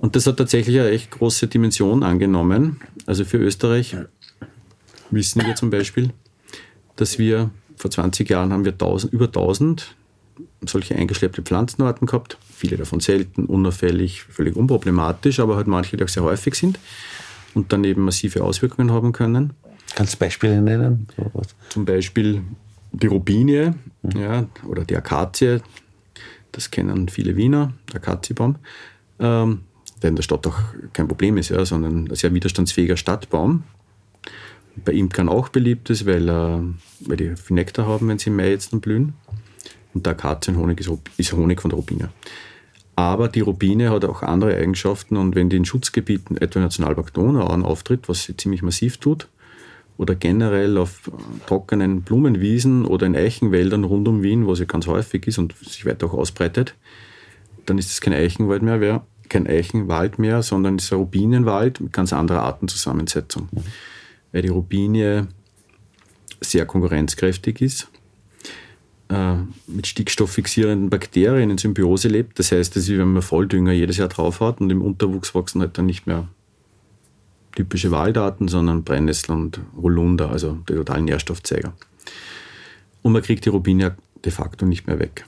Und 0.00 0.16
das 0.16 0.26
hat 0.26 0.38
tatsächlich 0.38 0.78
eine 0.78 0.90
echt 0.90 1.10
große 1.10 1.48
Dimension 1.48 2.02
angenommen. 2.02 2.80
Also 3.06 3.24
für 3.24 3.38
Österreich 3.38 3.96
wissen 5.10 5.44
wir 5.44 5.54
zum 5.54 5.70
Beispiel, 5.70 6.12
dass 6.96 7.18
wir 7.18 7.50
vor 7.76 7.90
20 7.90 8.28
Jahren 8.28 8.52
haben 8.52 8.64
wir 8.64 8.72
1000, 8.72 9.12
über 9.12 9.26
1000 9.26 9.96
solche 10.66 10.94
eingeschleppte 10.96 11.42
Pflanzenarten 11.42 12.06
gehabt. 12.06 12.38
Viele 12.54 12.76
davon 12.76 13.00
selten, 13.00 13.46
unauffällig, 13.46 14.22
völlig 14.22 14.56
unproblematisch, 14.56 15.40
aber 15.40 15.56
halt 15.56 15.66
manche, 15.66 15.96
die 15.96 16.04
auch 16.04 16.08
sehr 16.08 16.24
häufig 16.24 16.54
sind 16.54 16.78
und 17.54 17.72
dann 17.72 17.84
eben 17.84 18.04
massive 18.04 18.42
Auswirkungen 18.42 18.92
haben 18.92 19.12
können. 19.12 19.52
Kannst 19.94 20.14
du 20.14 20.18
Beispiele 20.18 20.60
nennen? 20.60 21.08
Zum 21.70 21.84
Beispiel 21.84 22.42
die 22.92 23.06
Robinie 23.06 23.74
mhm. 24.02 24.20
ja, 24.20 24.46
oder 24.66 24.84
die 24.84 24.96
Akazie, 24.96 25.60
das 26.52 26.70
kennen 26.70 27.08
viele 27.08 27.36
Wiener, 27.36 27.72
Akaziebaum, 27.94 28.56
ähm, 29.18 29.62
der 30.02 30.10
in 30.10 30.16
der 30.16 30.22
Stadt 30.22 30.46
auch 30.46 30.58
kein 30.92 31.08
Problem 31.08 31.36
ist, 31.36 31.50
ja, 31.50 31.64
sondern 31.64 32.04
ein 32.04 32.14
sehr 32.14 32.32
widerstandsfähiger 32.32 32.96
Stadtbaum. 32.96 33.64
Bei 34.84 34.92
Imkern 34.92 35.28
auch 35.28 35.48
beliebt 35.48 35.90
ist, 35.90 36.06
weil, 36.06 36.28
äh, 36.28 36.58
weil 37.00 37.16
die 37.16 37.36
viel 37.36 37.54
Nektar 37.54 37.86
haben, 37.86 38.08
wenn 38.08 38.18
sie 38.18 38.30
im 38.30 38.36
Mai 38.36 38.50
jetzt 38.50 38.72
dann 38.72 38.80
blühen. 38.80 39.14
Und 39.94 40.06
der 40.06 40.12
Akazienhonig 40.12 40.80
ist, 40.80 40.90
ist 41.16 41.32
Honig 41.32 41.60
von 41.60 41.70
der 41.70 41.78
Robine. 41.78 42.10
Aber 42.96 43.28
die 43.28 43.40
Rubine 43.40 43.90
hat 43.90 44.04
auch 44.04 44.22
andere 44.22 44.56
Eigenschaften 44.56 45.16
und 45.16 45.36
wenn 45.36 45.48
die 45.48 45.56
in 45.56 45.64
Schutzgebieten, 45.64 46.36
etwa 46.36 46.58
im 46.58 46.64
Nationalpark 46.64 47.14
Donauauen 47.14 47.64
auftritt, 47.64 48.08
was 48.08 48.24
sie 48.24 48.36
ziemlich 48.36 48.62
massiv 48.62 48.96
tut, 48.96 49.28
oder 49.98 50.14
generell 50.14 50.78
auf 50.78 51.10
trockenen 51.46 52.02
Blumenwiesen 52.02 52.86
oder 52.86 53.06
in 53.06 53.16
Eichenwäldern 53.16 53.84
rund 53.84 54.08
um 54.08 54.22
Wien, 54.22 54.46
wo 54.46 54.54
sie 54.54 54.66
ganz 54.66 54.86
häufig 54.86 55.26
ist 55.26 55.38
und 55.38 55.56
sich 55.58 55.84
weiter 55.86 56.06
auch 56.06 56.14
ausbreitet, 56.14 56.74
dann 57.66 57.78
ist 57.78 57.90
es 57.90 58.00
kein 58.00 58.14
Eichenwald 58.14 58.62
mehr, 58.62 59.04
kein 59.28 59.46
Eichenwald 59.46 60.18
mehr, 60.18 60.42
sondern 60.42 60.76
es 60.76 60.84
ist 60.84 60.92
ein 60.92 60.98
Rubinenwald 60.98 61.80
mit 61.80 61.92
ganz 61.92 62.12
anderer 62.12 62.42
Artenzusammensetzung. 62.42 63.48
Weil 64.32 64.42
die 64.42 64.48
Rubinie 64.48 65.28
sehr 66.40 66.64
konkurrenzkräftig 66.66 67.60
ist, 67.60 67.88
äh, 69.08 69.36
mit 69.66 69.86
stickstofffixierenden 69.86 70.90
Bakterien 70.90 71.50
in 71.50 71.58
Symbiose 71.58 72.08
lebt. 72.08 72.38
Das 72.38 72.52
heißt, 72.52 72.76
das 72.76 72.84
ist 72.84 72.90
wie 72.90 72.98
wenn 72.98 73.12
man 73.12 73.22
Volldünger 73.22 73.72
jedes 73.72 73.96
Jahr 73.96 74.08
drauf 74.08 74.40
hat 74.40 74.60
und 74.60 74.70
im 74.70 74.82
Unterwuchs 74.82 75.34
wachsen 75.34 75.60
halt 75.60 75.78
dann 75.78 75.86
nicht 75.86 76.06
mehr 76.06 76.28
typische 77.54 77.90
Waldarten, 77.90 78.48
sondern 78.48 78.84
Brennnessel 78.84 79.32
und 79.34 79.60
Holunder, 79.80 80.30
also 80.30 80.58
die 80.68 80.74
totalen 80.74 81.06
Nährstoffzeiger. 81.06 81.72
Und 83.02 83.12
man 83.12 83.22
kriegt 83.22 83.44
die 83.44 83.48
Robinie 83.48 83.96
de 84.24 84.32
facto 84.32 84.66
nicht 84.66 84.86
mehr 84.86 84.98
weg. 84.98 85.24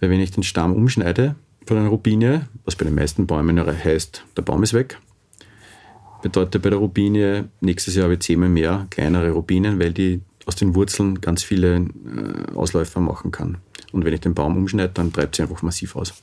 Weil 0.00 0.10
wenn 0.10 0.20
ich 0.20 0.30
den 0.30 0.42
Stamm 0.42 0.72
umschneide 0.72 1.34
von 1.66 1.76
einer 1.76 1.88
Robinie, 1.88 2.48
was 2.64 2.76
bei 2.76 2.84
den 2.84 2.94
meisten 2.94 3.26
Bäumen 3.26 3.58
heißt, 3.58 4.24
der 4.36 4.42
Baum 4.42 4.62
ist 4.62 4.74
weg, 4.74 4.98
bedeutet 6.22 6.62
bei 6.62 6.70
der 6.70 6.78
Robinie, 6.78 7.48
nächstes 7.60 7.96
Jahr 7.96 8.04
habe 8.04 8.14
ich 8.14 8.20
zehnmal 8.20 8.48
mehr 8.48 8.86
kleinere 8.90 9.30
Robinen, 9.30 9.78
weil 9.78 9.92
die 9.92 10.20
aus 10.46 10.56
den 10.56 10.74
Wurzeln 10.74 11.20
ganz 11.20 11.42
viele 11.42 11.76
äh, 11.76 12.54
Ausläufer 12.54 13.00
machen 13.00 13.30
kann. 13.30 13.58
Und 13.92 14.04
wenn 14.04 14.12
ich 14.12 14.20
den 14.20 14.34
Baum 14.34 14.56
umschneide, 14.56 14.92
dann 14.94 15.12
treibt 15.12 15.36
sie 15.36 15.42
einfach 15.42 15.62
massiv 15.62 15.96
aus. 15.96 16.14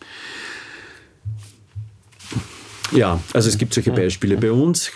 Ja, 2.91 3.19
also 3.33 3.49
es 3.49 3.57
gibt 3.57 3.73
solche 3.73 3.91
Beispiele 3.91 4.37
bei 4.37 4.51
uns. 4.51 4.91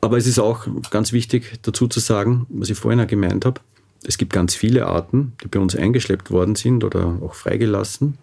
Aber 0.00 0.16
es 0.16 0.26
ist 0.26 0.38
auch 0.38 0.66
ganz 0.90 1.12
wichtig 1.12 1.58
dazu 1.62 1.88
zu 1.88 1.98
sagen, 1.98 2.46
was 2.50 2.70
ich 2.70 2.78
vorhin 2.78 3.00
auch 3.00 3.06
gemeint 3.08 3.44
habe, 3.44 3.60
es 4.04 4.16
gibt 4.16 4.32
ganz 4.32 4.54
viele 4.54 4.86
Arten, 4.86 5.32
die 5.42 5.48
bei 5.48 5.58
uns 5.58 5.74
eingeschleppt 5.74 6.30
worden 6.30 6.54
sind 6.54 6.84
oder 6.84 7.18
auch 7.20 7.34
freigelassen. 7.34 8.16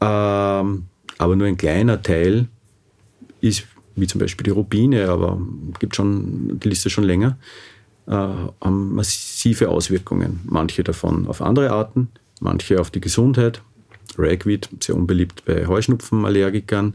Ähm, 0.00 0.86
aber 1.18 1.36
nur 1.36 1.46
ein 1.46 1.58
kleiner 1.58 2.02
Teil 2.02 2.48
ist, 3.42 3.66
wie 4.00 4.06
zum 4.06 4.20
Beispiel 4.20 4.44
die 4.44 4.50
Rubine, 4.50 5.08
aber 5.08 5.40
gibt 5.78 5.96
schon 5.96 6.58
die 6.60 6.68
Liste 6.68 6.90
schon 6.90 7.04
länger, 7.04 7.38
äh, 8.06 8.12
haben 8.12 8.94
massive 8.94 9.68
Auswirkungen. 9.68 10.40
Manche 10.44 10.82
davon 10.82 11.26
auf 11.26 11.42
andere 11.42 11.70
Arten, 11.70 12.08
manche 12.40 12.80
auf 12.80 12.90
die 12.90 13.00
Gesundheit. 13.00 13.62
Ragweed, 14.18 14.68
sehr 14.80 14.96
unbeliebt 14.96 15.44
bei 15.44 15.66
Heuschnupfenallergikern 15.66 16.94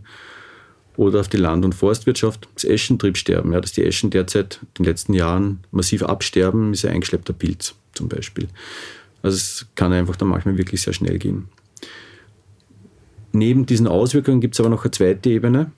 oder 0.97 1.21
auf 1.21 1.27
die 1.27 1.37
Land- 1.37 1.65
und 1.65 1.73
Forstwirtschaft, 1.73 2.47
das 2.53 2.65
Eschentriebsterben, 2.65 3.53
ja, 3.53 3.61
dass 3.61 3.71
die 3.71 3.83
Eschen 3.83 4.09
derzeit 4.09 4.59
in 4.61 4.83
den 4.83 4.85
letzten 4.85 5.13
Jahren 5.13 5.59
massiv 5.71 6.03
absterben, 6.03 6.73
ist 6.73 6.85
ein 6.85 6.93
eingeschleppter 6.93 7.33
Pilz 7.33 7.75
zum 7.93 8.09
Beispiel. 8.09 8.47
Also 9.21 9.35
es 9.35 9.67
kann 9.75 9.93
einfach 9.93 10.15
dann 10.15 10.27
manchmal 10.27 10.57
wirklich 10.57 10.81
sehr 10.81 10.93
schnell 10.93 11.17
gehen. 11.17 11.49
Neben 13.31 13.65
diesen 13.65 13.87
Auswirkungen 13.87 14.39
gibt 14.39 14.55
es 14.55 14.59
aber 14.59 14.69
noch 14.69 14.83
eine 14.83 14.91
zweite 14.91 15.29
Ebene 15.29 15.71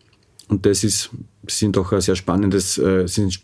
und 0.48 0.66
das 0.66 0.84
ist, 0.84 1.10
sind 1.48 1.78
auch 1.78 1.92
ein 1.92 2.02
sehr 2.02 2.16
spannendes, 2.16 2.78
äh, 2.78 3.08
sind 3.08 3.40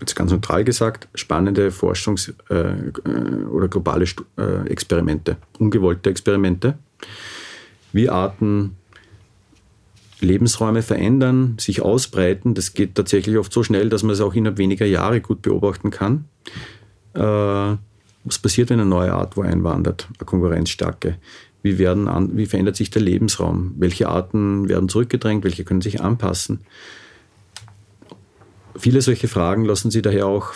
jetzt 0.00 0.14
ganz 0.14 0.30
neutral 0.30 0.64
gesagt, 0.64 1.08
spannende 1.14 1.70
Forschungs- 1.70 2.32
äh, 2.50 2.88
äh 2.88 3.44
oder 3.46 3.68
globale 3.68 4.06
äh, 4.36 4.68
Experimente, 4.68 5.36
ungewollte 5.58 6.10
Experimente, 6.10 6.78
wie 7.92 8.08
Arten 8.08 8.76
Lebensräume 10.20 10.82
verändern, 10.82 11.56
sich 11.58 11.80
ausbreiten. 11.80 12.54
Das 12.54 12.74
geht 12.74 12.94
tatsächlich 12.94 13.36
oft 13.38 13.52
so 13.52 13.62
schnell, 13.62 13.88
dass 13.88 14.02
man 14.02 14.12
es 14.12 14.20
auch 14.20 14.34
innerhalb 14.34 14.58
weniger 14.58 14.86
Jahre 14.86 15.20
gut 15.20 15.42
beobachten 15.42 15.90
kann. 15.90 16.24
Äh, 17.14 17.76
was 18.24 18.38
passiert, 18.38 18.70
wenn 18.70 18.80
eine 18.80 18.88
neue 18.88 19.12
Art 19.12 19.36
wo 19.36 19.42
einwandert, 19.42 20.08
eine 20.18 20.26
konkurrenzstarke? 20.26 21.18
Wie, 21.62 21.78
werden 21.78 22.08
an, 22.08 22.36
wie 22.36 22.46
verändert 22.46 22.76
sich 22.76 22.90
der 22.90 23.02
Lebensraum? 23.02 23.74
Welche 23.78 24.08
Arten 24.08 24.68
werden 24.68 24.88
zurückgedrängt? 24.88 25.44
Welche 25.44 25.64
können 25.64 25.80
sich 25.80 26.00
anpassen? 26.00 26.60
Viele 28.76 29.02
solche 29.02 29.26
Fragen 29.26 29.64
lassen 29.64 29.90
Sie 29.90 30.02
daher 30.02 30.26
auch 30.26 30.54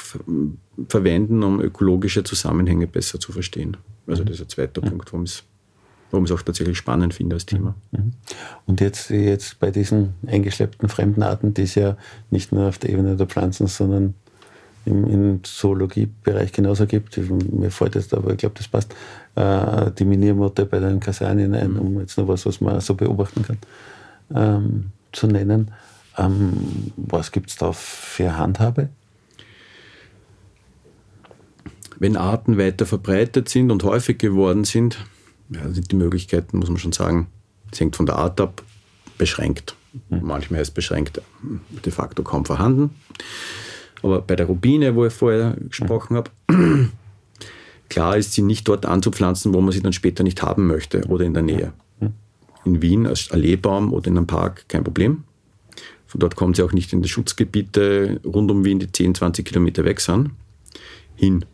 verwenden, 0.88 1.42
um 1.42 1.60
ökologische 1.60 2.22
Zusammenhänge 2.22 2.86
besser 2.86 3.18
zu 3.18 3.32
verstehen. 3.32 3.76
Also 4.06 4.22
das 4.22 4.36
ist 4.36 4.42
ein 4.42 4.48
zweiter 4.48 4.80
Punkt, 4.80 5.12
warum 5.12 5.24
es 5.24 5.42
warum 6.12 6.24
ich 6.24 6.30
es 6.30 6.36
auch 6.36 6.42
tatsächlich 6.42 6.78
spannend 6.78 7.14
finde 7.14 7.34
als 7.34 7.46
Thema. 7.46 7.74
Mhm. 7.90 7.98
Mhm. 7.98 8.12
Und 8.66 8.80
jetzt, 8.80 9.10
jetzt 9.10 9.58
bei 9.58 9.70
diesen 9.70 10.14
eingeschleppten 10.26 10.88
fremden 10.88 11.22
Arten, 11.22 11.54
die 11.54 11.62
es 11.62 11.74
ja 11.74 11.96
nicht 12.30 12.52
nur 12.52 12.68
auf 12.68 12.78
der 12.78 12.90
Ebene 12.90 13.16
der 13.16 13.26
Pflanzen, 13.26 13.66
sondern 13.66 14.14
im, 14.84 15.06
im 15.06 15.44
Zoologiebereich 15.44 16.52
genauso 16.52 16.86
gibt, 16.86 17.16
mir 17.18 17.70
fällt 17.70 17.94
jetzt 17.94 18.14
aber, 18.14 18.32
ich 18.32 18.38
glaube, 18.38 18.54
das 18.56 18.68
passt, 18.68 18.94
äh, 19.36 19.90
die 19.92 20.04
Miniermotte 20.04 20.66
bei 20.66 20.78
den 20.80 21.00
Kasanien 21.00 21.54
ein, 21.54 21.76
um 21.76 22.00
jetzt 22.00 22.18
noch 22.18 22.28
was, 22.28 22.46
was 22.46 22.60
man 22.60 22.80
so 22.80 22.94
beobachten 22.94 23.42
kann, 23.42 23.58
ähm, 24.34 24.90
zu 25.12 25.26
nennen. 25.26 25.70
Ähm, 26.18 26.92
was 26.96 27.32
gibt 27.32 27.50
es 27.50 27.56
da 27.56 27.72
für 27.72 28.36
Handhabe? 28.36 28.88
Wenn 31.98 32.16
Arten 32.16 32.58
weiter 32.58 32.84
verbreitet 32.84 33.48
sind 33.48 33.70
und 33.70 33.84
häufig 33.84 34.18
geworden 34.18 34.64
sind, 34.64 34.98
ja, 35.50 35.68
sind 35.70 35.92
die 35.92 35.96
Möglichkeiten, 35.96 36.58
muss 36.58 36.68
man 36.68 36.78
schon 36.78 36.92
sagen, 36.92 37.28
es 37.70 37.80
hängt 37.80 37.96
von 37.96 38.06
der 38.06 38.16
Art 38.16 38.40
ab, 38.40 38.62
beschränkt. 39.18 39.76
Mhm. 40.08 40.20
Manchmal 40.22 40.60
ist 40.60 40.72
beschränkt 40.72 41.22
de 41.42 41.92
facto 41.92 42.22
kaum 42.22 42.44
vorhanden. 42.44 42.90
Aber 44.02 44.20
bei 44.20 44.36
der 44.36 44.46
Rubine, 44.46 44.94
wo 44.94 45.06
ich 45.06 45.12
vorher 45.12 45.56
gesprochen 45.68 46.16
habe, 46.16 46.30
klar 47.88 48.16
ist 48.16 48.32
sie 48.32 48.42
nicht 48.42 48.66
dort 48.68 48.84
anzupflanzen, 48.86 49.54
wo 49.54 49.60
man 49.60 49.72
sie 49.72 49.80
dann 49.80 49.92
später 49.92 50.24
nicht 50.24 50.42
haben 50.42 50.66
möchte 50.66 51.02
oder 51.06 51.24
in 51.24 51.34
der 51.34 51.42
Nähe. 51.42 51.72
In 52.64 52.80
Wien 52.80 53.06
als 53.06 53.30
Alleebaum 53.30 53.92
oder 53.92 54.08
in 54.08 54.16
einem 54.16 54.26
Park 54.26 54.68
kein 54.68 54.84
Problem. 54.84 55.24
Von 56.06 56.20
dort 56.20 56.36
kommen 56.36 56.54
sie 56.54 56.62
auch 56.62 56.72
nicht 56.72 56.92
in 56.92 57.02
die 57.02 57.08
Schutzgebiete 57.08 58.20
rund 58.24 58.50
um 58.50 58.64
Wien, 58.64 58.78
die 58.78 58.90
10, 58.90 59.14
20 59.14 59.46
Kilometer 59.46 59.84
weg 59.84 60.00
sind, 60.00 60.30
hin. 61.16 61.44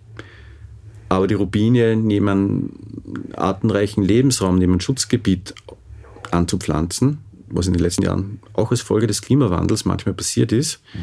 Aber 1.09 1.26
die 1.26 1.34
Rubine 1.34 1.96
neben 1.96 2.28
einem 2.28 2.70
artenreichen 3.34 4.03
Lebensraum, 4.03 4.59
neben 4.59 4.72
einem 4.72 4.80
Schutzgebiet 4.80 5.55
anzupflanzen, 6.30 7.18
was 7.49 7.66
in 7.66 7.72
den 7.72 7.82
letzten 7.82 8.03
Jahren 8.03 8.40
auch 8.53 8.70
als 8.70 8.80
Folge 8.80 9.07
des 9.07 9.22
Klimawandels 9.22 9.84
manchmal 9.84 10.14
passiert 10.14 10.53
ist. 10.53 10.80
Mhm. 10.92 10.99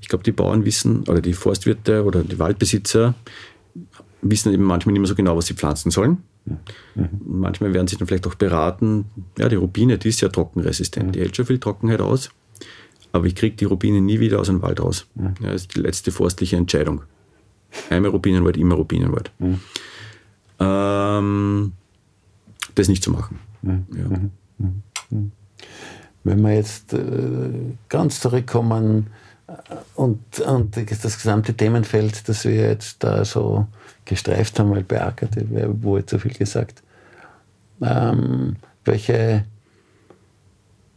Ich 0.00 0.08
glaube, 0.08 0.24
die 0.24 0.32
Bauern 0.32 0.64
wissen, 0.64 1.04
oder 1.08 1.20
die 1.20 1.34
Forstwirte 1.34 2.04
oder 2.04 2.22
die 2.22 2.38
Waldbesitzer 2.38 3.14
wissen 4.22 4.52
eben 4.52 4.64
manchmal 4.64 4.92
nicht 4.92 5.00
mehr 5.00 5.08
so 5.08 5.14
genau, 5.14 5.36
was 5.36 5.46
sie 5.46 5.54
pflanzen 5.54 5.90
sollen. 5.90 6.18
Mhm. 6.44 7.08
Manchmal 7.26 7.74
werden 7.74 7.86
sie 7.86 7.96
dann 7.96 8.08
vielleicht 8.08 8.26
auch 8.26 8.34
beraten, 8.34 9.06
ja, 9.38 9.48
die 9.48 9.56
Rubine, 9.56 9.98
die 9.98 10.08
ist 10.08 10.20
ja 10.20 10.28
trockenresistent, 10.28 11.08
mhm. 11.08 11.12
die 11.12 11.20
hält 11.20 11.36
schon 11.36 11.46
viel 11.46 11.58
Trockenheit 11.58 12.00
aus, 12.00 12.30
aber 13.12 13.26
ich 13.26 13.34
kriege 13.34 13.56
die 13.56 13.64
Rubine 13.64 14.00
nie 14.00 14.20
wieder 14.20 14.40
aus 14.40 14.46
dem 14.46 14.62
Wald 14.62 14.80
raus. 14.80 15.06
Mhm. 15.14 15.34
Ja, 15.40 15.52
das 15.52 15.62
ist 15.62 15.76
die 15.76 15.80
letzte 15.80 16.12
forstliche 16.12 16.56
Entscheidung. 16.56 17.02
Einmal 17.88 18.10
Rubinenwald, 18.10 18.56
immer 18.56 18.74
Rubinenwald. 18.74 19.30
Mhm. 19.38 19.60
Ähm, 20.58 21.72
das 22.74 22.88
nicht 22.88 23.02
zu 23.02 23.10
machen. 23.10 23.38
Mhm. 23.62 23.86
Ja. 23.96 24.20
Mhm. 25.10 25.32
Wenn 26.24 26.42
wir 26.42 26.54
jetzt 26.54 26.92
äh, 26.92 26.98
ganz 27.88 28.20
zurückkommen 28.20 29.06
äh, 29.06 29.29
und, 29.94 30.40
und 30.40 30.76
das 30.76 31.16
gesamte 31.16 31.54
Themenfeld, 31.54 32.28
das 32.28 32.44
wir 32.44 32.68
jetzt 32.68 33.02
da 33.02 33.24
so 33.24 33.66
gestreift 34.04 34.58
haben, 34.58 34.70
weil 34.70 34.82
bei 34.82 35.02
Ackert 35.02 35.36
wurde 35.82 36.06
zu 36.06 36.18
viel 36.18 36.32
gesagt. 36.32 36.82
Ähm, 37.82 38.56
welche 38.84 39.44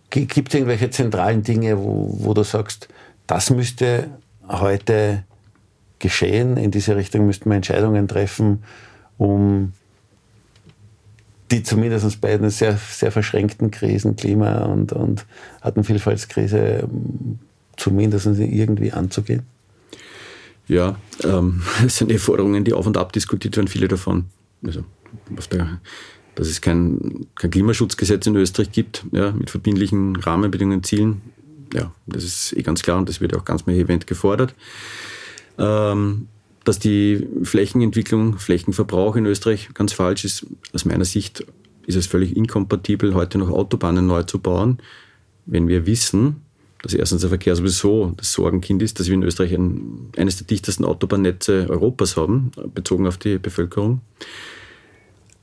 gibt 0.09 0.49
es 0.49 0.53
irgendwelche 0.53 0.91
zentralen 0.91 1.41
Dinge, 1.41 1.77
wo, 1.79 2.15
wo 2.19 2.33
du 2.33 2.43
sagst, 2.43 2.87
das 3.25 3.49
müsste 3.49 4.09
heute 4.47 5.23
geschehen, 5.99 6.57
in 6.57 6.69
diese 6.69 6.95
Richtung 6.95 7.25
müssten 7.25 7.49
wir 7.49 7.55
Entscheidungen 7.55 8.07
treffen, 8.07 8.63
um 9.17 9.73
die 11.49 11.63
zumindest 11.63 12.19
bei 12.19 12.33
einer 12.33 12.49
sehr, 12.49 12.77
sehr 12.77 13.11
verschränkten 13.11 13.71
Krisen, 13.71 14.15
Klima- 14.15 14.65
und, 14.65 14.91
und 14.91 15.25
Artenvielfaltskrise, 15.61 16.87
zumindest 17.77 18.25
irgendwie 18.25 18.91
anzugehen? 18.91 19.43
Ja, 20.67 20.95
ähm, 21.23 21.61
sind 21.87 22.11
eh 22.11 22.17
Forderungen, 22.17 22.63
die 22.63 22.73
auf 22.73 22.87
und 22.87 22.97
ab 22.97 23.13
diskutiert 23.13 23.55
werden, 23.57 23.67
viele 23.67 23.87
davon. 23.87 24.25
Also 24.65 24.83
der, 25.51 25.79
dass 26.35 26.47
es 26.47 26.61
kein, 26.61 27.27
kein 27.35 27.51
Klimaschutzgesetz 27.51 28.25
in 28.27 28.35
Österreich 28.35 28.71
gibt, 28.71 29.05
ja, 29.11 29.31
mit 29.31 29.49
verbindlichen 29.49 30.15
Rahmenbedingungen, 30.15 30.83
Zielen. 30.83 31.21
Ja, 31.73 31.91
das 32.07 32.23
ist 32.23 32.53
eh 32.53 32.61
ganz 32.61 32.83
klar 32.83 32.97
und 32.97 33.09
das 33.09 33.19
wird 33.19 33.35
auch 33.35 33.45
ganz 33.45 33.65
vehement 33.67 34.07
gefordert. 34.07 34.55
Ähm, 35.57 36.27
dass 36.63 36.79
die 36.79 37.27
Flächenentwicklung, 37.43 38.37
Flächenverbrauch 38.37 39.15
in 39.15 39.25
Österreich 39.25 39.69
ganz 39.73 39.91
falsch 39.91 40.23
ist. 40.23 40.45
Aus 40.73 40.85
meiner 40.85 41.03
Sicht 41.03 41.45
ist 41.85 41.95
es 41.95 42.07
völlig 42.07 42.37
inkompatibel, 42.37 43.13
heute 43.13 43.37
noch 43.37 43.49
Autobahnen 43.49 44.07
neu 44.07 44.23
zu 44.23 44.39
bauen, 44.39 44.77
wenn 45.45 45.67
wir 45.67 45.85
wissen, 45.85 46.42
dass 46.83 46.93
erstens 46.93 47.21
der 47.21 47.29
Verkehr 47.29 47.55
sowieso 47.55 48.13
das 48.17 48.33
Sorgenkind 48.33 48.81
ist, 48.83 48.99
dass 48.99 49.07
wir 49.07 49.13
in 49.13 49.23
Österreich 49.23 49.53
ein, 49.53 50.09
eines 50.17 50.37
der 50.37 50.45
dichtesten 50.45 50.83
Autobahnnetze 50.83 51.65
Europas 51.69 52.17
haben, 52.17 52.51
bezogen 52.75 53.07
auf 53.07 53.17
die 53.17 53.39
Bevölkerung. 53.39 54.01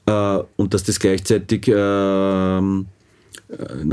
Äh, 0.07 0.38
und 0.57 0.74
dass 0.74 0.84
das 0.84 1.01
gleichzeitig 1.01 1.66
äh, 1.66 1.72
nach 1.80 2.84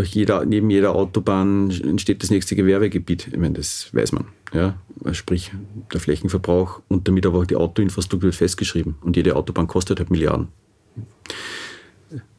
jeder, 0.04 0.46
neben 0.46 0.70
jeder 0.70 0.94
Autobahn 0.94 1.72
entsteht 1.72 2.22
das 2.22 2.32
nächste 2.32 2.56
Gewerbegebiet. 2.56 3.30
Ich 3.32 3.38
meine, 3.38 3.56
das 3.56 3.90
weiß 3.94 4.12
man. 4.12 4.26
Ja? 4.54 4.78
Sprich, 5.14 5.52
der 5.94 6.02
Flächenverbrauch 6.02 6.82
und 6.90 7.08
damit 7.08 7.26
aber 7.26 7.40
auch 7.40 7.46
die 7.46 7.56
Autoinfrastruktur 7.56 8.28
wird 8.28 8.36
festgeschrieben. 8.36 8.96
Und 9.02 9.16
jede 9.16 9.38
Autobahn 9.38 9.68
kostet 9.68 10.00
halt 10.00 10.12
Milliarden. 10.12 10.50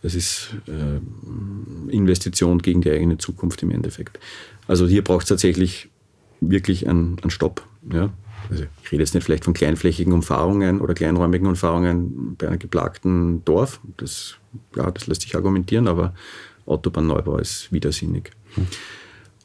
Das 0.02 0.14
ist 0.14 0.50
äh, 0.66 1.92
Investition 1.92 2.59
gegen 2.59 2.82
die 2.82 2.90
eigene 2.90 3.18
Zukunft 3.18 3.62
im 3.62 3.70
Endeffekt. 3.70 4.18
Also 4.68 4.86
hier 4.86 5.02
braucht 5.02 5.24
es 5.24 5.28
tatsächlich 5.28 5.90
wirklich 6.40 6.88
einen, 6.88 7.18
einen 7.20 7.30
Stopp. 7.30 7.66
Ja? 7.92 8.10
Also 8.50 8.64
ich 8.84 8.92
rede 8.92 9.02
jetzt 9.02 9.14
nicht 9.14 9.24
vielleicht 9.24 9.44
von 9.44 9.54
kleinflächigen 9.54 10.12
Umfahrungen 10.12 10.80
oder 10.80 10.94
kleinräumigen 10.94 11.48
Umfahrungen 11.48 12.36
bei 12.36 12.46
einem 12.46 12.58
geplagten 12.60 13.44
Dorf. 13.44 13.80
Das, 13.96 14.36
ja, 14.76 14.90
das 14.90 15.06
lässt 15.06 15.22
sich 15.22 15.34
argumentieren, 15.34 15.88
aber 15.88 16.14
Autobahnneubau 16.66 17.38
ist 17.38 17.72
widersinnig. 17.72 18.30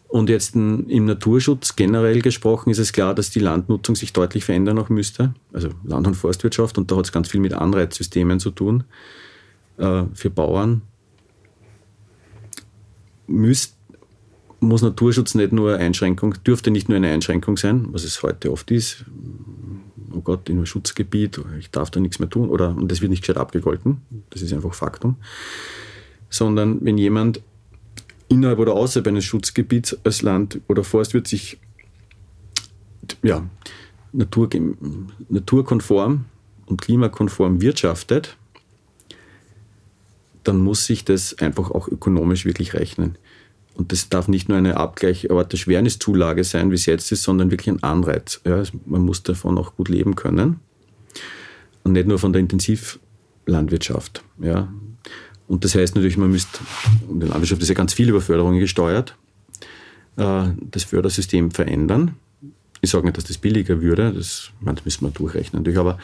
Und 0.07 0.29
jetzt 0.29 0.55
im 0.55 1.05
Naturschutz 1.05 1.75
generell 1.75 2.21
gesprochen 2.21 2.69
ist 2.69 2.77
es 2.77 2.93
klar, 2.93 3.15
dass 3.15 3.31
die 3.31 3.39
Landnutzung 3.39 3.95
sich 3.95 4.13
deutlich 4.13 4.45
verändern 4.45 4.77
auch 4.77 4.89
müsste. 4.89 5.33
Also 5.51 5.69
Land- 5.83 6.05
und 6.05 6.13
Forstwirtschaft 6.13 6.77
und 6.77 6.91
da 6.91 6.97
hat 6.97 7.05
es 7.05 7.11
ganz 7.11 7.29
viel 7.29 7.39
mit 7.39 7.53
Anreizsystemen 7.53 8.39
zu 8.39 8.51
tun. 8.51 8.83
Äh, 9.77 10.03
für 10.13 10.29
Bauern 10.29 10.83
müsst, 13.25 13.75
muss 14.63 14.81
Naturschutz 14.81 15.35
nicht 15.35 15.51
nur 15.51 15.75
Einschränkung, 15.77 16.35
dürfte 16.45 16.71
nicht 16.71 16.89
nur 16.89 16.95
eine 16.95 17.11
Einschränkung 17.11 17.57
sein, 17.57 17.87
was 17.91 18.03
es 18.03 18.21
heute 18.23 18.51
oft 18.51 18.71
ist. 18.71 19.05
Oh 20.11 20.21
Gott, 20.21 20.49
in 20.49 20.57
einem 20.57 20.65
Schutzgebiet, 20.65 21.39
ich 21.59 21.71
darf 21.71 21.89
da 21.89 21.99
nichts 21.99 22.19
mehr 22.19 22.29
tun 22.29 22.49
oder 22.49 22.69
und 22.69 22.91
das 22.91 23.01
wird 23.01 23.11
nicht 23.11 23.21
gescheit 23.21 23.37
abgegolten. 23.37 24.01
Das 24.29 24.41
ist 24.41 24.53
einfach 24.53 24.73
Faktum. 24.73 25.15
Sondern 26.29 26.83
wenn 26.83 26.97
jemand 26.97 27.41
innerhalb 28.27 28.59
oder 28.59 28.73
außerhalb 28.73 29.07
eines 29.07 29.25
Schutzgebiets 29.25 29.97
als 30.03 30.21
Land 30.21 30.61
oder 30.67 30.83
Forstwirt 30.83 31.27
sich 31.27 31.59
ja, 33.21 33.47
natur, 34.11 34.49
naturkonform 35.29 36.25
und 36.65 36.81
klimakonform 36.81 37.61
wirtschaftet, 37.61 38.37
dann 40.43 40.57
muss 40.57 40.85
sich 40.85 41.05
das 41.05 41.37
einfach 41.39 41.71
auch 41.71 41.87
ökonomisch 41.87 42.45
wirklich 42.45 42.73
rechnen. 42.73 43.17
Und 43.75 43.91
das 43.91 44.09
darf 44.09 44.27
nicht 44.27 44.49
nur 44.49 44.57
eine 44.57 44.77
Abgleichorte 44.77 45.57
Schwerniszulage 45.57 46.43
sein, 46.43 46.69
wie 46.69 46.75
es 46.75 46.85
jetzt 46.85 47.11
ist, 47.11 47.23
sondern 47.23 47.49
wirklich 47.49 47.69
ein 47.69 47.81
Anreiz. 47.83 48.39
Ja, 48.45 48.61
man 48.85 49.01
muss 49.01 49.23
davon 49.23 49.57
auch 49.57 49.75
gut 49.75 49.89
leben 49.89 50.15
können. 50.15 50.59
Und 51.83 51.93
nicht 51.93 52.07
nur 52.07 52.19
von 52.19 52.33
der 52.33 52.39
Intensivlandwirtschaft. 52.39 54.23
Ja. 54.39 54.71
Und 55.47 55.65
das 55.65 55.75
heißt 55.75 55.95
natürlich, 55.95 56.17
man 56.17 56.31
müsste, 56.31 56.59
und 57.09 57.19
die 57.19 57.27
Landwirtschaft 57.27 57.61
ist 57.61 57.69
ja 57.69 57.75
ganz 57.75 57.93
viel 57.93 58.09
über 58.09 58.21
Förderungen 58.21 58.59
gesteuert, 58.59 59.15
äh, 60.17 60.45
das 60.61 60.83
Fördersystem 60.83 61.51
verändern. 61.51 62.15
Ich 62.81 62.91
sage 62.91 63.05
nicht, 63.05 63.17
dass 63.17 63.25
das 63.25 63.37
billiger 63.37 63.81
würde, 63.81 64.13
das, 64.13 64.51
das 64.61 64.85
müssen 64.85 65.05
wir 65.05 65.11
durchrechnen 65.11 65.61
natürlich, 65.61 65.79
aber 65.79 65.97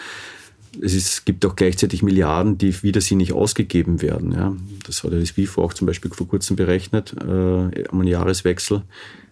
es 0.82 0.94
ist, 0.94 1.26
gibt 1.26 1.46
auch 1.46 1.56
gleichzeitig 1.56 2.04
Milliarden, 2.04 2.58
die 2.58 2.84
widersinnig 2.84 3.34
ausgegeben 3.34 4.02
werden. 4.02 4.32
Ja. 4.32 4.56
Das 4.86 5.04
hat 5.04 5.14
das 5.14 5.38
WIFO 5.38 5.64
auch 5.64 5.74
zum 5.74 5.88
Beispiel 5.88 6.12
vor 6.12 6.28
kurzem 6.28 6.56
berechnet, 6.56 7.16
äh, 7.22 7.26
einen 7.26 8.08
Jahreswechsel, 8.08 8.84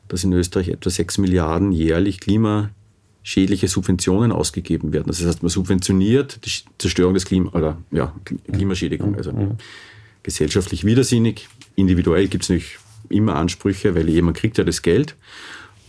dass 0.08 0.24
in 0.24 0.34
Österreich 0.34 0.70
etwa 0.70 0.90
6 0.90 1.18
Milliarden 1.20 1.72
jährlich 1.72 2.20
klimaschädliche 2.20 3.68
Subventionen 3.68 4.32
ausgegeben 4.32 4.94
werden. 4.94 5.08
Das 5.08 5.24
heißt, 5.24 5.44
man 5.44 5.50
subventioniert 5.50 6.46
die 6.46 6.52
Zerstörung 6.78 7.14
des 7.14 7.26
Klima 7.26 7.52
oder 7.52 7.78
ja, 7.92 8.14
Klimaschädigung. 8.52 9.16
Also 9.16 9.58
gesellschaftlich 10.24 10.84
widersinnig. 10.84 11.48
Individuell 11.76 12.28
gibt 12.28 12.44
es 12.44 12.50
natürlich 12.50 12.78
immer 13.10 13.36
Ansprüche, 13.36 13.96
weil 13.96 14.10
jemand 14.10 14.38
kriegt 14.38 14.58
ja 14.58 14.64
das 14.64 14.82
Geld. 14.82 15.16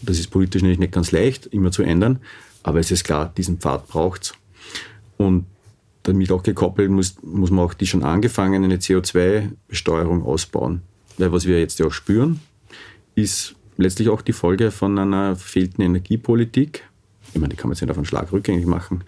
Das 0.03 0.19
ist 0.19 0.29
politisch 0.29 0.63
natürlich 0.63 0.79
nicht 0.79 0.93
ganz 0.93 1.11
leicht, 1.11 1.47
immer 1.47 1.73
zu 1.73 1.83
ändern. 1.83 2.21
Aber 2.63 2.79
es 2.79 2.91
ist 2.91 3.05
klar, 3.05 3.33
diesen 3.37 3.59
Pfad 3.59 3.89
braucht 3.89 4.23
es. 4.23 4.35
Und 5.19 5.45
damit 6.05 6.33
auch 6.33 6.43
gekoppelt 6.43 6.91
muss, 6.91 7.17
muss 7.23 7.51
man 7.51 7.65
auch 7.65 7.75
die 7.75 7.87
schon 7.87 8.03
angefangene 8.03 8.77
CO2-Besteuerung 8.77 10.25
ausbauen. 10.25 10.83
Weil 11.19 11.33
was 11.33 11.47
wir 11.47 11.59
jetzt 11.59 11.79
ja 11.79 11.87
auch 11.87 11.93
spüren, 11.93 12.41
ist 13.15 13.55
letztlich 13.77 14.09
auch 14.09 14.23
die 14.23 14.33
Folge 14.33 14.71
von 14.71 14.99
einer 14.99 15.37
fehlten 15.37 15.83
Energiepolitik. 15.83 16.85
Ich 17.35 17.41
meine, 17.41 17.51
die 17.51 17.57
kann 17.57 17.69
man 17.69 17.75
jetzt 17.75 17.83
nicht 17.83 17.91
auf 17.91 17.99
einen 17.99 18.07
Schlag 18.07 18.33
rückgängig 18.33 18.67
machen. 18.67 19.05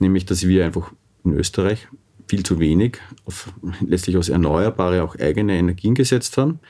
Nämlich, 0.00 0.26
dass 0.26 0.46
wir 0.46 0.64
einfach 0.64 0.92
in 1.24 1.34
Österreich 1.34 1.86
viel 2.26 2.42
zu 2.42 2.58
wenig 2.58 2.98
auf 3.24 3.52
letztlich 3.80 4.16
aus 4.16 4.28
Erneuerbare 4.28 5.02
auch 5.02 5.16
eigene 5.16 5.56
Energien 5.56 5.94
gesetzt 5.94 6.38
haben, 6.38 6.60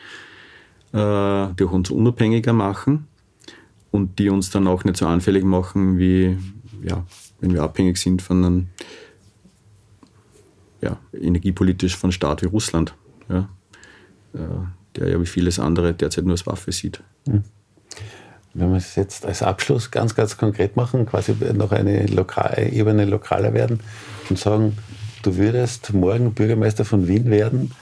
äh, 0.93 1.55
die 1.55 1.65
auch 1.65 1.73
uns 1.73 1.91
unabhängiger 1.91 2.53
machen 2.53 3.07
und 3.91 4.19
die 4.19 4.29
uns 4.29 4.51
dann 4.51 4.67
auch 4.67 4.85
nicht 4.85 4.97
so 4.97 5.07
anfällig 5.07 5.45
machen 5.45 5.99
wie 5.99 6.37
ja, 6.83 7.05
wenn 7.43 7.53
wir 7.53 7.63
abhängig 7.63 7.99
sind 7.99 8.23
von 8.23 8.45
einem, 8.45 8.69
ja, 10.81 10.97
energiepolitisch 11.13 11.97
von 11.97 12.13
Staat 12.13 12.41
wie 12.43 12.47
Russland, 12.47 12.95
ja, 13.29 13.49
äh, 14.33 14.39
der 14.97 15.09
ja 15.09 15.21
wie 15.21 15.27
vieles 15.27 15.59
andere 15.59 15.93
derzeit 15.93 16.25
nur 16.25 16.33
als 16.33 16.47
Waffe 16.47 16.73
sieht. 16.73 17.03
Hm. 17.27 17.43
Wenn 18.55 18.71
wir 18.71 18.77
es 18.77 18.95
jetzt 18.97 19.27
als 19.27 19.43
Abschluss 19.43 19.91
ganz, 19.91 20.15
ganz 20.15 20.37
konkret 20.37 20.77
machen, 20.77 21.07
quasi 21.07 21.35
noch 21.55 21.73
eine 21.73 22.07
lokale 22.07 22.71
Ebene 22.71 23.07
lokaler 23.07 23.55
werden 23.55 23.81
und 24.29 24.39
sagen, 24.39 24.77
du 25.23 25.37
würdest 25.37 25.93
morgen 25.95 26.35
Bürgermeister 26.35 26.85
von 26.85 27.09
Wien 27.09 27.31
werden, 27.31 27.73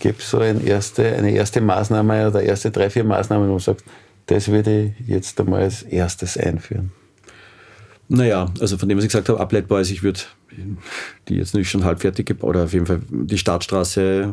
gibt 0.00 0.22
es 0.22 0.30
so 0.30 0.38
ein 0.38 0.66
erste, 0.66 1.14
eine 1.14 1.30
erste 1.30 1.60
Maßnahme 1.60 2.28
oder 2.28 2.42
erste 2.42 2.70
drei, 2.70 2.90
vier 2.90 3.04
Maßnahmen, 3.04 3.48
wo 3.48 3.54
du 3.54 3.58
sagst, 3.60 3.84
das 4.26 4.48
würde 4.48 4.94
ich 4.98 5.06
jetzt 5.06 5.38
einmal 5.38 5.62
als 5.62 5.82
erstes 5.82 6.38
einführen. 6.38 6.90
Naja, 8.08 8.52
also 8.60 8.76
von 8.76 8.88
dem, 8.88 8.98
was 8.98 9.04
ich 9.04 9.10
gesagt 9.10 9.28
habe, 9.28 9.40
ableitbar 9.40 9.80
ist, 9.80 9.90
ich 9.90 10.02
würde 10.02 10.20
die 11.28 11.34
jetzt 11.34 11.54
nicht 11.54 11.68
schon 11.68 11.84
halb 11.84 12.00
fertig 12.00 12.26
gebaut, 12.26 12.50
oder 12.50 12.64
auf 12.64 12.72
jeden 12.72 12.86
Fall 12.86 13.00
die 13.10 13.38
Startstraße 13.38 14.32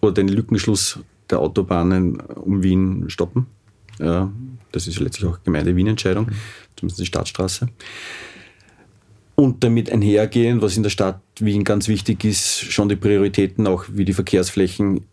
oder 0.00 0.12
den 0.12 0.28
Lückenschluss 0.28 1.00
der 1.30 1.40
Autobahnen 1.40 2.20
um 2.20 2.62
Wien 2.62 3.04
stoppen. 3.08 3.46
Ja, 3.98 4.30
das 4.70 4.86
ist 4.86 5.00
letztlich 5.00 5.28
auch 5.28 5.42
Gemeinde-Wien-Entscheidung, 5.42 6.26
mhm. 6.26 6.32
zumindest 6.76 7.00
die 7.00 7.06
Stadtstraße. 7.06 7.68
Und 9.34 9.64
damit 9.64 9.90
einhergehen, 9.90 10.62
was 10.62 10.76
in 10.76 10.82
der 10.82 10.90
Stadt 10.90 11.20
Wien 11.38 11.64
ganz 11.64 11.88
wichtig 11.88 12.24
ist, 12.24 12.60
schon 12.60 12.88
die 12.88 12.96
Prioritäten, 12.96 13.66
auch 13.66 13.84
wie 13.88 14.04
die 14.04 14.12
Verkehrsflächen 14.12 15.04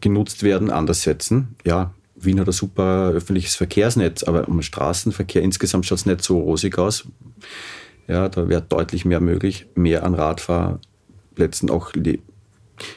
genutzt 0.00 0.42
werden, 0.42 0.70
anders 0.70 1.02
setzen. 1.02 1.54
Ja, 1.64 1.94
Wien 2.24 2.40
hat 2.40 2.48
ein 2.48 2.52
super 2.52 3.10
öffentliches 3.10 3.56
Verkehrsnetz, 3.56 4.22
aber 4.22 4.48
um 4.48 4.62
Straßenverkehr 4.62 5.42
insgesamt 5.42 5.86
schaut 5.86 5.98
es 5.98 6.06
nicht 6.06 6.22
so 6.22 6.40
rosig 6.40 6.78
aus. 6.78 7.06
Ja, 8.06 8.28
da 8.28 8.48
wäre 8.48 8.62
deutlich 8.62 9.04
mehr 9.04 9.20
möglich, 9.20 9.66
mehr 9.74 10.04
an 10.04 10.14
Radfahrplätzen 10.14 11.70
auch. 11.70 11.92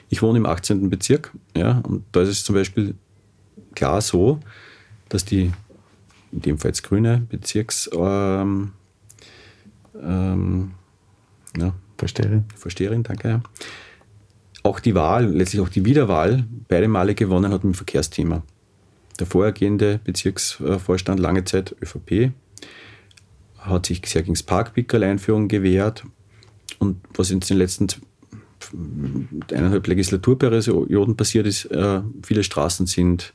Ich 0.10 0.22
wohne 0.22 0.40
im 0.40 0.46
18. 0.46 0.90
Bezirk, 0.90 1.32
ja, 1.56 1.80
und 1.80 2.04
da 2.12 2.22
ist 2.22 2.30
es 2.30 2.44
zum 2.44 2.56
Beispiel 2.56 2.96
klar 3.76 4.02
so, 4.02 4.40
dass 5.10 5.24
die, 5.24 5.52
in 6.32 6.42
dem 6.42 6.58
Fall 6.58 6.70
jetzt 6.70 6.84
grüne 6.84 7.26
Bezirks, 7.30 7.90
ähm, 7.94 8.72
ähm, 10.02 10.72
ja, 11.58 11.74
Vorsteherin. 11.98 12.46
Vorsteherin, 12.56 13.04
danke, 13.04 13.30
ja. 13.30 13.42
Auch 14.64 14.80
die 14.80 14.96
Wahl, 14.96 15.28
letztlich 15.28 15.62
auch 15.62 15.70
die 15.70 15.86
Wiederwahl, 15.86 16.46
beide 16.68 16.88
Male 16.88 17.16
gewonnen 17.16 17.54
hat 17.54 17.64
mit 17.64 17.74
dem 17.74 17.78
Verkehrsthema. 17.78 18.44
Der 19.20 19.28
vorhergehende 19.28 20.00
Bezirksvorstand, 20.04 21.20
lange 21.20 21.44
Zeit 21.44 21.76
ÖVP, 21.82 22.32
hat 23.58 23.86
sich 23.88 24.02
sehr 24.06 24.22
gegen 24.22 24.36
das 24.36 24.44
Parkpickerl-Einführung 24.44 25.48
gewehrt. 25.48 26.04
Und 26.80 26.98
was 27.16 27.32
in 27.32 27.40
den 27.40 27.58
letzten 27.58 27.88
eineinhalb 29.52 29.88
Legislaturperioden 29.88 31.16
passiert 31.16 31.48
ist, 31.48 31.66
äh, 31.66 32.02
viele 32.24 32.44
Straßen 32.44 32.86
sind 32.86 33.34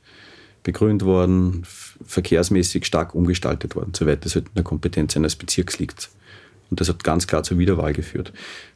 begrünt 0.63 1.03
worden, 1.03 1.63
verkehrsmäßig 2.05 2.85
stark 2.85 3.15
umgestaltet 3.15 3.75
worden, 3.75 3.93
soweit 3.93 4.25
das 4.25 4.35
halt 4.35 4.47
in 4.47 4.55
der 4.55 4.63
Kompetenz 4.63 5.15
eines 5.15 5.35
Bezirks 5.35 5.79
liegt. 5.79 6.09
Und 6.69 6.79
das 6.79 6.89
hat 6.89 7.03
ganz 7.03 7.27
klar 7.27 7.43
zur 7.43 7.57
Wiederwahl 7.57 7.93
geführt. 7.93 8.33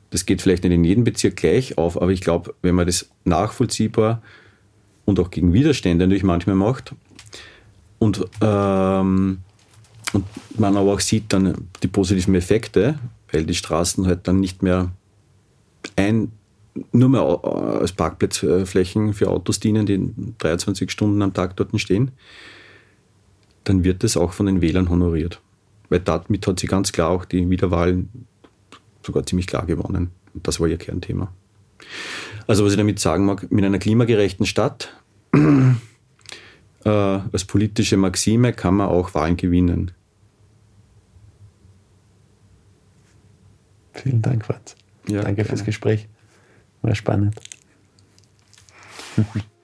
Das 0.09 0.25
geht 0.25 0.41
vielleicht 0.41 0.63
nicht 0.63 0.73
in 0.73 0.83
jedem 0.83 1.03
Bezirk 1.03 1.37
gleich 1.37 1.77
auf, 1.77 2.01
aber 2.01 2.11
ich 2.11 2.21
glaube, 2.21 2.53
wenn 2.61 2.75
man 2.75 2.85
das 2.85 3.09
nachvollziehbar 3.23 4.21
und 5.07 5.21
auch 5.21 5.31
gegen 5.31 5.53
Widerstände 5.53 6.05
natürlich 6.05 6.23
manchmal 6.23 6.57
macht 6.57 6.93
und, 7.97 8.25
ähm, 8.41 9.39
und 10.13 10.25
man 10.59 10.77
aber 10.77 10.93
auch 10.93 10.99
sieht 10.99 11.31
dann 11.31 11.69
die 11.81 11.87
positiven 11.87 12.35
Effekte, 12.35 12.99
weil 13.31 13.45
die 13.45 13.55
Straßen 13.55 14.05
halt 14.05 14.27
dann 14.27 14.41
nicht 14.41 14.61
mehr 14.61 14.91
ein, 15.95 16.33
nur 16.91 17.09
mehr 17.09 17.21
als 17.21 17.93
Parkplatzflächen 17.93 19.13
für 19.13 19.29
Autos 19.29 19.61
dienen, 19.61 19.85
die 19.85 20.13
23 20.37 20.91
Stunden 20.91 21.21
am 21.21 21.33
Tag 21.33 21.55
dort 21.55 21.79
stehen, 21.79 22.11
dann 23.63 23.85
wird 23.85 24.03
das 24.03 24.17
auch 24.17 24.33
von 24.33 24.45
den 24.45 24.61
Wählern 24.61 24.89
honoriert. 24.89 25.41
Weil 25.89 26.01
damit 26.01 26.45
hat 26.45 26.59
sie 26.59 26.67
ganz 26.67 26.91
klar 26.91 27.09
auch 27.09 27.23
die 27.23 27.49
Wiederwahl 27.49 28.03
sogar 29.03 29.25
ziemlich 29.25 29.47
klar 29.47 29.65
gewonnen. 29.65 30.11
Und 30.33 30.45
das 30.45 30.59
war 30.59 30.67
ihr 30.67 30.77
Kernthema. 30.77 31.31
Also 32.47 32.63
was 32.63 32.71
ich 32.71 32.77
damit 32.77 32.99
sagen 32.99 33.25
mag, 33.25 33.51
mit 33.51 33.65
einer 33.65 33.77
klimagerechten 33.77 34.45
Stadt 34.45 34.95
äh, 35.33 36.89
als 36.89 37.43
politische 37.45 37.97
Maxime 37.97 38.53
kann 38.53 38.75
man 38.75 38.87
auch 38.87 39.13
Wahlen 39.13 39.35
gewinnen. 39.37 39.91
Vielen 43.93 44.21
Dank, 44.21 44.45
Franz. 44.45 44.75
Ja, 45.07 45.21
Danke 45.21 45.35
gerne. 45.35 45.49
fürs 45.49 45.65
Gespräch. 45.65 46.07
War 46.81 46.95
spannend. 46.95 47.35